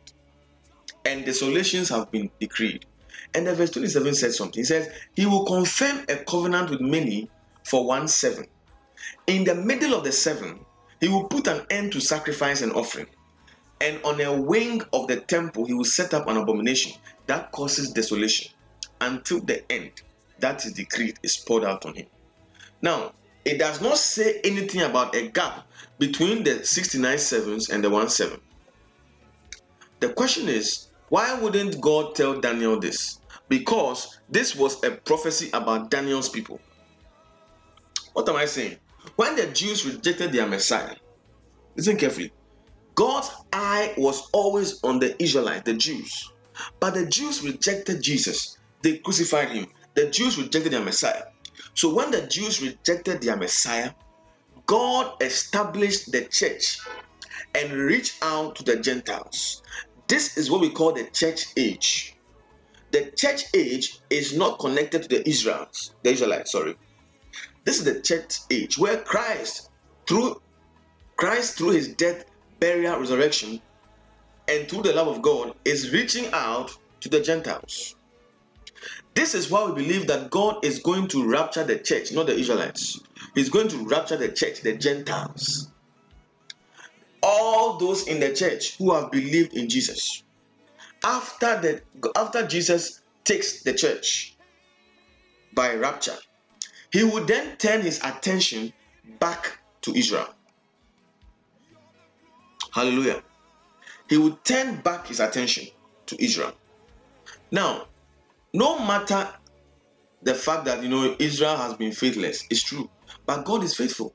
and 1.05 1.25
desolations 1.25 1.89
have 1.91 2.11
been 2.11 2.31
decreed. 2.41 2.87
And 3.35 3.47
the 3.47 3.55
verse 3.55 3.71
27 3.71 4.15
says 4.15 4.37
something. 4.37 4.61
He 4.61 4.65
says, 4.65 4.89
He 5.15 5.27
will 5.27 5.45
confirm 5.45 6.05
a 6.09 6.17
covenant 6.17 6.71
with 6.71 6.81
many 6.81 7.31
for 7.65 7.87
one 7.87 8.09
seven. 8.09 8.47
In 9.27 9.45
the 9.45 9.55
middle 9.55 9.95
of 9.95 10.05
the 10.05 10.13
seven, 10.13 10.65
he 11.01 11.09
will 11.09 11.25
put 11.25 11.47
an 11.47 11.65
end 11.71 11.93
to 11.93 12.01
sacrifice 12.01 12.63
and 12.63 12.73
offering. 12.73 13.07
And 13.81 14.01
on 14.05 14.21
a 14.21 14.41
wing 14.41 14.83
of 14.93 15.09
the 15.09 15.21
temple, 15.21 15.65
he 15.67 15.75
will 15.75 15.85
set 15.85 16.15
up 16.15 16.29
an 16.29 16.37
abomination 16.37 16.93
that 17.27 17.53
causes 17.53 17.91
desolation 17.93 18.53
until 19.01 19.41
the 19.41 19.71
end 19.71 19.91
that 20.43 20.65
is 20.67 20.73
decreed 20.73 21.19
is 21.23 21.37
poured 21.37 21.65
out 21.65 21.87
on 21.87 21.95
him. 21.95 22.07
Now, 22.83 23.13
it 23.45 23.59
does 23.59 23.81
not 23.81 23.97
say 23.99 24.41
anything 24.45 24.83
about 24.83 25.15
a 25.15 25.29
gap 25.29 25.67
between 25.99 26.45
the 26.45 26.65
69 26.65 27.19
sevens 27.19 27.71
and 27.71 27.83
the 27.83 27.91
1 27.91 28.09
7. 28.09 28.39
The 30.01 30.13
question 30.13 30.49
is, 30.49 30.89
why 31.09 31.39
wouldn't 31.41 31.81
God 31.81 32.15
tell 32.15 32.41
Daniel 32.41 32.79
this? 32.79 33.19
Because 33.49 34.09
this 34.29 34.55
was 34.57 34.83
a 34.85 34.93
prophecy 34.93 35.51
about 35.53 35.91
Daniel's 35.91 36.29
people. 36.29 36.61
What 38.13 38.29
am 38.29 38.37
I 38.37 38.47
saying? 38.47 38.79
When 39.17 39.37
the 39.37 39.47
Jews 39.47 39.85
rejected 39.87 40.33
their 40.33 40.47
Messiah, 40.47 40.95
listen 41.77 41.97
carefully. 41.97 42.33
God's 42.95 43.31
eye 43.53 43.95
was 43.97 44.23
always 44.33 44.79
on 44.85 44.99
the 44.99 45.21
Israelites, 45.23 45.63
the 45.65 45.75
Jews. 45.75 46.13
But 46.81 46.95
the 46.95 47.07
Jews 47.07 47.43
rejected 47.43 48.03
Jesus. 48.03 48.57
They 48.83 48.99
crucified 48.99 49.51
him. 49.51 49.67
The 49.95 50.11
Jews 50.11 50.39
rejected 50.39 50.73
their 50.73 50.85
Messiah. 50.85 51.23
So 51.75 51.95
when 51.95 52.11
the 52.11 52.27
Jews 52.27 52.61
rejected 52.61 53.23
their 53.23 53.37
Messiah, 53.37 53.93
God 54.67 55.15
established 55.21 56.13
the 56.13 56.25
church 56.27 56.79
and 57.55 57.73
reached 57.73 58.23
out 58.23 58.57
to 58.57 58.63
the 58.65 58.77
Gentiles. 58.77 59.63
This 60.09 60.37
is 60.37 60.51
what 60.51 60.61
we 60.61 60.71
call 60.71 60.93
the 60.93 61.09
church 61.13 61.47
age. 61.57 62.15
The 62.91 63.11
church 63.17 63.45
age 63.55 63.99
is 64.11 64.37
not 64.37 64.59
connected 64.59 65.03
to 65.03 65.09
the 65.09 65.29
Israelites, 65.29 65.93
the 66.03 66.11
Israelites, 66.11 66.53
sorry. 66.53 66.77
This 67.65 67.79
is 67.79 67.85
the 67.85 68.03
church 68.03 68.35
age 68.51 68.77
where 68.77 69.01
Christ, 69.03 69.71
through 70.07 70.37
Christ, 71.17 71.57
through 71.57 71.71
his 71.71 71.95
death, 71.95 72.25
burial, 72.61 72.99
resurrection, 72.99 73.63
and 74.49 74.69
through 74.69 74.83
the 74.83 74.93
love 74.93 75.09
of 75.09 75.23
God, 75.23 75.55
is 75.65 75.93
reaching 75.93 76.27
out 76.33 76.71
to 77.01 77.09
the 77.09 77.21
Gentiles. 77.21 77.95
This 79.15 79.35
is 79.35 79.51
why 79.51 79.65
we 79.67 79.83
believe 79.83 80.07
that 80.07 80.31
God 80.31 80.65
is 80.65 80.79
going 80.79 81.09
to 81.09 81.29
rapture 81.29 81.65
the 81.65 81.79
church, 81.79 82.13
not 82.13 82.27
the 82.27 82.37
Israelites. 82.37 83.01
He's 83.35 83.51
going 83.51 83.69
to 83.69 83.77
rapture 83.87 84.17
the 84.17 84.31
church, 84.31 84.63
the 84.63 84.75
Gentiles. 84.75 85.69
All 87.23 87.79
those 87.79 88.09
in 88.09 88.21
the 88.21 88.35
church 88.35 88.77
who 88.79 88.93
have 88.93 89.11
believed 89.11 89.55
in 89.55 89.69
Jesus. 89.69 90.23
After 91.05 91.61
the 91.61 91.83
after 92.17 92.47
Jesus 92.47 93.01
takes 93.25 93.63
the 93.63 93.75
church 93.75 94.37
by 95.55 95.75
rapture, 95.75 96.17
he 96.93 97.05
will 97.05 97.25
then 97.25 97.57
turn 97.57 97.83
his 97.83 98.01
attention 98.03 98.73
back 99.19 99.59
to 99.83 99.95
Israel. 99.95 100.29
Hallelujah. 102.73 103.23
He 104.09 104.17
will 104.17 104.39
turn 104.45 104.81
back 104.81 105.07
his 105.09 105.21
attention 105.21 105.69
to 106.07 106.23
Israel. 106.23 106.53
Now, 107.51 107.87
no 108.55 108.79
matter 108.85 109.29
the 110.23 110.35
fact 110.35 110.65
that 110.67 110.83
you 110.83 110.89
know 110.89 111.17
Israel 111.19 111.57
has 111.57 111.75
been 111.75 111.93
faithless, 111.93 112.45
it's 112.51 112.63
true, 112.63 112.91
but 113.27 113.45
God 113.45 113.65
is 113.65 113.77
faithful. 113.77 114.15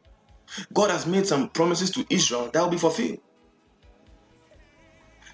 God 0.73 0.89
has 0.91 1.05
made 1.05 1.27
some 1.27 1.49
promises 1.49 1.91
to 1.91 2.05
Israel 2.09 2.49
that 2.53 2.61
will 2.61 2.69
be 2.69 2.77
fulfilled. 2.77 3.19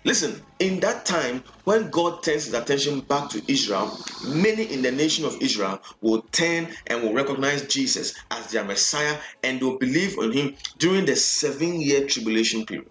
Listen, 0.05 0.45
in 0.59 0.81
that 0.81 1.05
time, 1.05 1.43
when 1.63 1.89
God 1.89 2.23
turns 2.23 2.45
his 2.45 2.53
attention 2.53 3.01
back 3.01 3.29
to 3.29 3.41
Israel, 3.49 3.97
many 4.21 4.63
in 4.63 4.81
the 4.81 4.91
nation 4.91 5.23
of 5.23 5.41
Israel 5.41 5.79
will 6.01 6.23
turn 6.33 6.67
and 6.87 7.01
will 7.01 7.13
recognize 7.13 7.65
Jesus 7.67 8.13
as 8.29 8.51
their 8.51 8.65
Messiah 8.65 9.17
and 9.43 9.61
will 9.61 9.77
believe 9.77 10.17
in 10.17 10.33
him 10.33 10.55
during 10.77 11.05
the 11.05 11.15
seven 11.15 11.79
year 11.79 12.05
tribulation 12.05 12.65
period. 12.65 12.89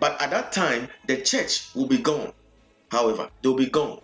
But 0.00 0.20
at 0.20 0.30
that 0.30 0.50
time, 0.50 0.88
the 1.06 1.18
church 1.22 1.70
will 1.74 1.86
be 1.86 1.98
gone. 1.98 2.32
However, 2.90 3.30
they 3.42 3.48
will 3.48 3.56
be 3.56 3.70
gone. 3.70 4.00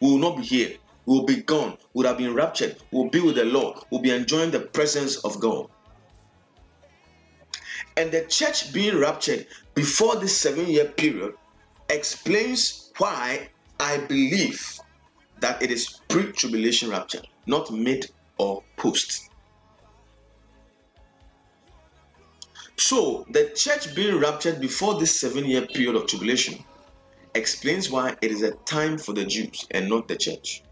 We 0.00 0.10
will 0.10 0.18
not 0.18 0.36
be 0.36 0.42
here. 0.42 0.76
We 1.06 1.18
will 1.18 1.26
be 1.26 1.42
gone. 1.42 1.76
We 1.94 2.00
would 2.00 2.06
have 2.06 2.18
been 2.18 2.34
raptured. 2.34 2.76
We 2.90 2.98
will 2.98 3.10
be 3.10 3.20
with 3.20 3.36
the 3.36 3.44
Lord. 3.44 3.78
We 3.90 3.96
will 3.96 4.02
be 4.02 4.10
enjoying 4.10 4.50
the 4.50 4.60
presence 4.60 5.16
of 5.18 5.40
God. 5.40 5.68
And 7.96 8.10
the 8.10 8.26
church 8.26 8.72
being 8.72 8.98
raptured 8.98 9.46
before 9.74 10.16
this 10.16 10.36
seven 10.36 10.66
year 10.66 10.86
period 10.86 11.34
explains 11.88 12.92
why 12.98 13.48
I 13.80 13.98
believe 13.98 14.78
that 15.40 15.62
it 15.62 15.70
is 15.70 16.00
pre 16.08 16.32
tribulation 16.32 16.90
rapture, 16.90 17.22
not 17.46 17.70
mid 17.70 18.10
or 18.38 18.62
post. 18.76 19.30
So, 22.78 23.26
the 23.30 23.50
church 23.54 23.94
being 23.94 24.18
raptured 24.18 24.60
before 24.60 24.98
this 24.98 25.18
seven 25.18 25.46
year 25.46 25.66
period 25.66 25.96
of 25.96 26.06
tribulation 26.06 26.62
explains 27.36 27.90
why 27.90 28.16
it 28.22 28.30
is 28.30 28.42
a 28.42 28.52
time 28.64 28.98
for 28.98 29.12
the 29.12 29.24
Jews 29.24 29.66
and 29.70 29.88
not 29.88 30.08
the 30.08 30.16
church. 30.16 30.62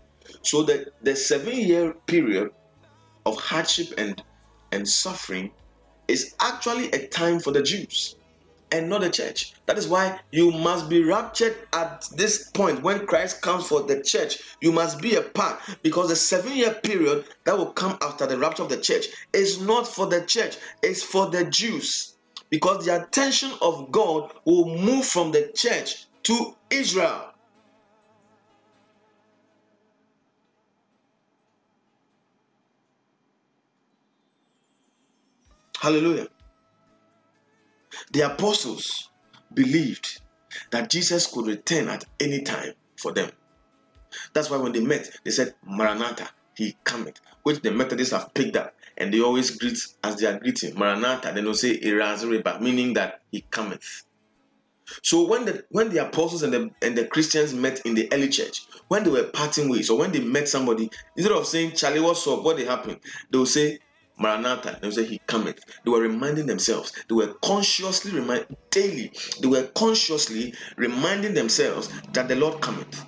So, 0.42 0.62
that 0.64 0.88
the 1.02 1.14
seven 1.14 1.56
year 1.56 1.94
period 2.06 2.50
of 3.26 3.36
hardship 3.36 3.94
and, 3.98 4.22
and 4.72 4.88
suffering 4.88 5.50
is 6.08 6.34
actually 6.40 6.90
a 6.90 7.06
time 7.08 7.38
for 7.40 7.52
the 7.52 7.62
Jews 7.62 8.16
and 8.72 8.88
not 8.88 9.02
the 9.02 9.10
church. 9.10 9.54
That 9.66 9.78
is 9.78 9.86
why 9.86 10.18
you 10.32 10.50
must 10.50 10.88
be 10.88 11.04
raptured 11.04 11.56
at 11.72 12.08
this 12.16 12.50
point 12.50 12.82
when 12.82 13.06
Christ 13.06 13.40
comes 13.40 13.66
for 13.68 13.82
the 13.82 14.02
church. 14.02 14.38
You 14.60 14.72
must 14.72 15.00
be 15.00 15.14
a 15.14 15.22
part 15.22 15.60
because 15.82 16.08
the 16.08 16.16
seven 16.16 16.56
year 16.56 16.74
period 16.82 17.26
that 17.44 17.56
will 17.56 17.72
come 17.72 17.96
after 18.02 18.26
the 18.26 18.38
rapture 18.38 18.64
of 18.64 18.68
the 18.68 18.80
church 18.80 19.06
is 19.32 19.60
not 19.60 19.86
for 19.86 20.06
the 20.06 20.22
church, 20.22 20.56
it's 20.82 21.02
for 21.02 21.30
the 21.30 21.44
Jews. 21.44 22.16
Because 22.50 22.84
the 22.84 23.02
attention 23.02 23.52
of 23.62 23.90
God 23.92 24.32
will 24.44 24.76
move 24.76 25.06
from 25.06 25.32
the 25.32 25.50
church 25.54 26.06
to 26.24 26.56
Israel. 26.70 27.30
Hallelujah. 35.80 36.28
The 38.12 38.22
apostles 38.22 39.10
believed 39.52 40.20
that 40.70 40.90
Jesus 40.90 41.26
could 41.26 41.46
return 41.46 41.88
at 41.88 42.04
any 42.20 42.42
time 42.42 42.72
for 42.96 43.12
them. 43.12 43.30
That's 44.32 44.50
why 44.50 44.56
when 44.56 44.72
they 44.72 44.80
met, 44.80 45.10
they 45.24 45.30
said, 45.30 45.54
Maranatha, 45.64 46.30
he 46.54 46.76
cometh, 46.84 47.20
which 47.42 47.60
the 47.60 47.70
Methodists 47.70 48.14
have 48.14 48.32
picked 48.32 48.56
up. 48.56 48.74
And 48.96 49.12
they 49.12 49.20
always 49.20 49.56
greet 49.58 49.78
as 50.04 50.16
they 50.16 50.26
are 50.26 50.38
greeting, 50.38 50.78
Maranatha, 50.78 51.32
they 51.34 51.42
don't 51.42 51.54
say 51.54 51.78
Irazureba, 51.80 52.60
meaning 52.60 52.94
that 52.94 53.20
he 53.30 53.42
cometh. 53.42 54.04
So 55.02 55.26
when 55.26 55.44
the 55.44 55.64
when 55.70 55.90
the 55.90 56.06
apostles 56.06 56.42
and 56.42 56.52
the 56.52 56.70
and 56.82 56.96
the 56.96 57.06
Christians 57.06 57.54
met 57.54 57.80
in 57.84 57.94
the 57.94 58.08
early 58.12 58.28
church, 58.28 58.66
when 58.88 59.04
they 59.04 59.10
were 59.10 59.24
parting 59.24 59.68
ways, 59.68 59.90
or 59.90 59.98
when 59.98 60.12
they 60.12 60.20
met 60.20 60.48
somebody, 60.48 60.90
instead 61.16 61.34
of 61.34 61.46
saying 61.46 61.72
Charlie, 61.72 62.00
what's 62.00 62.26
up? 62.26 62.42
What 62.42 62.56
did 62.56 62.68
happen? 62.68 62.98
They 63.30 63.38
would 63.38 63.48
say 63.48 63.78
Maranatha. 64.18 64.78
They 64.80 64.88
would 64.88 64.94
say 64.94 65.04
He 65.04 65.20
cometh. 65.26 65.58
They 65.84 65.90
were 65.90 66.00
reminding 66.00 66.46
themselves. 66.46 66.92
They 67.08 67.14
were 67.14 67.34
consciously 67.42 68.12
remind 68.12 68.46
daily. 68.70 69.12
They 69.40 69.48
were 69.48 69.68
consciously 69.74 70.54
reminding 70.76 71.34
themselves 71.34 71.88
that 72.12 72.28
the 72.28 72.36
Lord 72.36 72.60
cometh. 72.60 73.04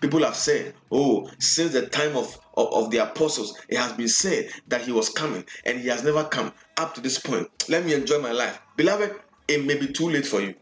People 0.00 0.22
have 0.22 0.36
said, 0.36 0.74
Oh, 0.92 1.28
since 1.40 1.72
the 1.72 1.86
time 1.86 2.16
of, 2.16 2.38
of, 2.56 2.72
of 2.72 2.90
the 2.90 2.98
apostles, 2.98 3.58
it 3.68 3.78
has 3.78 3.92
been 3.92 4.08
said 4.08 4.50
that 4.68 4.82
he 4.82 4.92
was 4.92 5.08
coming 5.08 5.44
and 5.64 5.80
he 5.80 5.88
has 5.88 6.04
never 6.04 6.24
come 6.24 6.52
up 6.76 6.94
to 6.94 7.00
this 7.00 7.18
point. 7.18 7.48
Let 7.68 7.84
me 7.84 7.94
enjoy 7.94 8.20
my 8.20 8.32
life. 8.32 8.60
Beloved, 8.76 9.12
it 9.48 9.64
may 9.64 9.76
be 9.76 9.88
too 9.92 10.08
late 10.10 10.26
for 10.26 10.40
you. 10.40 10.54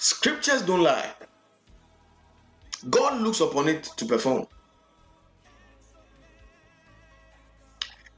Scriptures 0.00 0.62
don't 0.62 0.82
lie. 0.82 1.12
God 2.88 3.20
looks 3.20 3.40
upon 3.40 3.68
it 3.68 3.82
to 3.96 4.06
perform. 4.06 4.46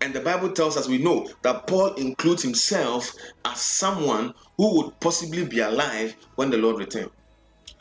And 0.03 0.13
the 0.15 0.21
Bible 0.21 0.53
tells 0.53 0.77
us 0.77 0.89
we 0.89 0.99
know 0.99 1.27
that 1.43 1.67
Paul 1.67 1.95
includes 1.95 2.43
himself 2.43 3.15
as 3.47 3.61
someone 3.61 4.35
who 4.59 4.77
would 4.77 5.01
possibly 5.01 5.47
be 5.47 5.61
alive 5.61 6.15
when 6.37 6.51
the 6.51 6.59
Lord 6.59 6.79
returned. 6.79 7.11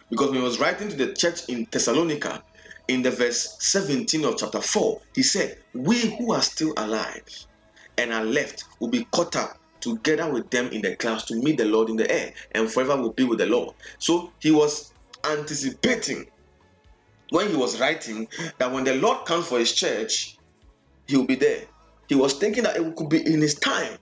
Because 0.09 0.29
when 0.29 0.39
he 0.39 0.43
was 0.43 0.59
writing 0.59 0.89
to 0.89 0.95
the 0.95 1.13
church 1.13 1.41
in 1.49 1.67
Thessalonica, 1.69 2.43
in 2.87 3.01
the 3.01 3.11
verse 3.11 3.57
17 3.59 4.23
of 4.23 4.37
chapter 4.37 4.61
4, 4.61 5.01
he 5.13 5.23
said, 5.23 5.57
We 5.73 5.99
who 6.17 6.33
are 6.33 6.41
still 6.41 6.73
alive 6.77 7.23
and 7.97 8.13
are 8.13 8.23
left 8.23 8.63
will 8.79 8.89
be 8.89 9.05
caught 9.11 9.35
up 9.35 9.59
together 9.81 10.31
with 10.31 10.49
them 10.49 10.67
in 10.69 10.81
the 10.81 10.95
clouds 10.95 11.25
to 11.25 11.35
meet 11.35 11.57
the 11.57 11.65
Lord 11.65 11.89
in 11.89 11.95
the 11.95 12.09
air 12.09 12.33
and 12.53 12.69
forever 12.69 12.95
will 12.95 13.13
be 13.13 13.23
with 13.23 13.39
the 13.39 13.45
Lord. 13.45 13.75
So 13.97 14.31
he 14.39 14.51
was 14.51 14.93
anticipating 15.23 16.27
when 17.31 17.49
he 17.49 17.55
was 17.55 17.79
writing 17.79 18.27
that 18.57 18.71
when 18.71 18.83
the 18.83 18.95
Lord 18.95 19.25
comes 19.25 19.47
for 19.47 19.59
his 19.59 19.73
church, 19.73 20.37
he 21.07 21.17
will 21.17 21.25
be 21.25 21.35
there. 21.35 21.63
He 22.07 22.15
was 22.15 22.33
thinking 22.33 22.63
that 22.63 22.77
it 22.77 22.95
could 22.95 23.09
be 23.09 23.25
in 23.25 23.41
his 23.41 23.55
time. 23.55 23.97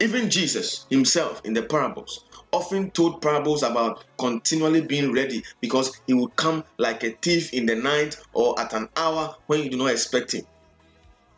Even 0.00 0.30
Jesus 0.30 0.86
himself 0.90 1.40
in 1.44 1.54
the 1.54 1.62
parables 1.62 2.24
often 2.52 2.90
told 2.90 3.20
parables 3.20 3.62
about 3.62 4.04
continually 4.18 4.80
being 4.80 5.12
ready 5.12 5.42
because 5.60 6.00
he 6.06 6.14
would 6.14 6.34
come 6.36 6.64
like 6.78 7.02
a 7.02 7.10
thief 7.22 7.52
in 7.52 7.66
the 7.66 7.74
night 7.74 8.16
or 8.32 8.58
at 8.60 8.72
an 8.72 8.88
hour 8.96 9.34
when 9.46 9.62
you 9.62 9.70
do 9.70 9.76
not 9.76 9.90
expect 9.90 10.32
him 10.32 10.44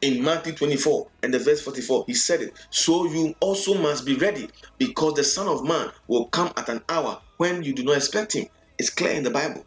in 0.05 0.22
Matthew 0.22 0.52
24 0.52 1.09
and 1.22 1.32
the 1.32 1.38
verse 1.38 1.62
44, 1.62 2.05
he 2.07 2.12
said 2.12 2.42
it. 2.42 2.52
So 2.68 3.07
you 3.07 3.34
also 3.40 3.74
must 3.74 4.05
be 4.05 4.14
ready 4.16 4.50
because 4.76 5.14
the 5.14 5.24
Son 5.24 5.48
of 5.48 5.64
Man 5.64 5.90
will 6.09 6.26
come 6.26 6.52
at 6.59 6.68
an 6.68 6.82
hour 6.90 7.22
when 7.38 7.62
you 7.62 7.72
do 7.72 7.84
not 7.84 7.96
expect 7.96 8.34
him. 8.34 8.46
It's 8.78 8.90
clear 8.90 9.12
in 9.12 9.22
the 9.22 9.30
Bible. 9.30 9.64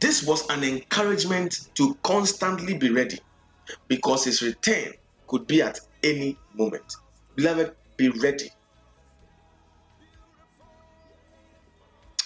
This 0.00 0.24
was 0.24 0.48
an 0.50 0.64
encouragement 0.64 1.68
to 1.76 1.96
constantly 2.02 2.76
be 2.76 2.90
ready 2.90 3.20
because 3.86 4.24
his 4.24 4.42
return 4.42 4.92
could 5.28 5.46
be 5.46 5.62
at 5.62 5.78
any 6.02 6.36
moment. 6.54 6.92
Beloved, 7.36 7.72
be 7.96 8.08
ready. 8.08 8.50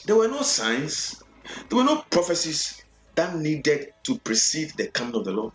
There 0.07 0.17
were 0.17 0.29
no 0.29 0.41
signs, 0.41 1.23
there 1.69 1.77
were 1.77 1.85
no 1.85 2.03
prophecies 2.11 2.83
that 3.21 3.37
needed 3.37 3.93
to 4.03 4.17
precede 4.21 4.71
the 4.79 4.87
coming 4.89 5.15
of 5.15 5.27
the 5.27 5.31
Lord. 5.31 5.53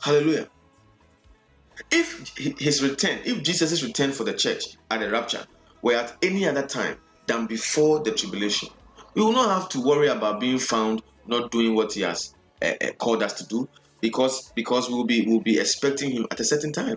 Hallelujah. 0.00 0.48
If 1.90 2.34
his 2.58 2.82
return, 2.82 3.18
if 3.26 3.42
Jesus' 3.42 3.82
return 3.82 4.12
for 4.12 4.24
the 4.24 4.32
church 4.32 4.64
at 4.90 5.00
the 5.00 5.10
rapture 5.10 5.44
were 5.82 5.94
at 5.94 6.16
any 6.22 6.48
other 6.48 6.66
time 6.66 6.96
than 7.26 7.44
before 7.44 8.02
the 8.02 8.12
tribulation, 8.12 8.70
we 9.14 9.20
will 9.20 9.32
not 9.32 9.50
have 9.50 9.68
to 9.70 9.82
worry 9.82 10.08
about 10.08 10.40
being 10.40 10.58
found 10.58 11.02
not 11.26 11.50
doing 11.50 11.74
what 11.74 11.92
he 11.92 12.00
has 12.00 12.32
uh, 12.62 12.72
called 12.96 13.22
us 13.22 13.34
to 13.34 13.46
do 13.46 13.68
because 14.00 14.50
because 14.54 14.88
we'll 14.88 15.04
be 15.04 15.26
we'll 15.26 15.42
be 15.42 15.58
expecting 15.58 16.10
him 16.12 16.26
at 16.30 16.40
a 16.40 16.44
certain 16.44 16.72
time. 16.72 16.96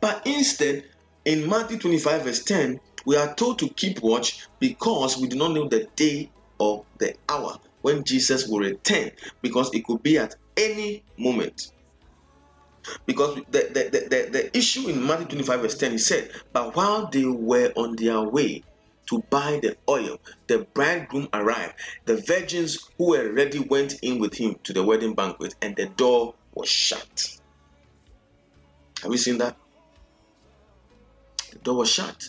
But 0.00 0.26
instead, 0.26 0.84
in 1.24 1.48
Matthew 1.48 1.78
25, 1.78 2.22
verse 2.22 2.44
10, 2.44 2.80
we 3.06 3.16
are 3.16 3.34
told 3.34 3.58
to 3.60 3.68
keep 3.70 4.00
watch 4.02 4.46
because 4.60 5.18
we 5.18 5.28
do 5.28 5.36
not 5.36 5.52
know 5.52 5.68
the 5.68 5.88
day 5.96 6.30
or 6.58 6.84
the 6.98 7.14
hour 7.28 7.56
when 7.82 8.04
Jesus 8.04 8.46
will 8.48 8.60
return, 8.60 9.10
because 9.42 9.70
it 9.72 9.84
could 9.84 10.02
be 10.02 10.18
at 10.18 10.34
any 10.56 11.04
moment. 11.18 11.60
Because 13.06 13.36
the, 13.50 13.70
the, 13.72 13.90
the, 13.90 14.00
the, 14.08 14.30
the 14.30 14.56
issue 14.56 14.88
in 14.88 15.06
Matthew 15.06 15.26
25, 15.26 15.60
verse 15.60 15.78
10, 15.78 15.92
he 15.92 15.98
said, 15.98 16.30
But 16.52 16.74
while 16.74 17.08
they 17.10 17.24
were 17.24 17.72
on 17.76 17.96
their 17.96 18.20
way 18.22 18.62
to 19.10 19.22
buy 19.30 19.58
the 19.62 19.76
oil, 19.88 20.18
the 20.48 20.66
bridegroom 20.74 21.28
arrived. 21.32 21.74
The 22.06 22.22
virgins 22.26 22.78
who 22.98 23.10
were 23.10 23.32
ready 23.32 23.58
went 23.58 23.94
in 24.02 24.18
with 24.18 24.34
him 24.34 24.56
to 24.64 24.72
the 24.72 24.84
wedding 24.84 25.14
banquet, 25.14 25.54
and 25.62 25.76
the 25.76 25.86
door 25.86 26.34
was 26.54 26.68
shut. 26.68 27.24
Have 29.02 29.12
you 29.12 29.18
seen 29.18 29.38
that? 29.38 29.56
The 31.58 31.64
door 31.64 31.76
was 31.78 31.90
shut. 31.90 32.28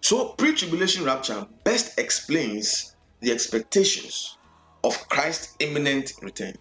So, 0.00 0.28
pre 0.38 0.54
tribulation 0.54 1.04
rapture 1.04 1.46
best 1.64 1.98
explains 1.98 2.94
the 3.20 3.32
expectations 3.32 4.36
of 4.84 5.08
Christ's 5.08 5.56
imminent 5.58 6.12
return. 6.22 6.54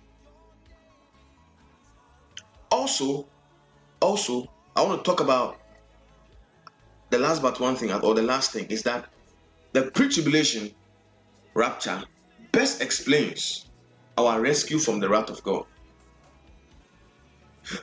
Also, 2.72 3.28
also, 4.02 4.48
I 4.76 4.82
want 4.82 5.04
to 5.04 5.10
talk 5.10 5.20
about 5.20 5.60
the 7.10 7.20
last 7.20 7.41
but 7.41 7.60
one 7.60 7.76
thing, 7.76 7.91
or 7.91 8.16
the 8.16 8.24
last 8.24 8.52
thing, 8.52 8.66
is 8.68 8.84
that 8.84 9.10
the 9.74 9.91
pre 9.91 10.10
tribulation 10.10 10.72
rapture 11.54 12.04
best 12.52 12.82
explains 12.82 13.66
our 14.18 14.41
rescue 14.41 14.80
from 14.80 15.00
the 15.00 15.10
wrath 15.10 15.30
of 15.30 15.43
God. 15.43 15.66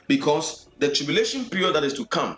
Because 0.07 0.67
the 0.79 0.89
tribulation 0.89 1.45
period 1.45 1.75
that 1.75 1.83
is 1.83 1.93
to 1.93 2.05
come 2.05 2.37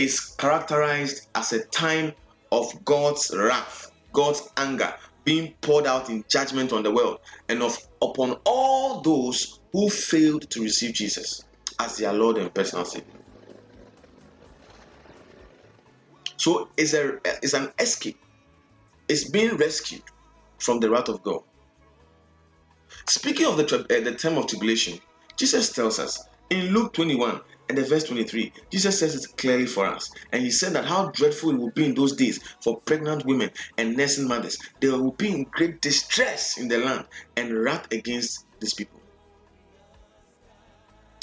is 0.00 0.18
characterized 0.38 1.28
as 1.34 1.52
a 1.52 1.64
time 1.66 2.12
of 2.52 2.66
God's 2.86 3.30
wrath, 3.36 3.86
God's 4.14 4.48
anger 4.56 4.92
being 5.24 5.54
poured 5.60 5.86
out 5.86 6.08
in 6.08 6.24
judgment 6.30 6.72
on 6.72 6.82
the 6.82 6.90
world 6.90 7.18
and 7.50 7.62
of 7.62 7.76
upon 8.02 8.38
all 8.46 9.02
those 9.02 9.60
who 9.74 9.90
failed 9.90 10.48
to 10.50 10.62
receive 10.62 10.94
Jesus 10.94 11.42
as 11.78 11.98
their 11.98 12.14
Lord 12.14 12.38
and 12.38 12.52
personal 12.54 12.86
Savior. 12.86 13.06
So 16.38 16.70
it's 16.78 16.94
a 16.94 17.18
it's 17.42 17.52
an 17.52 17.70
escape. 17.78 18.18
It's 19.08 19.28
being 19.28 19.56
rescued 19.58 20.02
from 20.60 20.80
the 20.80 20.88
wrath 20.88 21.10
of 21.10 21.22
God. 21.22 21.42
Speaking 23.06 23.46
of 23.46 23.58
the, 23.58 23.64
uh, 23.64 24.04
the 24.04 24.14
term 24.14 24.38
of 24.38 24.46
tribulation, 24.46 24.98
Jesus 25.36 25.72
tells 25.72 25.98
us 25.98 26.18
in 26.48 26.72
Luke 26.72 26.94
21 26.94 27.40
and 27.70 27.78
the 27.78 27.84
verse 27.84 28.02
23, 28.02 28.52
Jesus 28.72 28.98
says 28.98 29.14
it 29.14 29.36
clearly 29.36 29.64
for 29.64 29.86
us. 29.86 30.10
And 30.32 30.42
he 30.42 30.50
said 30.50 30.72
that 30.72 30.86
how 30.86 31.12
dreadful 31.12 31.50
it 31.50 31.56
will 31.56 31.70
be 31.70 31.84
in 31.84 31.94
those 31.94 32.16
days 32.16 32.40
for 32.60 32.80
pregnant 32.80 33.24
women 33.24 33.50
and 33.78 33.96
nursing 33.96 34.26
mothers. 34.26 34.58
They 34.80 34.88
will 34.88 35.12
be 35.12 35.30
in 35.30 35.44
great 35.44 35.80
distress 35.80 36.58
in 36.58 36.66
the 36.66 36.78
land 36.78 37.06
and 37.36 37.56
wrath 37.56 37.86
against 37.92 38.44
these 38.58 38.74
people. 38.74 39.00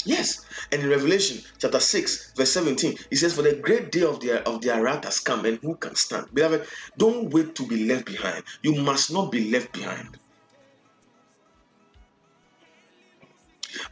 Yes, 0.06 0.40
and 0.72 0.82
in 0.82 0.88
Revelation 0.88 1.42
chapter 1.58 1.80
6, 1.80 2.32
verse 2.34 2.52
17, 2.52 2.96
he 3.10 3.16
says, 3.16 3.34
For 3.34 3.42
the 3.42 3.56
great 3.56 3.92
day 3.92 4.04
of 4.04 4.20
their 4.20 4.38
of 4.48 4.62
their 4.62 4.82
wrath 4.82 5.04
has 5.04 5.20
come, 5.20 5.44
and 5.44 5.58
who 5.60 5.76
can 5.76 5.96
stand? 5.96 6.28
Beloved, 6.32 6.66
don't 6.96 7.28
wait 7.28 7.56
to 7.56 7.66
be 7.66 7.84
left 7.84 8.06
behind. 8.06 8.42
You 8.62 8.80
must 8.80 9.12
not 9.12 9.30
be 9.30 9.50
left 9.50 9.74
behind. 9.74 10.16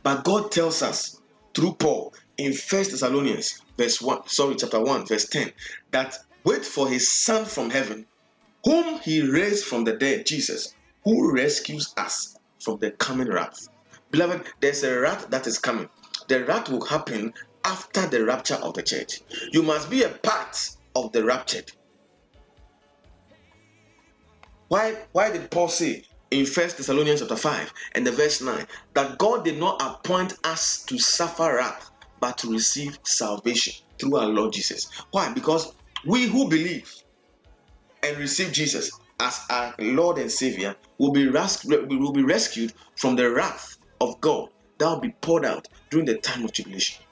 But 0.02 0.24
God 0.24 0.50
tells 0.50 0.80
us 0.80 1.20
through 1.54 1.74
Paul 1.74 2.14
in 2.38 2.52
First 2.52 2.90
Thessalonians, 2.90 3.62
verse 3.76 4.00
1, 4.00 4.28
sorry, 4.28 4.56
chapter 4.56 4.80
1, 4.80 5.06
verse 5.06 5.28
10, 5.28 5.52
that 5.90 6.16
wait 6.44 6.64
for 6.64 6.88
his 6.88 7.10
son 7.10 7.44
from 7.44 7.70
heaven, 7.70 8.06
whom 8.64 8.98
he 9.00 9.22
raised 9.22 9.64
from 9.64 9.84
the 9.84 9.94
dead, 9.94 10.26
Jesus, 10.26 10.74
who 11.04 11.32
rescues 11.34 11.94
us 11.96 12.36
from 12.60 12.78
the 12.78 12.90
coming 12.92 13.28
wrath. 13.28 13.68
Beloved, 14.10 14.46
there's 14.60 14.82
a 14.82 14.98
wrath 14.98 15.28
that 15.30 15.46
is 15.46 15.58
coming. 15.58 15.88
The 16.28 16.44
wrath 16.44 16.68
will 16.68 16.84
happen 16.84 17.32
after 17.64 18.06
the 18.06 18.24
rapture 18.24 18.54
of 18.56 18.74
the 18.74 18.82
church. 18.82 19.20
You 19.52 19.62
must 19.62 19.90
be 19.90 20.02
a 20.02 20.08
part 20.08 20.70
of 20.94 21.12
the 21.12 21.24
raptured. 21.24 21.72
Why, 24.68 24.96
why 25.12 25.30
did 25.30 25.50
Paul 25.50 25.68
say 25.68 26.04
in 26.30 26.44
First 26.44 26.76
Thessalonians 26.76 27.20
chapter 27.20 27.36
5 27.36 27.72
and 27.92 28.06
the 28.06 28.10
verse 28.10 28.40
9 28.40 28.66
that 28.94 29.18
God 29.18 29.44
did 29.44 29.58
not 29.58 29.80
appoint 29.80 30.34
us 30.44 30.84
to 30.86 30.98
suffer 30.98 31.56
wrath, 31.56 31.90
but 32.26 32.38
to 32.38 32.50
receive 32.50 32.98
salvation 33.04 33.72
through 34.00 34.16
our 34.16 34.26
Lord 34.26 34.52
Jesus? 34.52 34.90
Why? 35.12 35.32
Because 35.32 35.72
we 36.04 36.26
who 36.26 36.48
believe 36.48 36.92
and 38.02 38.18
receive 38.18 38.50
Jesus 38.50 38.90
as 39.20 39.38
our 39.48 39.72
Lord 39.78 40.18
and 40.18 40.30
Savior 40.30 40.74
will 40.98 41.12
be, 41.12 41.28
res- 41.28 41.64
will 41.64 42.12
be 42.12 42.24
rescued 42.24 42.72
from 42.96 43.14
the 43.14 43.30
wrath 43.30 43.78
of 44.00 44.20
God 44.20 44.48
that 44.78 44.88
will 44.88 45.00
be 45.00 45.14
poured 45.20 45.44
out 45.44 45.68
during 45.90 46.06
the 46.06 46.18
time 46.18 46.44
of 46.44 46.50
tribulation. 46.50 47.04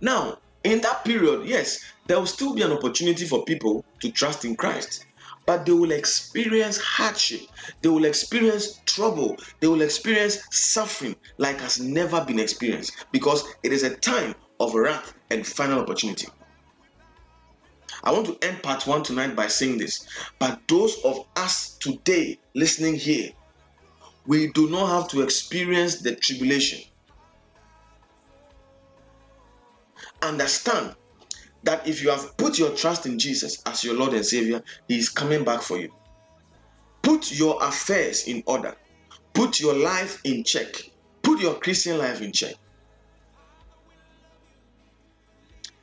Now, 0.00 0.38
in 0.62 0.80
that 0.82 1.04
period, 1.04 1.44
yes, 1.44 1.80
there 2.06 2.20
will 2.20 2.26
still 2.26 2.54
be 2.54 2.62
an 2.62 2.70
opportunity 2.70 3.26
for 3.26 3.44
people 3.44 3.84
to 4.02 4.12
trust 4.12 4.44
in 4.44 4.54
Christ 4.54 5.04
but 5.46 5.66
they 5.66 5.72
will 5.72 5.92
experience 5.92 6.78
hardship, 6.78 7.40
they 7.80 7.88
will 7.88 8.04
experience 8.04 8.80
trouble, 8.86 9.36
they 9.60 9.66
will 9.66 9.82
experience 9.82 10.38
suffering 10.50 11.16
like 11.38 11.60
has 11.60 11.80
never 11.80 12.24
been 12.24 12.38
experienced 12.38 13.06
because 13.12 13.44
it 13.62 13.72
is 13.72 13.82
a 13.82 13.96
time 13.96 14.34
of 14.60 14.74
wrath 14.74 15.14
and 15.30 15.46
final 15.46 15.80
opportunity. 15.80 16.26
I 18.04 18.12
want 18.12 18.26
to 18.26 18.46
end 18.46 18.62
part 18.62 18.86
one 18.86 19.02
tonight 19.02 19.36
by 19.36 19.46
saying 19.46 19.78
this, 19.78 20.06
but 20.38 20.60
those 20.66 20.96
of 21.04 21.26
us 21.36 21.76
today 21.78 22.38
listening 22.54 22.94
here, 22.94 23.30
we 24.26 24.48
do 24.52 24.68
not 24.70 24.88
have 24.88 25.08
to 25.10 25.22
experience 25.22 26.00
the 26.00 26.14
tribulation. 26.16 26.80
Understand 30.22 30.94
that 31.64 31.86
if 31.86 32.02
you 32.02 32.10
have 32.10 32.36
put 32.36 32.58
your 32.58 32.70
trust 32.70 33.06
in 33.06 33.18
Jesus 33.18 33.62
as 33.66 33.84
your 33.84 33.94
Lord 33.94 34.14
and 34.14 34.24
Savior, 34.24 34.62
He 34.88 34.98
is 34.98 35.08
coming 35.08 35.44
back 35.44 35.62
for 35.62 35.78
you. 35.78 35.92
Put 37.02 37.32
your 37.32 37.62
affairs 37.62 38.26
in 38.26 38.42
order, 38.46 38.74
put 39.32 39.60
your 39.60 39.74
life 39.74 40.20
in 40.24 40.44
check, 40.44 40.68
put 41.22 41.40
your 41.40 41.54
Christian 41.54 41.98
life 41.98 42.20
in 42.20 42.32
check. 42.32 42.54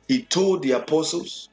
He 0.08 0.22
told 0.22 0.62
the 0.62 0.72
apostles 0.72 1.48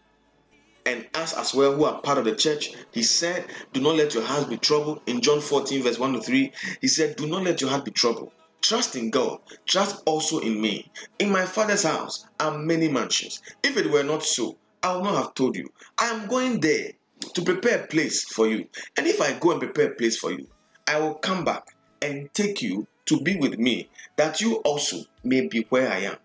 and 0.87 1.05
us 1.13 1.33
as 1.33 1.53
well, 1.53 1.75
who 1.75 1.83
are 1.83 2.01
part 2.01 2.17
of 2.17 2.25
the 2.25 2.33
church, 2.33 2.69
He 2.91 3.03
said, 3.03 3.45
Do 3.73 3.81
not 3.81 3.95
let 3.95 4.13
your 4.13 4.23
heart 4.23 4.49
be 4.49 4.57
troubled. 4.57 5.01
In 5.05 5.21
John 5.21 5.41
14, 5.41 5.83
verse 5.83 5.99
1 5.99 6.13
to 6.13 6.21
3, 6.21 6.51
He 6.81 6.87
said, 6.87 7.17
Do 7.17 7.27
not 7.27 7.43
let 7.43 7.59
your 7.59 7.69
heart 7.69 7.83
be 7.83 7.91
troubled. 7.91 8.31
Trust 8.61 8.95
in 8.95 9.09
God. 9.09 9.39
Trust 9.65 10.03
also 10.05 10.39
in 10.39 10.59
me. 10.59 10.91
In 11.19 11.31
my 11.31 11.45
Father's 11.45 11.83
house 11.83 12.25
are 12.39 12.57
many 12.57 12.89
mansions. 12.89 13.41
If 13.63 13.77
it 13.77 13.89
were 13.89 14.03
not 14.03 14.23
so, 14.23 14.57
I 14.83 14.95
would 14.95 15.03
not 15.03 15.15
have 15.15 15.33
told 15.35 15.55
you. 15.55 15.71
I 15.97 16.07
am 16.07 16.27
going 16.27 16.59
there 16.59 16.91
to 17.33 17.41
prepare 17.41 17.83
a 17.83 17.87
place 17.87 18.23
for 18.23 18.47
you. 18.47 18.67
And 18.97 19.07
if 19.07 19.21
I 19.21 19.37
go 19.39 19.51
and 19.51 19.59
prepare 19.59 19.91
a 19.91 19.95
place 19.95 20.17
for 20.17 20.31
you, 20.31 20.47
I 20.87 20.99
will 20.99 21.15
come 21.15 21.43
back 21.43 21.75
and 22.01 22.33
take 22.33 22.61
you 22.61 22.87
to 23.05 23.21
be 23.21 23.37
with 23.37 23.57
me, 23.57 23.89
that 24.17 24.41
you 24.41 24.55
also 24.57 24.97
may 25.23 25.47
be 25.47 25.65
where 25.69 25.89
I 25.91 25.99
am. 25.99 26.17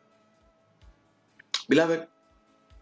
Beloved, 1.69 2.07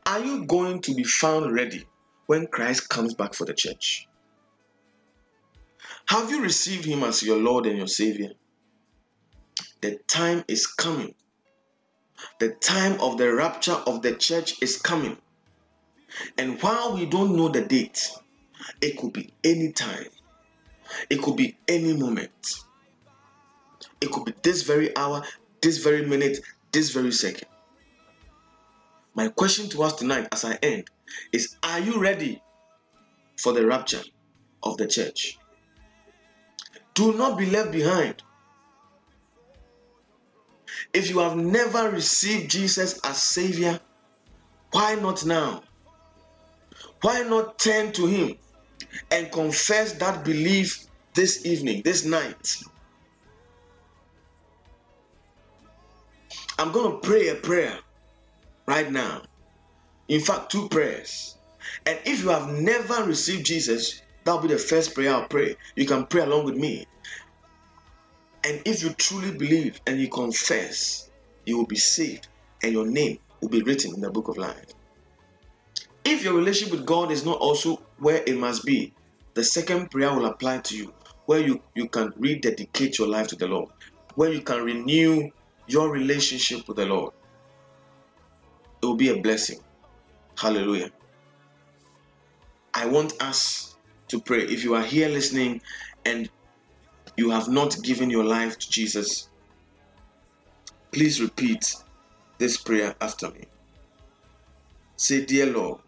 are 0.07 0.21
you 0.21 0.47
going 0.47 0.81
to 0.83 0.95
be 0.95 1.05
found 1.05 1.53
ready 1.53 1.87
when 2.27 2.47
Christ 2.47 2.89
comes 2.89 3.15
back 3.15 3.35
for 3.35 3.45
the 3.45 3.55
church? 3.55 4.09
Have 6.07 6.31
you 6.31 6.43
received 6.43 6.85
him 6.85 7.05
as 7.05 7.23
your 7.23 7.39
Lord 7.39 7.67
and 7.67 7.77
your 7.77 7.87
Savior? 7.87 8.31
The 9.81 9.97
time 10.07 10.45
is 10.49 10.67
coming. 10.67 11.15
The 12.39 12.51
time 12.51 13.01
of 13.01 13.17
the 13.19 13.33
rapture 13.33 13.81
of 13.87 14.03
the 14.03 14.15
church 14.15 14.61
is 14.63 14.77
coming. 14.81 15.17
And 16.37 16.61
while 16.61 16.95
we 16.95 17.07
don't 17.07 17.37
know 17.37 17.49
the 17.49 17.63
date, 17.63 18.11
it 18.81 18.99
could 18.99 19.13
be 19.13 19.33
any 19.45 19.73
time, 19.73 20.07
it 21.09 21.23
could 21.23 21.37
be 21.37 21.57
any 21.69 21.95
moment, 21.95 22.61
it 24.01 24.11
could 24.11 24.25
be 24.25 24.35
this 24.43 24.63
very 24.63 24.95
hour, 24.97 25.23
this 25.63 25.79
very 25.79 26.05
minute, 26.05 26.39
this 26.73 26.91
very 26.91 27.13
second. 27.13 27.49
My 29.15 29.29
question 29.29 29.69
to 29.71 29.83
us 29.83 29.95
tonight 29.95 30.29
as 30.33 30.45
I 30.45 30.55
end 30.63 30.89
is 31.33 31.57
Are 31.63 31.81
you 31.81 32.01
ready 32.01 32.43
for 33.39 33.53
the 33.53 33.67
rapture 33.67 34.03
of 34.63 34.77
the 34.77 34.87
church? 34.87 35.39
Do 36.95 37.13
not 37.15 37.39
be 37.39 37.47
left 37.47 37.73
behind. 37.73 38.23
If 40.93 41.09
you 41.09 41.21
have 41.21 41.37
never 41.37 41.91
received 41.91 42.51
Jesus 42.51 42.99
as 43.05 43.23
Savior, 43.23 43.79
why 44.73 44.97
not 44.97 45.25
now? 45.25 45.63
Why 47.03 47.23
not 47.23 47.59
turn 47.59 47.93
to 47.93 48.07
Him 48.07 48.37
and 49.11 49.31
confess 49.31 49.93
that 49.95 50.25
belief 50.25 50.87
this 51.15 51.47
evening, 51.47 51.83
this 51.85 52.05
night? 52.05 52.57
I'm 56.59 56.73
going 56.73 56.93
to 56.93 57.09
pray 57.09 57.29
a 57.29 57.37
prayer 57.37 57.79
right 58.67 58.91
now. 58.91 59.23
In 60.09 60.21
fact, 60.21 60.51
two 60.51 60.69
prayers. 60.69 61.37
And 61.87 61.99
if 62.05 62.23
you 62.23 62.31
have 62.31 62.49
never 62.49 63.05
received 63.05 63.47
Jesus, 63.47 64.03
that'll 64.25 64.43
be 64.43 64.49
the 64.49 64.59
first 64.59 64.95
prayer 64.95 65.15
I'll 65.15 65.29
pray. 65.29 65.57
You 65.77 65.87
can 65.87 66.07
pray 66.07 66.23
along 66.23 66.45
with 66.45 66.57
me. 66.57 66.87
And 68.45 68.63
if 68.65 68.83
you 68.83 68.91
truly 68.91 69.37
believe 69.37 69.81
and 69.87 70.01
you 70.01 70.09
confess, 70.09 71.11
you 71.45 71.57
will 71.59 71.67
be 71.67 71.77
saved 71.77 72.29
and 72.63 72.73
your 72.73 72.87
name 72.87 73.19
will 73.41 73.49
be 73.49 73.63
written 73.63 73.95
in 73.95 74.01
the 74.01 74.11
book 74.11 74.29
of 74.29 74.39
life. 74.39 74.65
If 76.05 76.25
your 76.25 76.35
relationship 76.35 76.79
with 76.79 76.87
God 76.87 77.11
is 77.11 77.25
not 77.25 77.39
also 77.39 77.83
where 77.99 78.23
it 78.27 78.37
must 78.37 78.65
be, 78.65 78.93
the 79.35 79.45
second 79.45 79.91
prayer 79.91 80.15
will 80.15 80.27
apply 80.27 80.59
to 80.59 80.77
you, 80.77 80.93
where 81.27 81.41
you, 81.41 81.63
you 81.75 81.89
can 81.89 82.13
rededicate 82.17 82.99
your 82.99 83.09
life 83.09 83.29
to 83.29 83.37
the 83.37 83.47
Lord, 83.47 83.71
where 84.15 84.33
you 84.33 84.41
can 84.41 84.65
renew 84.65 85.31
your 85.67 85.91
relationship 85.91 86.67
with 86.67 86.79
the 86.79 86.87
Lord. 86.87 87.13
It 88.83 88.87
will 88.87 88.97
be 88.97 89.11
a 89.11 89.21
blessing. 89.21 89.61
Hallelujah. 90.37 90.91
I 92.73 92.87
want 92.87 93.21
us 93.23 93.77
to 94.09 94.21
pray. 94.21 94.41
If 94.43 94.65
you 94.65 94.75
are 94.75 94.83
here 94.83 95.09
listening 95.09 95.61
and 96.05 96.31
you 97.21 97.29
have 97.29 97.49
not 97.49 97.77
given 97.83 98.09
your 98.09 98.25
life 98.25 98.59
to 98.59 98.71
Jesus, 98.71 99.29
please 100.91 101.21
repeat 101.21 101.75
this 102.39 102.57
prayer 102.57 102.95
after 103.03 103.31
me. 103.31 103.45
Say, 104.97 105.27
Dear 105.27 105.53
Lord, 105.53 105.81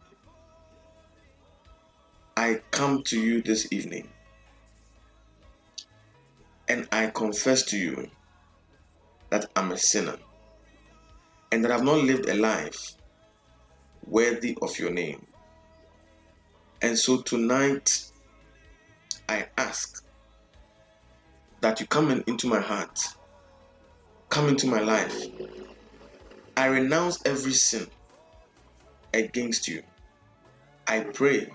I 2.36 2.60
come 2.70 3.02
to 3.04 3.18
you 3.18 3.40
this 3.40 3.72
evening 3.72 4.10
and 6.68 6.86
I 6.92 7.06
confess 7.06 7.62
to 7.70 7.78
you 7.78 8.10
that 9.30 9.50
I'm 9.56 9.72
a 9.72 9.78
sinner 9.78 10.18
and 11.50 11.64
that 11.64 11.72
I've 11.72 11.82
not 11.82 12.04
lived 12.04 12.28
a 12.28 12.34
life 12.34 12.96
worthy 14.06 14.58
of 14.60 14.78
your 14.78 14.90
name. 14.90 15.26
And 16.82 16.98
so 16.98 17.22
tonight, 17.22 18.04
I 19.30 19.46
ask 19.56 20.04
that 21.62 21.80
you 21.80 21.86
come 21.88 22.10
in, 22.12 22.24
into 22.28 22.48
my 22.48 22.60
heart, 22.60 22.98
come 24.30 24.48
into 24.48 24.66
my 24.68 24.80
life. 24.80 25.26
I 26.56 26.66
renounce 26.66 27.20
every 27.26 27.52
sin 27.52 27.88
against 29.14 29.68
you. 29.68 29.82
I 30.86 31.00
pray 31.14 31.48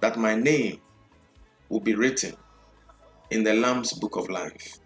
that 0.00 0.18
my 0.18 0.34
name 0.36 0.80
will 1.70 1.80
be 1.80 1.94
written 1.94 2.36
in 3.30 3.44
the 3.44 3.54
Lamb's 3.54 3.92
book 3.94 4.16
of 4.16 4.30
life. 4.30 4.78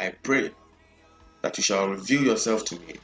I 0.00 0.14
pray 0.24 0.52
that 1.42 1.58
you 1.58 1.64
shall 1.64 1.88
reveal 1.88 2.22
yourself 2.24 2.64
to 2.66 2.78
me 2.80 2.94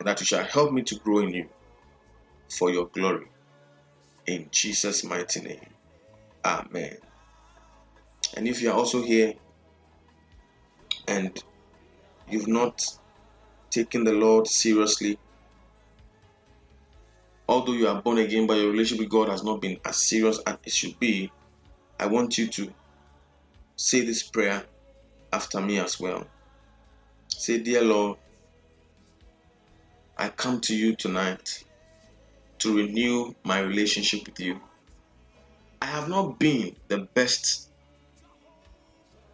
and 0.00 0.08
that 0.08 0.20
you 0.20 0.26
shall 0.26 0.44
help 0.44 0.72
me 0.72 0.82
to 0.84 0.96
grow 1.00 1.20
in 1.20 1.30
you 1.30 1.48
for 2.58 2.70
your 2.70 2.88
glory. 2.88 3.28
In 4.26 4.48
Jesus' 4.52 5.04
mighty 5.04 5.40
name. 5.40 5.74
Amen. 6.44 6.96
And 8.40 8.48
if 8.48 8.62
you 8.62 8.70
are 8.70 8.74
also 8.74 9.02
here 9.02 9.34
and 11.06 11.44
you've 12.26 12.48
not 12.48 12.82
taken 13.68 14.02
the 14.02 14.14
Lord 14.14 14.46
seriously, 14.46 15.18
although 17.46 17.74
you 17.74 17.86
are 17.86 18.00
born 18.00 18.16
again, 18.16 18.46
but 18.46 18.56
your 18.56 18.70
relationship 18.70 19.00
with 19.00 19.10
God 19.10 19.28
has 19.28 19.44
not 19.44 19.60
been 19.60 19.78
as 19.84 19.98
serious 19.98 20.38
as 20.46 20.56
it 20.64 20.72
should 20.72 20.98
be, 20.98 21.30
I 21.98 22.06
want 22.06 22.38
you 22.38 22.46
to 22.46 22.72
say 23.76 24.06
this 24.06 24.22
prayer 24.22 24.64
after 25.34 25.60
me 25.60 25.78
as 25.78 26.00
well. 26.00 26.26
Say, 27.28 27.58
Dear 27.58 27.82
Lord, 27.82 28.16
I 30.16 30.30
come 30.30 30.62
to 30.62 30.74
you 30.74 30.96
tonight 30.96 31.62
to 32.60 32.74
renew 32.74 33.34
my 33.44 33.60
relationship 33.60 34.24
with 34.24 34.40
you. 34.40 34.58
I 35.82 35.84
have 35.84 36.08
not 36.08 36.38
been 36.38 36.74
the 36.88 37.00
best 37.12 37.69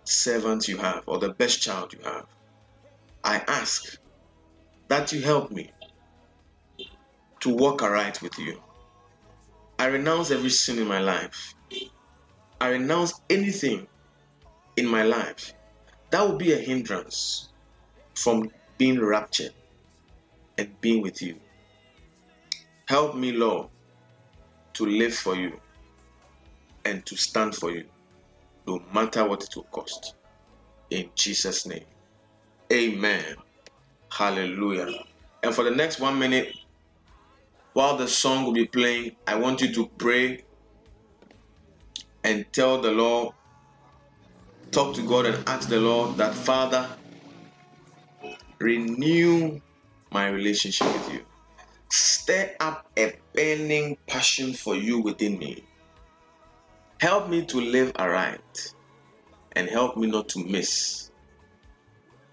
servant 0.07 0.69
you 0.69 0.77
have 0.79 1.05
or 1.07 1.19
the 1.19 1.31
best 1.35 1.61
child 1.61 1.93
you 1.93 2.01
have. 2.05 2.27
I 3.25 3.43
ask 3.49 3.99
that 4.89 5.13
you 5.13 5.23
help 5.23 5.51
me 5.51 5.73
to 7.41 7.51
walk 7.51 7.83
aright 7.83 8.23
with 8.23 8.39
you. 8.39 8.61
I 9.79 9.87
renounce 9.87 10.31
every 10.31 10.51
sin 10.51 10.79
in 10.79 10.87
my 10.87 11.01
life 11.01 11.55
I 12.59 12.69
renounce 12.69 13.21
anything 13.29 13.87
in 14.79 14.89
my 14.89 15.03
life 15.03 15.53
that 16.11 16.27
would 16.27 16.39
be 16.39 16.53
a 16.55 16.57
hindrance 16.57 17.51
from 18.15 18.51
being 18.79 18.99
raptured 18.99 19.53
and 20.57 20.81
being 20.81 21.03
with 21.03 21.21
you. 21.21 21.39
Help 22.89 23.15
me, 23.15 23.33
Lord, 23.33 23.69
to 24.75 24.87
live 24.87 25.15
for 25.15 25.37
you 25.37 25.61
and 26.87 27.05
to 27.05 27.17
stand 27.17 27.55
for 27.55 27.71
you, 27.71 27.85
no 28.67 28.81
matter 28.93 29.29
what 29.29 29.43
it 29.43 29.51
will 29.57 29.69
cost. 29.73 30.15
In 30.91 31.11
Jesus' 31.17 31.67
name. 31.67 31.87
Amen. 32.73 33.37
Hallelujah. 34.13 34.89
And 35.43 35.55
for 35.55 35.65
the 35.65 35.71
next 35.71 36.01
one 36.01 36.19
minute, 36.19 36.53
while 37.75 37.97
the 37.97 38.09
song 38.09 38.45
will 38.45 38.53
be 38.55 38.67
playing, 38.67 39.13
I 39.27 39.37
want 39.37 39.61
you 39.63 39.73
to 39.75 39.89
pray 39.99 40.41
and 42.25 42.47
tell 42.53 42.81
the 42.81 42.93
Lord, 42.93 43.35
talk 44.73 44.95
to 44.97 45.07
God 45.07 45.27
and 45.27 45.49
ask 45.49 45.69
the 45.69 45.81
Lord 45.81 46.19
that, 46.19 46.35
Father, 46.35 46.89
renew 48.61 49.61
my 50.13 50.29
relationship 50.29 50.93
with 50.93 51.09
you. 51.09 51.25
Stir 51.91 52.53
up 52.61 52.85
a 52.99 53.15
burning 53.35 53.97
passion 54.09 54.55
for 54.55 54.75
you 54.75 55.01
within 55.01 55.39
me. 55.39 55.67
Help 57.01 57.29
me 57.29 57.45
to 57.45 57.61
live 57.61 57.93
aright 57.97 58.73
and 59.53 59.69
help 59.69 59.99
me 59.99 60.07
not 60.07 60.29
to 60.31 60.45
miss 60.45 61.11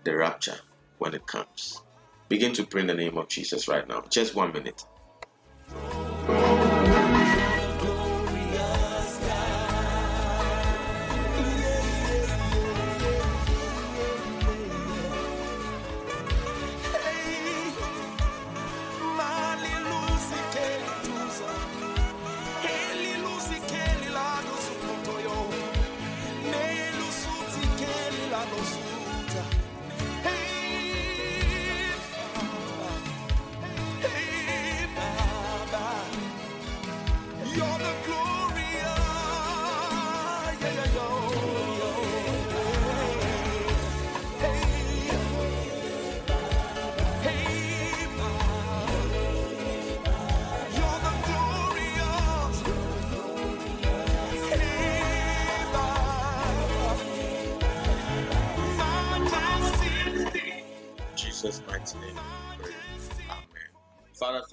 the 0.05 0.15
rapture 0.15 0.57
when 0.99 1.13
it 1.13 1.27
comes. 1.27 1.81
Begin 2.29 2.53
to 2.53 2.65
pray 2.65 2.81
in 2.81 2.87
the 2.87 2.93
name 2.93 3.17
of 3.17 3.27
Jesus 3.27 3.67
right 3.67 3.87
now. 3.87 4.03
Just 4.09 4.35
one 4.35 4.53
minute. 4.53 4.85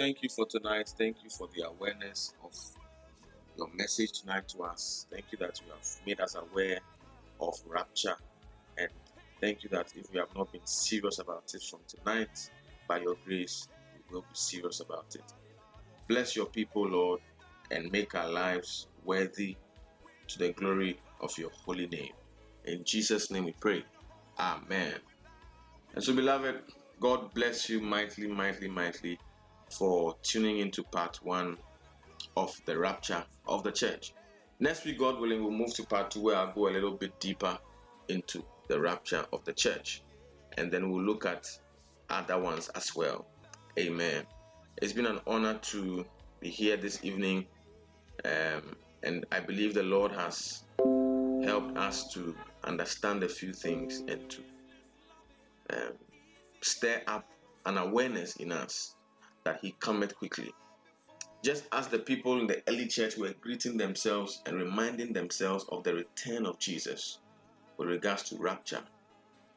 Thank 0.00 0.22
you 0.22 0.30
for 0.30 0.46
tonight. 0.46 0.90
Thank 0.96 1.22
you 1.22 1.28
for 1.28 1.46
the 1.54 1.68
awareness 1.68 2.32
of 2.42 2.54
your 3.58 3.68
message 3.74 4.12
tonight 4.22 4.48
to 4.48 4.62
us. 4.62 5.06
Thank 5.12 5.26
you 5.30 5.36
that 5.36 5.60
you 5.60 5.70
have 5.70 5.86
made 6.06 6.20
us 6.20 6.36
aware 6.36 6.78
of 7.38 7.54
rapture. 7.68 8.16
And 8.78 8.88
thank 9.42 9.62
you 9.62 9.68
that 9.68 9.92
if 9.94 10.10
we 10.10 10.18
have 10.18 10.34
not 10.34 10.50
been 10.52 10.64
serious 10.64 11.18
about 11.18 11.52
it 11.52 11.62
from 11.62 11.80
tonight, 11.86 12.30
by 12.88 13.00
your 13.00 13.16
grace, 13.26 13.68
we 14.08 14.14
will 14.14 14.22
be 14.22 14.28
serious 14.32 14.80
about 14.80 15.14
it. 15.16 15.34
Bless 16.08 16.34
your 16.34 16.46
people, 16.46 16.88
Lord, 16.88 17.20
and 17.70 17.92
make 17.92 18.14
our 18.14 18.30
lives 18.30 18.86
worthy 19.04 19.54
to 20.28 20.38
the 20.38 20.54
glory 20.54 20.98
of 21.20 21.36
your 21.36 21.50
holy 21.50 21.88
name. 21.88 22.14
In 22.64 22.84
Jesus' 22.84 23.30
name 23.30 23.44
we 23.44 23.52
pray. 23.60 23.84
Amen. 24.38 24.94
And 25.94 26.02
so, 26.02 26.14
beloved, 26.14 26.62
God 27.00 27.34
bless 27.34 27.68
you 27.68 27.82
mightily, 27.82 28.28
mightily, 28.28 28.68
mightily 28.68 29.18
for 29.70 30.16
tuning 30.22 30.58
into 30.58 30.82
part 30.82 31.18
one 31.22 31.56
of 32.36 32.54
the 32.66 32.76
rapture 32.76 33.24
of 33.46 33.62
the 33.62 33.72
church. 33.72 34.12
Next 34.58 34.84
week, 34.84 34.98
God 34.98 35.18
willing, 35.20 35.42
we'll 35.42 35.52
move 35.52 35.74
to 35.74 35.84
part 35.84 36.10
two 36.10 36.20
where 36.20 36.36
I'll 36.36 36.52
go 36.52 36.68
a 36.68 36.70
little 36.70 36.92
bit 36.92 37.18
deeper 37.20 37.58
into 38.08 38.44
the 38.68 38.78
rapture 38.80 39.24
of 39.32 39.44
the 39.44 39.52
church. 39.52 40.02
And 40.58 40.70
then 40.70 40.90
we'll 40.90 41.02
look 41.02 41.24
at 41.24 41.46
other 42.10 42.38
ones 42.38 42.68
as 42.74 42.94
well. 42.94 43.26
Amen. 43.78 44.26
It's 44.82 44.92
been 44.92 45.06
an 45.06 45.20
honor 45.26 45.58
to 45.62 46.04
be 46.40 46.50
here 46.50 46.76
this 46.76 47.02
evening. 47.02 47.46
Um, 48.24 48.76
and 49.02 49.24
I 49.32 49.40
believe 49.40 49.74
the 49.74 49.82
Lord 49.82 50.12
has 50.12 50.64
helped 51.42 51.78
us 51.78 52.12
to 52.12 52.34
understand 52.64 53.22
a 53.22 53.28
few 53.28 53.52
things 53.52 54.02
and 54.08 54.28
to 54.28 54.42
um, 55.72 55.92
stir 56.60 57.00
up 57.06 57.24
an 57.64 57.78
awareness 57.78 58.36
in 58.36 58.52
us 58.52 58.94
that 59.44 59.60
He 59.60 59.72
cometh 59.80 60.16
quickly. 60.16 60.52
Just 61.42 61.64
as 61.72 61.88
the 61.88 61.98
people 61.98 62.38
in 62.38 62.46
the 62.46 62.62
early 62.68 62.86
church 62.86 63.16
were 63.16 63.34
greeting 63.40 63.76
themselves 63.76 64.42
and 64.46 64.56
reminding 64.56 65.12
themselves 65.12 65.64
of 65.70 65.84
the 65.84 65.94
return 65.94 66.44
of 66.44 66.58
Jesus 66.58 67.18
with 67.78 67.88
regards 67.88 68.24
to 68.24 68.36
rapture, 68.36 68.82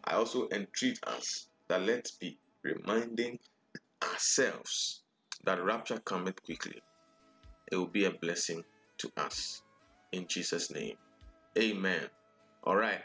I 0.05 0.13
also 0.13 0.47
entreat 0.49 0.99
us 1.05 1.47
that 1.67 1.81
let's 1.81 2.11
be 2.11 2.37
reminding 2.61 3.39
ourselves 4.01 5.01
that 5.43 5.63
rapture 5.63 5.99
cometh 5.99 6.41
quickly. 6.43 6.81
It 7.71 7.75
will 7.75 7.87
be 7.87 8.05
a 8.05 8.11
blessing 8.11 8.63
to 8.99 9.11
us. 9.17 9.61
In 10.11 10.27
Jesus' 10.27 10.71
name. 10.71 10.95
Amen. 11.57 12.07
All 12.63 12.75
right. 12.75 13.01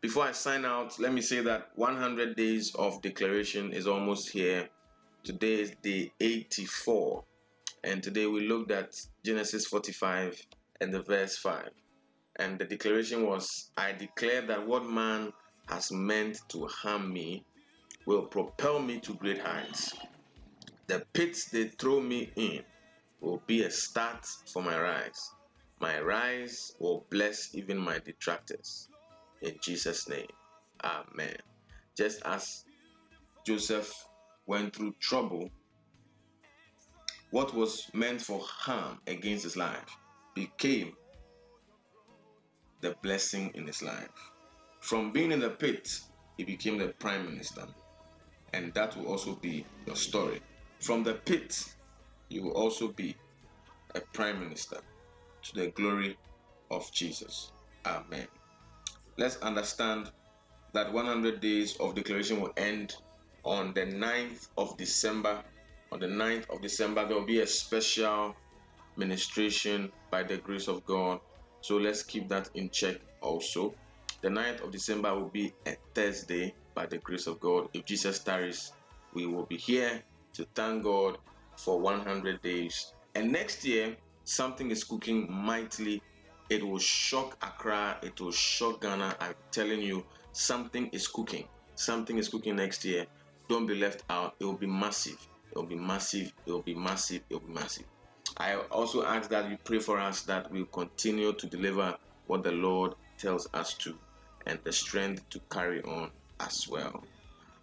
Before 0.00 0.24
I 0.24 0.32
sign 0.32 0.64
out, 0.64 0.98
let 0.98 1.12
me 1.12 1.20
say 1.20 1.40
that 1.42 1.70
100 1.76 2.36
days 2.36 2.74
of 2.74 3.02
declaration 3.02 3.72
is 3.72 3.86
almost 3.86 4.30
here. 4.30 4.68
Today 5.24 5.60
is 5.60 5.70
day 5.84 6.12
84. 6.18 7.22
And 7.84 8.02
today 8.02 8.26
we 8.26 8.48
looked 8.48 8.72
at 8.72 8.90
Genesis 9.24 9.66
45 9.66 10.36
and 10.80 10.92
the 10.92 11.00
verse 11.02 11.36
5. 11.36 11.70
And 12.40 12.58
the 12.58 12.64
declaration 12.64 13.24
was 13.24 13.70
I 13.76 13.92
declare 13.92 14.42
that 14.42 14.66
what 14.66 14.84
man 14.84 15.32
has 15.68 15.92
meant 15.92 16.40
to 16.48 16.66
harm 16.66 17.12
me 17.12 17.44
will 18.04 18.26
propel 18.26 18.80
me 18.80 18.98
to 18.98 19.14
great 19.14 19.40
heights. 19.40 19.94
The 20.88 21.06
pits 21.12 21.50
they 21.50 21.68
throw 21.68 22.00
me 22.00 22.32
in 22.34 22.64
will 23.20 23.44
be 23.46 23.62
a 23.62 23.70
start 23.70 24.26
for 24.52 24.60
my 24.60 24.76
rise. 24.76 25.30
My 25.80 26.00
rise 26.00 26.72
will 26.80 27.06
bless 27.10 27.54
even 27.54 27.78
my 27.78 28.00
detractors. 28.00 28.88
In 29.40 29.54
Jesus' 29.62 30.08
name, 30.08 30.26
Amen. 30.82 31.36
Just 31.96 32.22
as 32.24 32.64
Joseph 33.46 33.94
went 34.46 34.74
through 34.74 34.94
trouble, 35.00 35.50
what 37.30 37.54
was 37.54 37.90
meant 37.94 38.20
for 38.20 38.40
harm 38.42 38.98
against 39.06 39.44
his 39.44 39.56
life 39.56 39.96
became 40.34 40.92
the 42.80 42.94
blessing 43.02 43.50
in 43.54 43.66
his 43.66 43.82
life. 43.82 44.10
From 44.80 45.12
being 45.12 45.32
in 45.32 45.40
the 45.40 45.50
pit, 45.50 45.88
he 46.36 46.44
became 46.44 46.78
the 46.78 46.88
prime 46.98 47.24
minister. 47.24 47.66
And 48.52 48.74
that 48.74 48.96
will 48.96 49.06
also 49.06 49.36
be 49.36 49.64
your 49.86 49.96
story. 49.96 50.40
From 50.80 51.02
the 51.02 51.14
pit, 51.14 51.64
you 52.28 52.42
will 52.42 52.52
also 52.52 52.88
be 52.88 53.16
a 53.94 54.00
prime 54.12 54.40
minister 54.40 54.78
to 55.42 55.54
the 55.54 55.68
glory 55.68 56.16
of 56.70 56.90
Jesus. 56.92 57.52
Amen. 57.86 58.26
Let's 59.16 59.36
understand 59.36 60.10
that 60.72 60.92
100 60.92 61.40
days 61.40 61.76
of 61.78 61.94
declaration 61.94 62.40
will 62.40 62.52
end 62.56 62.96
on 63.44 63.72
the 63.74 63.82
9th 63.82 64.48
of 64.56 64.76
December. 64.76 65.42
On 65.90 66.00
the 66.00 66.06
9th 66.06 66.48
of 66.50 66.62
December, 66.62 67.06
there 67.06 67.16
will 67.16 67.26
be 67.26 67.40
a 67.40 67.46
special 67.46 68.34
ministration 68.96 69.90
by 70.10 70.22
the 70.22 70.36
grace 70.38 70.68
of 70.68 70.84
God. 70.86 71.20
So 71.60 71.76
let's 71.76 72.02
keep 72.02 72.28
that 72.28 72.50
in 72.54 72.70
check 72.70 72.96
also. 73.20 73.74
The 74.20 74.28
9th 74.28 74.62
of 74.64 74.70
December 74.70 75.14
will 75.14 75.28
be 75.28 75.52
a 75.66 75.76
Thursday 75.94 76.54
by 76.74 76.86
the 76.86 76.98
grace 76.98 77.26
of 77.26 77.40
God. 77.40 77.68
If 77.74 77.84
Jesus 77.84 78.20
tarries, 78.20 78.72
we 79.14 79.26
will 79.26 79.44
be 79.44 79.56
here 79.56 80.02
to 80.34 80.46
thank 80.54 80.84
God 80.84 81.18
for 81.56 81.78
100 81.80 82.40
days. 82.42 82.92
And 83.14 83.30
next 83.30 83.64
year, 83.64 83.96
something 84.24 84.70
is 84.70 84.84
cooking 84.84 85.30
mightily. 85.30 86.02
It 86.48 86.66
will 86.66 86.78
shock 86.78 87.36
Accra, 87.42 87.98
it 88.02 88.20
will 88.20 88.32
shock 88.32 88.82
Ghana. 88.82 89.16
I'm 89.20 89.34
telling 89.50 89.80
you, 89.80 90.04
something 90.32 90.88
is 90.92 91.06
cooking. 91.06 91.46
Something 91.74 92.18
is 92.18 92.28
cooking 92.28 92.56
next 92.56 92.84
year. 92.84 93.06
Don't 93.52 93.66
be 93.66 93.74
left 93.74 94.02
out. 94.08 94.34
It 94.40 94.46
will 94.46 94.56
be 94.56 94.66
massive. 94.66 95.28
It 95.54 95.58
will 95.58 95.66
be 95.66 95.76
massive. 95.76 96.32
It 96.46 96.50
will 96.50 96.62
be 96.62 96.74
massive. 96.74 97.20
It 97.28 97.34
will 97.34 97.46
be 97.46 97.52
massive. 97.52 97.84
I 98.38 98.54
also 98.54 99.04
ask 99.04 99.28
that 99.28 99.50
you 99.50 99.58
pray 99.62 99.78
for 99.78 100.00
us 100.00 100.22
that 100.22 100.50
we 100.50 100.64
continue 100.72 101.34
to 101.34 101.46
deliver 101.48 101.94
what 102.28 102.44
the 102.44 102.52
Lord 102.52 102.94
tells 103.18 103.46
us 103.52 103.74
to 103.74 103.94
and 104.46 104.58
the 104.64 104.72
strength 104.72 105.28
to 105.28 105.40
carry 105.50 105.82
on 105.82 106.10
as 106.40 106.66
well. 106.66 107.04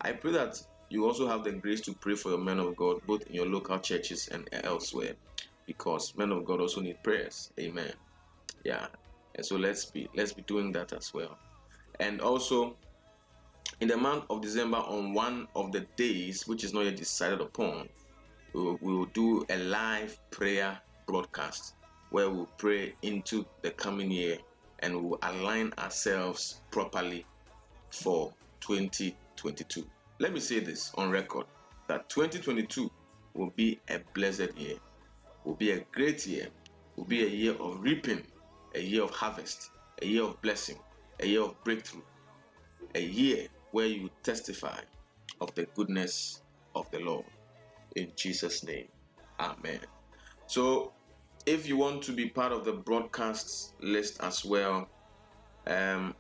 I 0.02 0.12
pray 0.12 0.34
that 0.34 0.62
you 0.92 1.08
also 1.08 1.28
have 1.28 1.44
the 1.44 1.54
grace 1.54 1.82
to 1.82 1.96
pray 1.96 2.14
for 2.14 2.30
your 2.30 2.38
men 2.38 2.60
of 2.60 2.76
God, 2.76 2.98
both 3.08 3.24
in 3.26 3.34
your 3.34 3.48
local 3.48 3.80
churches 3.80 4.30
and 4.32 4.48
elsewhere, 4.52 5.14
because 5.66 6.14
men 6.16 6.32
of 6.32 6.46
God 6.46 6.62
also 6.62 6.82
need 6.82 7.02
prayers. 7.02 7.52
Amen. 7.60 7.94
Yeah, 8.64 8.86
and 9.34 9.44
so 9.44 9.56
let's 9.56 9.86
be 9.90 10.08
let's 10.16 10.34
be 10.34 10.44
doing 10.44 10.72
that 10.74 10.94
as 10.94 11.12
well. 11.16 11.40
And 12.00 12.22
also, 12.22 12.78
in 13.82 13.88
the 13.88 13.98
month 13.98 14.26
of 14.30 14.42
December, 14.42 14.78
on 14.78 15.14
one 15.14 15.48
of 15.56 15.72
the 15.72 15.82
days 15.96 16.48
which 16.48 16.64
is 16.64 16.74
not 16.74 16.86
yet 16.86 16.98
decided 16.98 17.40
upon, 17.40 17.88
we 18.54 18.76
will, 18.82 19.06
do 19.06 19.46
a 19.50 19.58
live 19.58 20.20
prayer 20.32 20.78
broadcast 21.08 21.76
where 22.10 22.30
we'll 22.30 22.50
pray 22.58 22.94
into 23.04 23.46
the 23.62 23.72
coming 23.72 24.12
year 24.12 24.38
and 24.80 24.96
we 24.96 25.02
will 25.02 25.20
align 25.24 25.72
ourselves 25.78 26.62
properly 26.72 27.26
for 27.92 28.34
2022. 28.62 29.86
Let 30.20 30.34
me 30.34 30.40
say 30.40 30.60
this 30.60 30.92
on 30.96 31.10
record 31.10 31.46
that 31.88 32.10
2022 32.10 32.90
will 33.36 33.54
be 33.56 33.80
a 33.90 34.00
blessed 34.14 34.58
year, 34.58 34.78
will 35.46 35.56
be 35.56 35.72
a 35.72 35.80
great 35.92 36.26
year, 36.28 36.48
will 36.96 37.06
be 37.06 37.24
a 37.24 37.30
year 37.30 37.54
of 37.54 37.80
reaping, 37.82 38.24
a 38.76 38.82
year 38.82 39.04
of 39.04 39.12
harvest, 39.12 39.72
a 40.02 40.06
year 40.06 40.24
of 40.24 40.42
blessing, 40.42 40.78
a 41.20 41.28
year 41.28 41.44
of 41.44 41.64
breakthrough, 41.64 42.02
a 42.96 43.02
year 43.02 43.48
where 43.72 43.86
you 43.86 44.10
testify 44.24 44.80
of 45.42 45.54
the 45.56 45.68
goodness 45.76 46.42
of 46.76 46.90
the 46.92 47.00
Lord. 47.00 47.26
In 47.96 48.12
Jesus' 48.16 48.64
name, 48.64 48.88
Amen. 49.40 49.80
So, 50.48 50.94
if 51.46 51.68
you 51.68 51.78
want 51.78 52.04
to 52.04 52.12
be 52.12 52.30
part 52.30 52.52
of 52.52 52.66
the 52.66 52.74
broadcast 52.74 53.74
list 53.82 54.18
as 54.22 54.44
well, 54.44 54.90
um, 55.68 56.14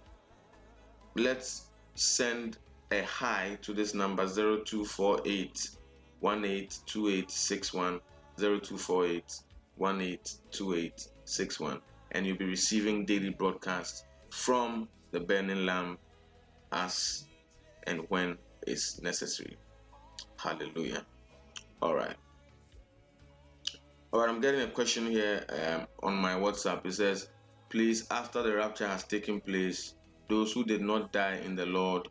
let's 1.16 1.70
send 1.96 2.58
a 2.92 3.04
hi 3.04 3.58
to 3.62 3.74
this 3.74 3.94
number 3.94 4.26
0248 4.26 5.52
182861 6.22 8.00
0248 8.38 9.24
182861 9.76 11.82
and 12.12 12.26
you'll 12.26 12.38
be 12.38 12.46
receiving 12.46 13.06
daily 13.06 13.30
broadcasts 13.30 14.04
from 14.32 14.90
the 15.12 15.20
burning 15.20 15.66
lamp 15.66 16.00
as 16.72 17.29
and 17.88 18.02
when 18.10 18.38
is 18.68 19.00
necessary. 19.02 19.58
Hallelujah. 20.38 21.06
All 21.82 21.96
right. 21.96 22.16
All 24.12 24.22
right 24.22 24.30
i'm 24.30 24.42
getting 24.42 24.62
a 24.62 24.68
question 24.68 25.06
here 25.06 25.46
um, 25.50 25.88
on 26.02 26.16
my 26.16 26.34
whatsapp. 26.34 26.84
It 26.86 26.94
says 26.94 27.30
please 27.70 28.08
after 28.10 28.42
the 28.42 28.56
rapture 28.56 28.88
has 28.88 29.04
taken 29.04 29.40
place 29.40 29.94
those 30.28 30.52
who 30.52 30.64
did 30.64 30.82
not 30.82 31.12
die 31.12 31.36
in 31.46 31.56
the 31.56 31.66
lord 31.66 32.08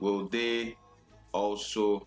will 0.00 0.28
they 0.28 0.76
also 1.32 2.06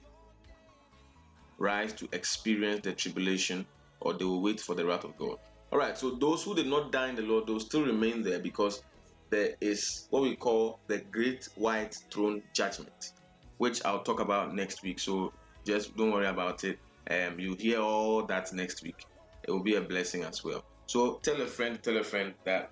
rise 1.57 1.93
to 1.93 2.07
experience 2.13 2.82
the 2.84 2.93
tribulation 2.93 3.65
or 4.01 4.13
they 4.13 4.25
will 4.25 4.41
wait 4.41 4.59
for 4.59 4.75
the 4.75 4.86
wrath 4.86 5.03
of 5.03 5.17
God? 5.17 5.38
All 5.71 5.77
right, 5.77 5.97
so 5.97 6.11
those 6.15 6.43
who 6.43 6.55
did 6.55 6.67
not 6.67 6.91
die 6.91 7.09
in 7.09 7.15
the 7.15 7.21
Lord, 7.21 7.45
they'll 7.45 7.59
still 7.59 7.86
remain 7.86 8.23
there 8.23 8.39
because 8.39 8.82
there 9.30 9.55
is 9.61 10.07
what 10.09 10.23
we 10.23 10.36
call 10.36 10.80
the 10.88 10.99
great 10.99 11.47
white 11.55 11.95
throne 12.11 12.41
judgment, 12.53 13.13
which 13.57 13.84
I'll 13.86 14.03
talk 14.03 14.19
about 14.19 14.55
next 14.55 14.84
week. 14.84 14.99
So 14.99 15.32
just 15.65 15.95
don't 15.95 16.11
worry 16.11 16.27
about 16.27 16.63
it. 16.63 16.80
Um, 17.09 17.39
you 17.39 17.55
hear 17.55 17.80
all 17.80 18.25
that 18.25 18.51
next 18.53 18.84
week. 18.84 19.05
It 19.43 19.51
will 19.51 19.63
be 19.63 19.75
a 19.75 19.82
blessing 19.82 20.23
as 20.23 20.43
well. 20.43 20.63
So 20.88 21.19
tell 21.23 21.41
a 21.41 21.47
friend, 21.47 21.82
tell 21.82 21.97
a 21.97 22.03
friend 22.03 22.34
that 22.45 22.71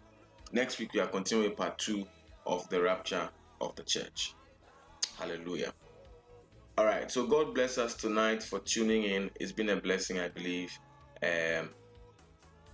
next 0.52 0.80
week 0.80 0.94
we 0.94 1.00
are 1.00 1.08
continuing 1.08 1.56
part 1.56 1.78
two 1.78 2.06
of 2.46 2.68
the 2.70 2.82
rapture 2.82 3.30
of 3.62 3.76
the 3.76 3.84
church. 3.84 4.34
Hallelujah. 5.18 5.74
All 6.78 6.86
right, 6.86 7.10
so 7.12 7.26
God 7.26 7.56
bless 7.56 7.80
us 7.80 7.96
tonight 7.96 8.44
for 8.44 8.60
tuning 8.60 9.04
in. 9.04 9.32
It's 9.40 9.52
been 9.52 9.70
a 9.70 9.82
blessing, 9.82 10.20
I 10.20 10.30
believe. 10.30 10.72
Um, 11.24 11.72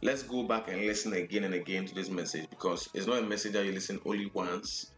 let's 0.03 0.23
go 0.23 0.43
back 0.43 0.67
and 0.67 0.81
listen 0.81 1.13
again 1.13 1.45
and 1.45 1.53
again 1.53 1.85
to 1.85 1.95
this 1.95 2.09
message 2.09 2.49
because 2.49 2.89
it's 2.93 3.07
not 3.07 3.19
a 3.19 3.25
message 3.25 3.53
that 3.53 3.65
you 3.65 3.71
listen 3.71 4.01
only 4.05 4.29
once. 4.33 4.91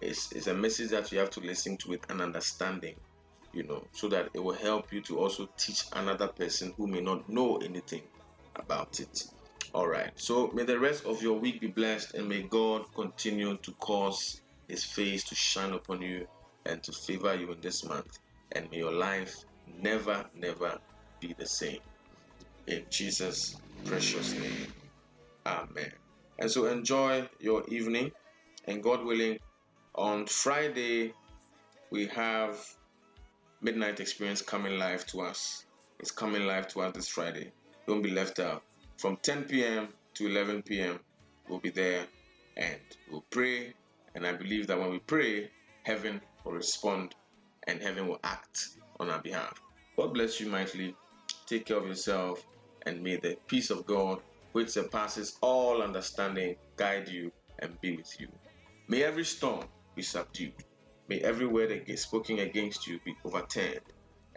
It's, 0.00 0.32
it's 0.32 0.46
a 0.46 0.54
message 0.54 0.90
that 0.90 1.12
you 1.12 1.18
have 1.18 1.30
to 1.30 1.40
listen 1.40 1.76
to 1.78 1.90
with 1.90 2.10
an 2.10 2.22
understanding, 2.22 2.94
you 3.52 3.64
know, 3.64 3.86
so 3.92 4.08
that 4.08 4.30
it 4.32 4.42
will 4.42 4.54
help 4.54 4.92
you 4.94 5.02
to 5.02 5.18
also 5.18 5.46
teach 5.58 5.84
another 5.92 6.28
person 6.28 6.72
who 6.78 6.86
may 6.86 7.00
not 7.00 7.28
know 7.28 7.58
anything 7.58 8.02
about 8.56 8.98
it. 8.98 9.24
All 9.74 9.88
right, 9.88 10.10
so 10.16 10.50
may 10.54 10.64
the 10.64 10.78
rest 10.78 11.04
of 11.04 11.22
your 11.22 11.38
week 11.38 11.60
be 11.60 11.66
blessed 11.66 12.14
and 12.14 12.26
may 12.26 12.42
God 12.42 12.84
continue 12.94 13.58
to 13.58 13.72
cause 13.74 14.40
his 14.68 14.84
face 14.84 15.22
to 15.24 15.34
shine 15.34 15.74
upon 15.74 16.00
you 16.00 16.26
and 16.64 16.82
to 16.82 16.92
favor 16.92 17.34
you 17.34 17.52
in 17.52 17.60
this 17.60 17.84
month. 17.84 18.18
And 18.52 18.70
may 18.70 18.78
your 18.78 18.92
life 18.92 19.34
never, 19.66 20.24
never 20.34 20.78
be 21.20 21.34
the 21.38 21.46
same. 21.46 21.80
In 22.66 22.86
Jesus' 22.90 23.60
precious 23.84 24.32
name. 24.34 24.72
Amen. 25.46 25.92
And 26.38 26.50
so 26.50 26.66
enjoy 26.66 27.28
your 27.40 27.64
evening. 27.68 28.12
And 28.66 28.82
God 28.82 29.04
willing, 29.04 29.38
on 29.94 30.26
Friday, 30.26 31.14
we 31.90 32.06
have 32.08 32.58
Midnight 33.60 34.00
Experience 34.00 34.42
coming 34.42 34.78
live 34.78 35.06
to 35.06 35.20
us. 35.20 35.64
It's 36.00 36.10
coming 36.10 36.46
live 36.46 36.68
to 36.68 36.80
us 36.80 36.94
this 36.94 37.08
Friday. 37.08 37.52
Don't 37.86 38.02
be 38.02 38.10
left 38.10 38.40
out. 38.40 38.62
From 38.98 39.16
10 39.18 39.44
p.m. 39.44 39.88
to 40.14 40.26
11 40.26 40.62
p.m., 40.62 41.00
we'll 41.48 41.60
be 41.60 41.70
there 41.70 42.06
and 42.56 42.80
we'll 43.10 43.24
pray. 43.30 43.72
And 44.14 44.26
I 44.26 44.32
believe 44.32 44.66
that 44.66 44.78
when 44.78 44.90
we 44.90 44.98
pray, 44.98 45.50
heaven 45.84 46.20
will 46.44 46.52
respond 46.52 47.14
and 47.66 47.80
heaven 47.80 48.08
will 48.08 48.20
act 48.24 48.70
on 48.98 49.10
our 49.10 49.20
behalf. 49.20 49.62
God 49.96 50.12
bless 50.12 50.40
you 50.40 50.48
mightily. 50.48 50.94
Take 51.46 51.66
care 51.66 51.78
of 51.78 51.86
yourself 51.86 52.44
and 52.86 53.02
may 53.02 53.16
the 53.16 53.36
peace 53.48 53.70
of 53.70 53.84
God, 53.84 54.20
which 54.52 54.70
surpasses 54.70 55.36
all 55.42 55.82
understanding, 55.82 56.56
guide 56.76 57.08
you 57.08 57.30
and 57.58 57.78
be 57.80 57.96
with 57.96 58.18
you. 58.18 58.28
May 58.88 59.02
every 59.02 59.24
storm 59.24 59.64
be 59.94 60.02
subdued. 60.02 60.54
May 61.08 61.20
every 61.20 61.46
word 61.46 61.82
spoken 61.98 62.38
against 62.38 62.86
you 62.86 63.00
be 63.04 63.16
overturned. 63.24 63.80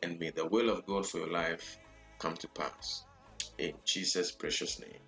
And 0.03 0.19
may 0.19 0.31
the 0.31 0.47
will 0.47 0.69
of 0.69 0.85
God 0.85 1.07
for 1.07 1.19
your 1.19 1.31
life 1.31 1.77
come 2.19 2.35
to 2.35 2.47
pass. 2.49 3.05
In 3.57 3.73
Jesus' 3.85 4.31
precious 4.31 4.80
name. 4.80 4.99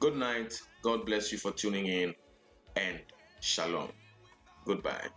Good 0.00 0.16
night. 0.16 0.54
God 0.82 1.06
bless 1.06 1.32
you 1.32 1.38
for 1.38 1.52
tuning 1.52 1.86
in. 1.86 2.14
And 2.76 3.00
shalom. 3.40 3.90
Goodbye. 4.64 5.08